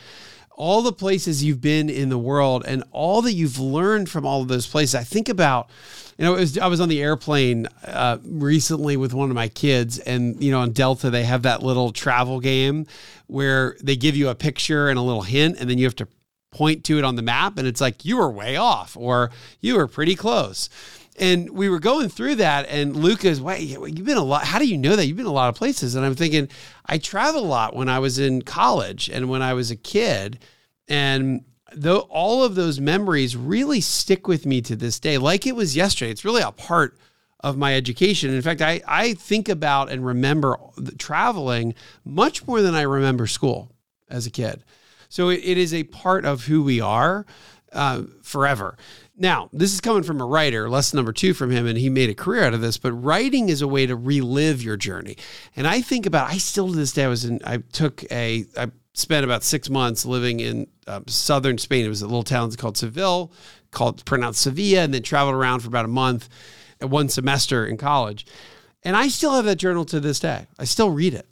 all 0.56 0.82
the 0.82 0.94
places 0.94 1.44
you've 1.44 1.62
been 1.62 1.90
in 1.90 2.10
the 2.10 2.18
world 2.18 2.64
and 2.68 2.84
all 2.92 3.22
that 3.24 3.34
you've 3.34 3.60
learned 3.60 4.10
from 4.10 4.26
all 4.26 4.42
of 4.42 4.48
those 4.48 4.68
places. 4.68 4.96
I 4.96 5.04
think 5.04 5.30
about 5.30 5.70
you 6.18 6.26
know, 6.26 6.34
was, 6.34 6.58
I 6.58 6.68
was 6.68 6.80
on 6.80 6.90
the 6.90 7.02
airplane 7.02 7.68
uh, 7.86 8.20
recently 8.24 8.98
with 8.98 9.14
one 9.14 9.30
of 9.30 9.36
my 9.36 9.48
kids, 9.48 9.98
and 10.00 10.42
you 10.42 10.52
know, 10.52 10.60
on 10.60 10.72
Delta 10.72 11.10
they 11.10 11.24
have 11.24 11.42
that 11.44 11.64
little 11.64 11.92
travel 11.92 12.40
game 12.40 12.86
where 13.28 13.76
they 13.82 13.96
give 13.96 14.16
you 14.16 14.30
a 14.30 14.36
picture 14.36 14.90
and 14.90 15.00
a 15.00 15.02
little 15.02 15.24
hint, 15.24 15.58
and 15.60 15.70
then 15.70 15.78
you 15.78 15.86
have 15.86 15.96
to 15.96 16.08
point 16.52 16.84
to 16.86 17.00
it 17.00 17.04
on 17.04 17.16
the 17.16 17.22
map, 17.22 17.58
and 17.58 17.68
it's 17.68 17.82
like 17.82 18.06
you 18.06 18.18
were 18.18 18.30
way 18.30 18.56
off 18.56 18.96
or 18.96 19.32
you 19.60 19.76
were 19.76 19.88
pretty 19.88 20.16
close. 20.16 20.70
And 21.20 21.52
we 21.52 21.70
were 21.70 21.80
going 21.80 22.10
through 22.10 22.36
that, 22.36 22.68
and 22.70 22.96
Lucas, 22.96 23.40
wait, 23.40 23.62
you've 23.62 24.06
been 24.06 24.18
a 24.18 24.24
lot. 24.24 24.46
How 24.46 24.58
do 24.58 24.68
you 24.68 24.78
know 24.78 24.96
that? 24.96 25.06
You've 25.06 25.18
been 25.18 25.28
a 25.28 25.32
lot 25.32 25.50
of 25.50 25.56
places. 25.56 25.94
And 25.94 26.04
I'm 26.04 26.16
thinking, 26.16 26.50
I 26.88 26.98
traveled 26.98 27.44
a 27.44 27.48
lot 27.48 27.76
when 27.76 27.88
I 27.88 28.00
was 28.00 28.18
in 28.18 28.42
college 28.42 29.10
and 29.10 29.30
when 29.30 29.44
I 29.44 29.54
was 29.54 29.70
a 29.70 29.76
kid. 29.76 30.40
And 30.88 31.46
though 31.76 32.00
all 32.00 32.44
of 32.44 32.56
those 32.56 32.80
memories 32.80 33.38
really 33.38 33.80
stick 33.82 34.28
with 34.28 34.46
me 34.46 34.62
to 34.62 34.76
this 34.76 35.00
day, 35.00 35.18
like 35.18 35.46
it 35.46 35.56
was 35.56 35.76
yesterday. 35.76 36.12
It's 36.12 36.26
really 36.26 36.42
a 36.42 36.52
part 36.52 36.98
of 37.42 37.58
my 37.58 37.76
education. 37.76 38.34
In 38.34 38.42
fact, 38.42 38.62
I, 38.62 38.82
I 38.88 39.14
think 39.14 39.50
about 39.50 39.92
and 39.92 40.06
remember 40.06 40.58
traveling 40.98 41.76
much 42.06 42.48
more 42.48 42.62
than 42.62 42.74
I 42.74 42.84
remember 42.84 43.28
school 43.28 43.72
as 44.10 44.26
a 44.26 44.32
kid. 44.32 44.64
So 45.10 45.30
it, 45.30 45.42
it 45.44 45.58
is 45.58 45.74
a 45.74 45.84
part 45.84 46.26
of 46.26 46.46
who 46.46 46.64
we 46.64 46.80
are 46.80 47.26
uh, 47.74 48.04
forever. 48.22 48.78
Now, 49.16 49.50
this 49.54 49.74
is 49.74 49.82
coming 49.82 50.02
from 50.02 50.22
a 50.22 50.26
writer, 50.26 50.70
lesson 50.70 50.98
number 50.98 51.14
two 51.14 51.36
from 51.36 51.52
him, 51.52 51.68
and 51.68 51.78
he 51.78 51.90
made 51.90 52.10
a 52.10 52.16
career 52.16 52.46
out 52.46 52.56
of 52.56 52.62
this. 52.62 52.78
But 52.78 52.94
writing 52.94 53.50
is 53.50 53.62
a 53.62 53.68
way 53.68 53.86
to 53.86 53.96
relive 53.96 54.64
your 54.64 54.76
journey. 54.76 55.18
And 55.56 55.68
I 55.68 55.82
think 55.82 56.08
about, 56.08 56.32
I 56.32 56.38
still 56.40 56.70
to 56.70 56.76
this 56.76 56.94
day, 56.94 57.06
I 57.06 57.08
was 57.08 57.24
in, 57.24 57.40
I 57.46 57.58
took 57.58 58.04
a, 58.12 58.46
I 58.58 58.72
spent 58.96 59.24
about 59.24 59.44
six 59.44 59.70
months 59.70 60.04
living 60.04 60.40
in 60.40 60.68
uh, 60.88 61.02
southern 61.06 61.60
Spain. 61.60 61.86
It 61.86 61.90
was 61.90 62.02
a 62.02 62.08
little 62.08 62.24
town 62.24 62.52
called 62.54 62.76
Seville, 62.76 63.32
called 63.70 64.04
pronounced 64.06 64.42
Sevilla, 64.42 64.82
and 64.82 64.94
then 64.94 65.04
traveled 65.04 65.36
around 65.36 65.60
for 65.60 65.68
about 65.68 65.86
a 65.86 65.90
month 65.90 66.28
at 66.82 66.90
one 66.90 67.08
semester 67.08 67.68
in 67.68 67.78
college. 67.78 68.26
And 68.82 68.98
I 68.98 69.10
still 69.10 69.34
have 69.34 69.46
that 69.46 69.58
journal 69.58 69.86
to 69.86 70.00
this 70.00 70.20
day. 70.20 70.48
I 70.58 70.66
still 70.66 70.90
read 70.90 71.14
it. 71.14 71.28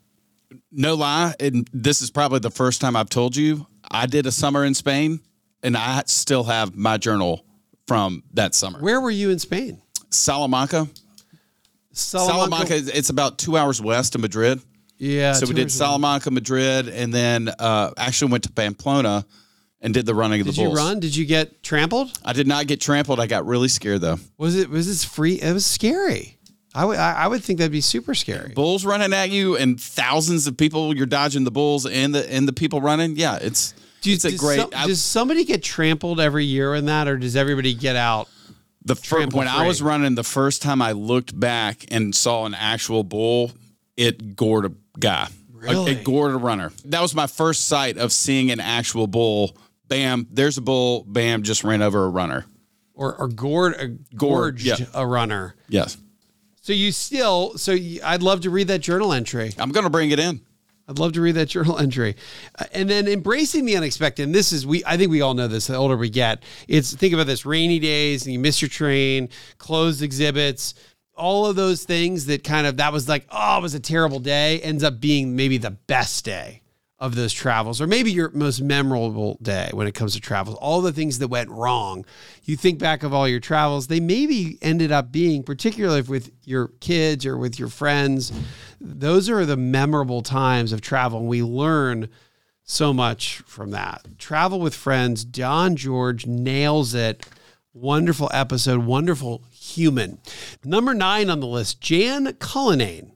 No 0.72 0.94
lie, 0.94 1.34
and 1.40 1.68
this 1.74 2.02
is 2.02 2.12
probably 2.12 2.40
the 2.40 2.52
first 2.52 2.80
time 2.80 2.96
I've 2.96 3.10
told 3.10 3.36
you 3.36 3.66
I 3.90 4.06
did 4.06 4.26
a 4.28 4.32
summer 4.32 4.64
in 4.66 4.76
Spain, 4.76 5.22
and 5.64 5.76
I 5.76 6.04
still 6.06 6.44
have 6.44 6.76
my 6.76 6.98
journal 6.98 7.44
from 7.88 8.24
that 8.34 8.56
summer. 8.56 8.80
Where 8.80 9.02
were 9.02 9.12
you 9.12 9.30
in 9.30 9.40
Spain? 9.40 9.82
Salamanca. 10.10 10.88
Salamanca, 11.94 12.76
it's 12.78 13.10
about 13.10 13.38
two 13.38 13.58
hours 13.58 13.82
west 13.82 14.16
of 14.16 14.22
Madrid. 14.22 14.62
Yeah. 14.98 15.34
So 15.34 15.48
we 15.48 15.54
did 15.54 15.72
Salamanca, 15.72 16.32
Madrid, 16.32 16.88
and 16.88 17.14
then 17.14 17.50
uh, 17.60 17.92
actually 17.98 18.32
went 18.32 18.44
to 18.44 18.52
Pamplona 18.52 19.26
and 19.82 19.94
did 19.94 20.06
the 20.06 20.14
running 20.14 20.42
of 20.42 20.48
Did 20.48 20.56
the 20.56 20.62
you 20.62 20.68
bulls. 20.68 20.78
run? 20.78 21.00
Did 21.00 21.16
you 21.16 21.26
get 21.26 21.64
trampled? 21.64 22.18
I 22.24 22.34
did 22.34 22.48
not 22.48 22.68
get 22.68 22.80
trampled. 22.80 23.20
I 23.20 23.26
got 23.26 23.46
really 23.48 23.68
scared 23.68 24.02
though. 24.02 24.18
Was 24.38 24.56
it 24.56 24.70
was 24.70 24.88
this 24.88 25.04
free? 25.04 25.42
It 25.42 25.54
was 25.54 25.66
scary. 25.66 26.38
I 26.74 26.86
would 26.86 26.98
I 27.00 27.28
would 27.28 27.44
think 27.44 27.58
that'd 27.60 27.72
be 27.72 27.82
super 27.82 28.14
scary. 28.14 28.54
Bulls 28.54 28.86
running 28.86 29.12
at 29.12 29.32
you 29.32 29.58
and 29.58 29.82
thousands 29.82 30.46
of 30.48 30.56
people. 30.56 30.96
You're 30.96 31.08
dodging 31.08 31.44
the 31.44 31.52
bulls 31.52 31.86
and 31.86 32.14
the 32.16 32.32
and 32.32 32.48
the 32.48 32.54
people 32.54 32.80
running. 32.80 33.18
Yeah, 33.18 33.40
it's 33.42 33.74
Do 34.02 34.10
you- 34.10 34.16
it's 34.16 34.26
a 34.26 34.32
does 34.32 34.40
great. 34.40 34.60
some- 34.60 34.70
I- 34.76 34.88
does 34.88 35.02
somebody 35.02 35.46
get 35.46 35.64
trampled 35.64 36.20
every 36.20 36.46
year 36.46 36.76
in 36.76 36.86
that, 36.88 37.08
or 37.08 37.18
does 37.18 37.36
everybody 37.36 37.74
get 37.74 37.96
out? 37.96 38.28
the 38.84 38.96
fir- 38.96 39.18
trample 39.18 39.38
when 39.38 39.48
I 39.48 39.68
was 39.68 39.80
running 39.82 40.16
the 40.16 40.24
first 40.24 40.64
time, 40.64 40.82
I 40.82 40.94
looked 40.94 41.40
back 41.40 41.86
and 41.92 42.16
saw 42.16 42.46
an 42.46 42.56
actual 42.56 43.04
bull. 43.04 43.52
It 43.96 44.36
gored 44.36 44.66
a 44.66 44.72
guy. 45.00 45.28
Really? 45.54 45.92
It 45.92 46.04
gored 46.04 46.32
a 46.34 46.38
runner. 46.38 46.72
That 46.86 47.02
was 47.02 47.14
my 47.14 47.28
first 47.28 47.68
sight 47.68 47.98
of 48.00 48.12
seeing 48.12 48.50
an 48.50 48.60
actual 48.60 49.06
bull. 49.06 49.56
Bam! 49.88 50.26
There's 50.32 50.58
a 50.58 50.62
bull. 50.62 51.04
Bam! 51.08 51.44
Just 51.44 51.64
ran 51.64 51.84
over 51.84 52.06
a 52.06 52.10
runner. 52.10 52.46
Or, 52.96 53.16
or 53.16 53.28
gored, 53.28 53.76
uh, 53.80 53.88
gorged 54.16 54.66
yeah. 54.66 54.78
a 54.96 55.06
runner. 55.06 55.54
Yes, 55.70 55.98
So 56.62 56.74
you 56.74 56.92
still, 56.92 57.58
so 57.60 57.72
you, 57.74 58.00
I'd 58.04 58.24
love 58.24 58.42
to 58.42 58.50
read 58.50 58.68
that 58.70 58.80
journal 58.80 59.14
entry. 59.14 59.54
I'm 59.60 59.72
going 59.72 59.84
to 59.84 59.90
bring 59.92 60.10
it 60.10 60.18
in. 60.20 60.42
I'd 60.88 61.00
love 61.00 61.14
to 61.14 61.22
read 61.22 61.34
that 61.34 61.46
journal 61.50 61.78
entry. 61.78 62.16
Uh, 62.58 62.66
and 62.74 62.90
then 62.90 63.08
embracing 63.08 63.66
the 63.66 63.78
unexpected. 63.78 64.24
And 64.24 64.36
this 64.36 64.52
is 64.52 64.66
we 64.66 64.84
I 64.86 64.98
think 64.98 65.12
we 65.12 65.22
all 65.22 65.34
know 65.34 65.48
this 65.48 65.68
the 65.68 65.76
older 65.76 65.98
we 65.98 66.10
get. 66.10 66.44
It's 66.68 66.96
think 66.96 67.14
about 67.14 67.28
this 67.28 67.46
rainy 67.46 67.80
days 67.80 68.26
and 68.26 68.34
you 68.34 68.40
miss 68.40 68.62
your 68.62 68.70
train, 68.70 69.30
closed 69.58 70.02
exhibits, 70.02 70.74
all 71.16 71.46
of 71.46 71.56
those 71.56 71.84
things 71.84 72.26
that 72.26 72.44
kind 72.44 72.66
of 72.66 72.78
that 72.78 72.94
was 72.94 73.08
like, 73.08 73.26
oh, 73.30 73.58
it 73.58 73.62
was 73.62 73.76
a 73.76 73.80
terrible 73.80 74.20
day, 74.20 74.60
ends 74.62 74.84
up 74.84 75.00
being 75.00 75.36
maybe 75.36 75.58
the 75.58 75.72
best 75.72 76.26
day 76.26 76.61
of 77.02 77.16
those 77.16 77.34
travels 77.34 77.82
or 77.82 77.88
maybe 77.88 78.12
your 78.12 78.30
most 78.30 78.62
memorable 78.62 79.38
day 79.42 79.70
when 79.74 79.88
it 79.88 79.94
comes 79.94 80.14
to 80.14 80.22
travels. 80.22 80.56
All 80.58 80.82
the 80.82 80.94
things 80.94 81.20
that 81.20 81.28
went 81.28 81.50
wrong. 81.50 82.06
You 82.44 82.56
think 82.56 82.80
back 82.80 83.04
of 83.04 83.14
all 83.14 83.28
your 83.28 83.40
travels, 83.42 83.88
they 83.88 84.00
maybe 84.00 84.58
ended 84.62 84.92
up 84.92 85.12
being 85.12 85.44
particularly 85.44 86.04
with 86.04 86.32
your 86.46 86.70
kids 86.80 87.26
or 87.26 87.38
with 87.38 87.60
your 87.60 87.68
friends 87.68 88.32
those 88.82 89.30
are 89.30 89.46
the 89.46 89.58
memorable 89.58 90.22
times 90.22 90.72
of 90.72 90.82
travel 90.82 91.20
and 91.20 91.28
we 91.28 91.44
learn 91.44 92.10
so 92.64 92.94
much 92.94 93.38
from 93.46 93.72
that 93.72 94.06
travel 94.18 94.60
with 94.60 94.74
friends 94.74 95.24
don 95.24 95.76
george 95.76 96.26
nails 96.26 96.94
it 96.94 97.26
wonderful 97.74 98.30
episode 98.34 98.84
wonderful 98.86 99.44
human 99.52 100.18
number 100.64 100.94
nine 100.94 101.30
on 101.30 101.40
the 101.40 101.48
list 101.48 101.80
jan 101.80 102.34
cullinane 102.34 103.12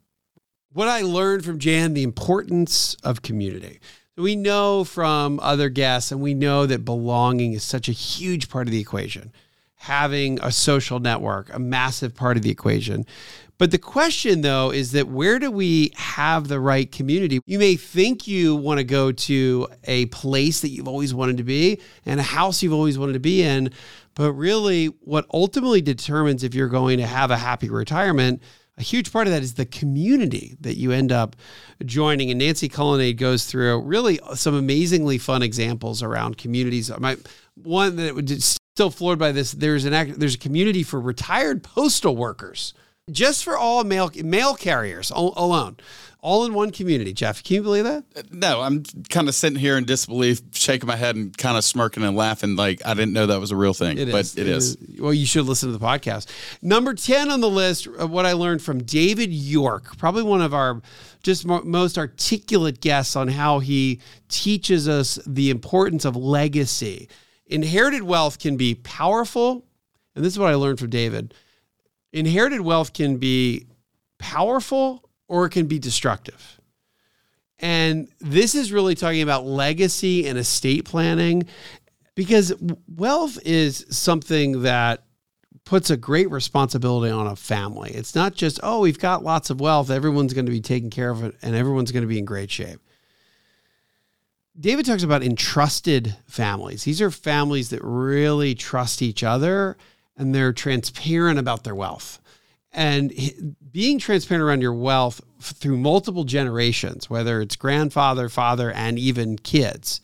what 0.75 0.87
i 0.87 1.01
learned 1.01 1.43
from 1.43 1.57
jan 1.57 1.93
the 1.93 2.03
importance 2.03 2.95
of 3.03 3.21
community 3.21 3.79
we 4.17 4.35
know 4.35 4.83
from 4.83 5.39
other 5.41 5.69
guests 5.69 6.11
and 6.11 6.21
we 6.21 6.33
know 6.33 6.65
that 6.65 6.85
belonging 6.85 7.53
is 7.53 7.63
such 7.63 7.89
a 7.89 7.93
huge 7.93 8.49
part 8.49 8.67
of 8.67 8.71
the 8.71 8.79
equation 8.79 9.31
having 9.75 10.39
a 10.41 10.51
social 10.51 10.99
network 10.99 11.53
a 11.53 11.59
massive 11.59 12.13
part 12.13 12.37
of 12.37 12.43
the 12.43 12.49
equation 12.51 13.05
but 13.57 13.71
the 13.71 13.77
question, 13.77 14.41
though, 14.41 14.71
is 14.71 14.91
that 14.91 15.07
where 15.07 15.39
do 15.39 15.49
we 15.49 15.93
have 15.95 16.49
the 16.49 16.59
right 16.59 16.91
community? 16.91 17.39
You 17.45 17.57
may 17.57 17.77
think 17.77 18.27
you 18.27 18.55
want 18.55 18.79
to 18.79 18.83
go 18.83 19.13
to 19.13 19.67
a 19.85 20.07
place 20.07 20.59
that 20.59 20.69
you've 20.69 20.89
always 20.89 21.13
wanted 21.13 21.37
to 21.37 21.43
be 21.43 21.79
and 22.05 22.19
a 22.19 22.23
house 22.23 22.61
you've 22.61 22.73
always 22.73 22.99
wanted 22.99 23.13
to 23.13 23.19
be 23.19 23.43
in. 23.43 23.71
But 24.13 24.33
really, 24.33 24.87
what 24.87 25.25
ultimately 25.33 25.81
determines 25.81 26.43
if 26.43 26.53
you're 26.53 26.67
going 26.67 26.97
to 26.97 27.07
have 27.07 27.31
a 27.31 27.37
happy 27.37 27.69
retirement, 27.69 28.41
a 28.77 28.83
huge 28.83 29.11
part 29.11 29.27
of 29.27 29.33
that 29.33 29.41
is 29.41 29.53
the 29.53 29.65
community 29.65 30.57
that 30.61 30.77
you 30.77 30.91
end 30.91 31.11
up 31.11 31.35
joining. 31.85 32.29
And 32.29 32.39
Nancy 32.39 32.67
Cullinane 32.67 33.15
goes 33.15 33.45
through 33.45 33.79
really 33.81 34.19
some 34.33 34.53
amazingly 34.53 35.17
fun 35.17 35.41
examples 35.41 36.03
around 36.03 36.37
communities. 36.37 36.91
My 36.99 37.17
one 37.55 37.95
that 37.95 38.15
would 38.15 38.43
still 38.43 38.89
floored 38.89 39.19
by 39.19 39.31
this. 39.31 39.53
There's 39.53 39.85
an 39.85 39.93
act, 39.93 40.19
there's 40.19 40.35
a 40.35 40.39
community 40.39 40.83
for 40.83 40.99
retired 40.99 41.63
postal 41.63 42.15
workers 42.15 42.73
just 43.11 43.43
for 43.43 43.57
all 43.57 43.83
mail 43.83 44.09
mail 44.23 44.55
carriers 44.55 45.11
al- 45.11 45.33
alone, 45.37 45.77
all 46.21 46.43
in 46.45 46.53
one 46.53 46.71
community. 46.71 47.13
Jeff, 47.13 47.43
can 47.43 47.55
you 47.57 47.61
believe 47.61 47.83
that? 47.83 48.03
No, 48.31 48.61
I'm 48.61 48.83
kind 49.09 49.27
of 49.27 49.35
sitting 49.35 49.59
here 49.59 49.77
in 49.77 49.85
disbelief, 49.85 50.41
shaking 50.51 50.87
my 50.87 50.95
head 50.95 51.15
and 51.15 51.37
kind 51.37 51.55
of 51.55 51.63
smirking 51.63 52.03
and 52.03 52.15
laughing 52.17 52.55
like 52.55 52.81
I 52.85 52.95
didn't 52.95 53.13
know 53.13 53.27
that 53.27 53.39
was 53.39 53.51
a 53.51 53.55
real 53.55 53.75
thing. 53.75 53.97
It 53.99 54.11
but 54.11 54.21
is. 54.21 54.37
it 54.37 54.47
is. 54.47 54.75
Uh, 54.75 55.03
well, 55.03 55.13
you 55.13 55.27
should 55.27 55.45
listen 55.45 55.71
to 55.71 55.77
the 55.77 55.85
podcast. 55.85 56.27
Number 56.61 56.95
10 56.95 57.29
on 57.29 57.41
the 57.41 57.49
list, 57.49 57.85
of 57.85 58.09
what 58.09 58.25
I 58.25 58.33
learned 58.33 58.63
from 58.63 58.83
David 58.83 59.31
York, 59.31 59.97
probably 59.97 60.23
one 60.23 60.41
of 60.41 60.53
our 60.53 60.81
just 61.21 61.45
most 61.45 61.97
articulate 61.97 62.81
guests 62.81 63.15
on 63.15 63.27
how 63.27 63.59
he 63.59 63.99
teaches 64.29 64.87
us 64.87 65.19
the 65.27 65.49
importance 65.49 66.05
of 66.05 66.15
legacy. 66.15 67.07
Inherited 67.47 68.01
wealth 68.01 68.39
can 68.39 68.57
be 68.57 68.73
powerful, 68.73 69.63
and 70.15 70.25
this 70.25 70.33
is 70.33 70.39
what 70.39 70.49
I 70.49 70.55
learned 70.55 70.79
from 70.79 70.89
David. 70.89 71.35
Inherited 72.15 72.61
wealth 72.61 72.93
can 72.93 73.17
be 73.17 73.67
powerful 74.19 75.09
or 75.27 75.45
it 75.45 75.49
can 75.49 75.67
be 75.67 75.79
destructive. 75.79 76.61
And 77.59 78.07
this 78.21 78.55
is 78.55 78.71
really 78.71 78.95
talking 78.95 79.21
about 79.21 79.45
legacy 79.45 80.25
and 80.25 80.37
estate 80.37 80.85
planning 80.85 81.43
because 82.15 82.53
wealth 82.87 83.37
is 83.43 83.85
something 83.89 84.61
that 84.61 85.03
puts 85.65 85.89
a 85.89 85.97
great 85.97 86.31
responsibility 86.31 87.11
on 87.11 87.27
a 87.27 87.35
family. 87.35 87.91
It's 87.91 88.15
not 88.15 88.33
just, 88.33 88.61
oh, 88.63 88.79
we've 88.79 88.99
got 88.99 89.21
lots 89.21 89.49
of 89.49 89.59
wealth, 89.59 89.89
everyone's 89.89 90.33
going 90.33 90.45
to 90.45 90.51
be 90.53 90.61
taken 90.61 90.89
care 90.89 91.09
of 91.09 91.21
and 91.21 91.55
everyone's 91.55 91.91
going 91.91 92.03
to 92.03 92.07
be 92.07 92.19
in 92.19 92.23
great 92.23 92.49
shape. 92.49 92.79
David 94.57 94.85
talks 94.85 95.03
about 95.03 95.21
entrusted 95.21 96.15
families. 96.27 96.85
These 96.85 97.01
are 97.01 97.11
families 97.11 97.71
that 97.71 97.83
really 97.83 98.55
trust 98.55 99.01
each 99.01 99.21
other 99.21 99.75
and 100.17 100.33
they're 100.33 100.53
transparent 100.53 101.39
about 101.39 101.63
their 101.63 101.75
wealth. 101.75 102.19
And 102.71 103.55
being 103.71 103.99
transparent 103.99 104.43
around 104.43 104.61
your 104.61 104.73
wealth 104.73 105.21
through 105.39 105.77
multiple 105.77 106.25
generations, 106.25 107.09
whether 107.09 107.41
it's 107.41 107.55
grandfather, 107.55 108.27
father, 108.27 108.71
and 108.71 108.99
even 108.99 109.37
kids, 109.37 110.01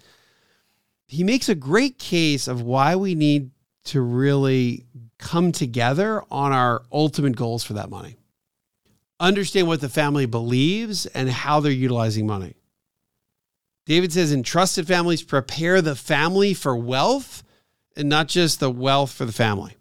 he 1.06 1.24
makes 1.24 1.50
a 1.50 1.56
great 1.56 2.00
case 2.00 2.48
of 2.48 2.62
why 2.62 2.96
we 2.96 3.16
need 3.16 3.52
to 3.84 4.02
really 4.02 4.86
come 5.18 5.52
together 5.52 6.24
on 6.32 6.54
our 6.54 6.84
ultimate 6.92 7.36
goals 7.36 7.64
for 7.64 7.74
that 7.74 7.90
money. 7.90 8.16
Understand 9.20 9.68
what 9.68 9.82
the 9.82 9.90
family 9.90 10.26
believes 10.26 11.06
and 11.08 11.30
how 11.30 11.60
they're 11.60 11.72
utilizing 11.72 12.26
money. 12.26 12.56
David 13.86 14.14
says 14.14 14.32
entrusted 14.32 14.88
families 14.88 15.24
prepare 15.24 15.82
the 15.82 15.96
family 15.96 16.54
for 16.54 16.76
wealth 16.76 17.44
and 17.96 18.08
not 18.08 18.28
just 18.28 18.60
the 18.60 18.72
wealth 18.72 19.12
for 19.12 19.26
the 19.26 19.32
family. 19.32 19.76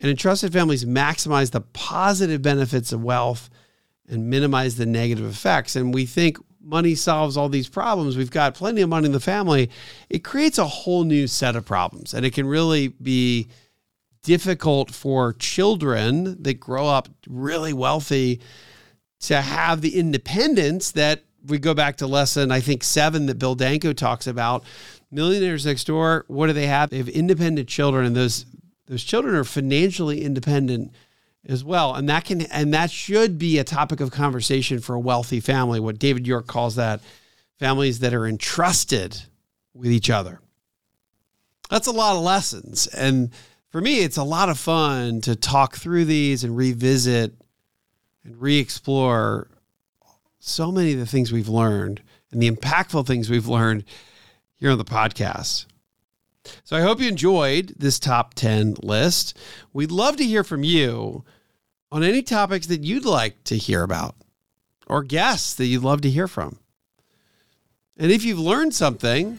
And 0.00 0.10
entrusted 0.10 0.52
families 0.52 0.84
maximize 0.84 1.50
the 1.50 1.60
positive 1.60 2.40
benefits 2.40 2.92
of 2.92 3.02
wealth 3.02 3.50
and 4.08 4.30
minimize 4.30 4.76
the 4.76 4.86
negative 4.86 5.26
effects. 5.26 5.76
And 5.76 5.92
we 5.92 6.06
think 6.06 6.38
money 6.62 6.94
solves 6.94 7.36
all 7.36 7.48
these 7.48 7.68
problems. 7.68 8.16
We've 8.16 8.30
got 8.30 8.54
plenty 8.54 8.80
of 8.82 8.88
money 8.88 9.06
in 9.06 9.12
the 9.12 9.20
family. 9.20 9.70
It 10.08 10.24
creates 10.24 10.58
a 10.58 10.66
whole 10.66 11.04
new 11.04 11.26
set 11.26 11.56
of 11.56 11.64
problems. 11.64 12.14
And 12.14 12.24
it 12.24 12.32
can 12.32 12.46
really 12.46 12.88
be 12.88 13.48
difficult 14.22 14.90
for 14.92 15.32
children 15.34 16.42
that 16.42 16.54
grow 16.54 16.86
up 16.86 17.08
really 17.26 17.72
wealthy 17.72 18.40
to 19.20 19.40
have 19.40 19.80
the 19.80 19.98
independence 19.98 20.92
that 20.92 21.24
we 21.46 21.58
go 21.58 21.74
back 21.74 21.96
to 21.96 22.06
lesson, 22.06 22.50
I 22.50 22.60
think, 22.60 22.84
seven 22.84 23.26
that 23.26 23.38
Bill 23.38 23.54
Danko 23.54 23.92
talks 23.92 24.26
about. 24.26 24.64
Millionaires 25.10 25.64
next 25.64 25.84
door, 25.84 26.24
what 26.28 26.48
do 26.48 26.52
they 26.52 26.66
have? 26.66 26.90
They 26.90 26.98
have 26.98 27.08
independent 27.08 27.68
children, 27.68 28.04
and 28.06 28.14
those 28.14 28.44
those 28.88 29.04
children 29.04 29.34
are 29.34 29.44
financially 29.44 30.24
independent 30.24 30.92
as 31.46 31.62
well. 31.62 31.94
And 31.94 32.08
that 32.08 32.24
can 32.24 32.42
and 32.42 32.74
that 32.74 32.90
should 32.90 33.38
be 33.38 33.58
a 33.58 33.64
topic 33.64 34.00
of 34.00 34.10
conversation 34.10 34.80
for 34.80 34.94
a 34.94 35.00
wealthy 35.00 35.40
family. 35.40 35.78
What 35.78 35.98
david 35.98 36.26
york 36.26 36.46
calls 36.46 36.74
that 36.76 37.00
families 37.58 38.00
that 38.00 38.14
are 38.14 38.26
entrusted 38.26 39.22
with 39.74 39.90
each 39.90 40.10
other. 40.10 40.40
That's 41.70 41.86
a 41.86 41.92
lot 41.92 42.16
of 42.16 42.22
lessons. 42.22 42.86
And 42.88 43.30
for 43.70 43.80
me 43.80 44.00
it's 44.00 44.16
a 44.16 44.24
lot 44.24 44.48
of 44.48 44.58
fun 44.58 45.20
to 45.22 45.36
talk 45.36 45.76
through 45.76 46.06
these 46.06 46.44
and 46.44 46.56
revisit 46.56 47.34
and 48.24 48.40
re-explore 48.40 49.48
so 50.40 50.72
many 50.72 50.92
of 50.92 50.98
the 50.98 51.06
things 51.06 51.32
we've 51.32 51.48
learned 51.48 52.02
and 52.30 52.42
the 52.42 52.50
impactful 52.50 53.06
things 53.06 53.30
we've 53.30 53.48
learned 53.48 53.84
here 54.56 54.70
on 54.70 54.78
the 54.78 54.84
podcast. 54.84 55.66
So 56.64 56.76
I 56.76 56.80
hope 56.80 57.00
you 57.00 57.08
enjoyed 57.08 57.74
this 57.76 57.98
top 57.98 58.34
10 58.34 58.76
list. 58.82 59.36
We'd 59.72 59.90
love 59.90 60.16
to 60.16 60.24
hear 60.24 60.44
from 60.44 60.64
you 60.64 61.24
on 61.90 62.02
any 62.02 62.22
topics 62.22 62.66
that 62.66 62.84
you'd 62.84 63.04
like 63.04 63.42
to 63.44 63.56
hear 63.56 63.82
about 63.82 64.14
or 64.86 65.02
guests 65.02 65.54
that 65.54 65.66
you'd 65.66 65.82
love 65.82 66.00
to 66.02 66.10
hear 66.10 66.28
from. 66.28 66.58
And 67.96 68.10
if 68.12 68.24
you've 68.24 68.38
learned 68.38 68.74
something 68.74 69.38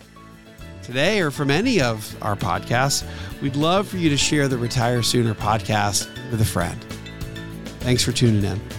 today 0.84 1.22
or 1.22 1.32
from 1.32 1.50
any 1.50 1.82
of 1.82 2.16
our 2.22 2.36
podcasts, 2.36 3.06
we'd 3.42 3.56
love 3.56 3.88
for 3.88 3.98
you 3.98 4.10
to 4.10 4.18
share 4.18 4.48
the 4.48 4.58
Retire 4.58 5.02
Sooner 5.02 5.34
podcast 5.34 6.08
with 6.32 6.42
a 6.42 6.46
friend. 6.46 6.84
Thanks 7.80 8.04
for 8.04 8.12
tuning 8.12 8.44
in. 8.44 8.79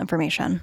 information. 0.00 0.62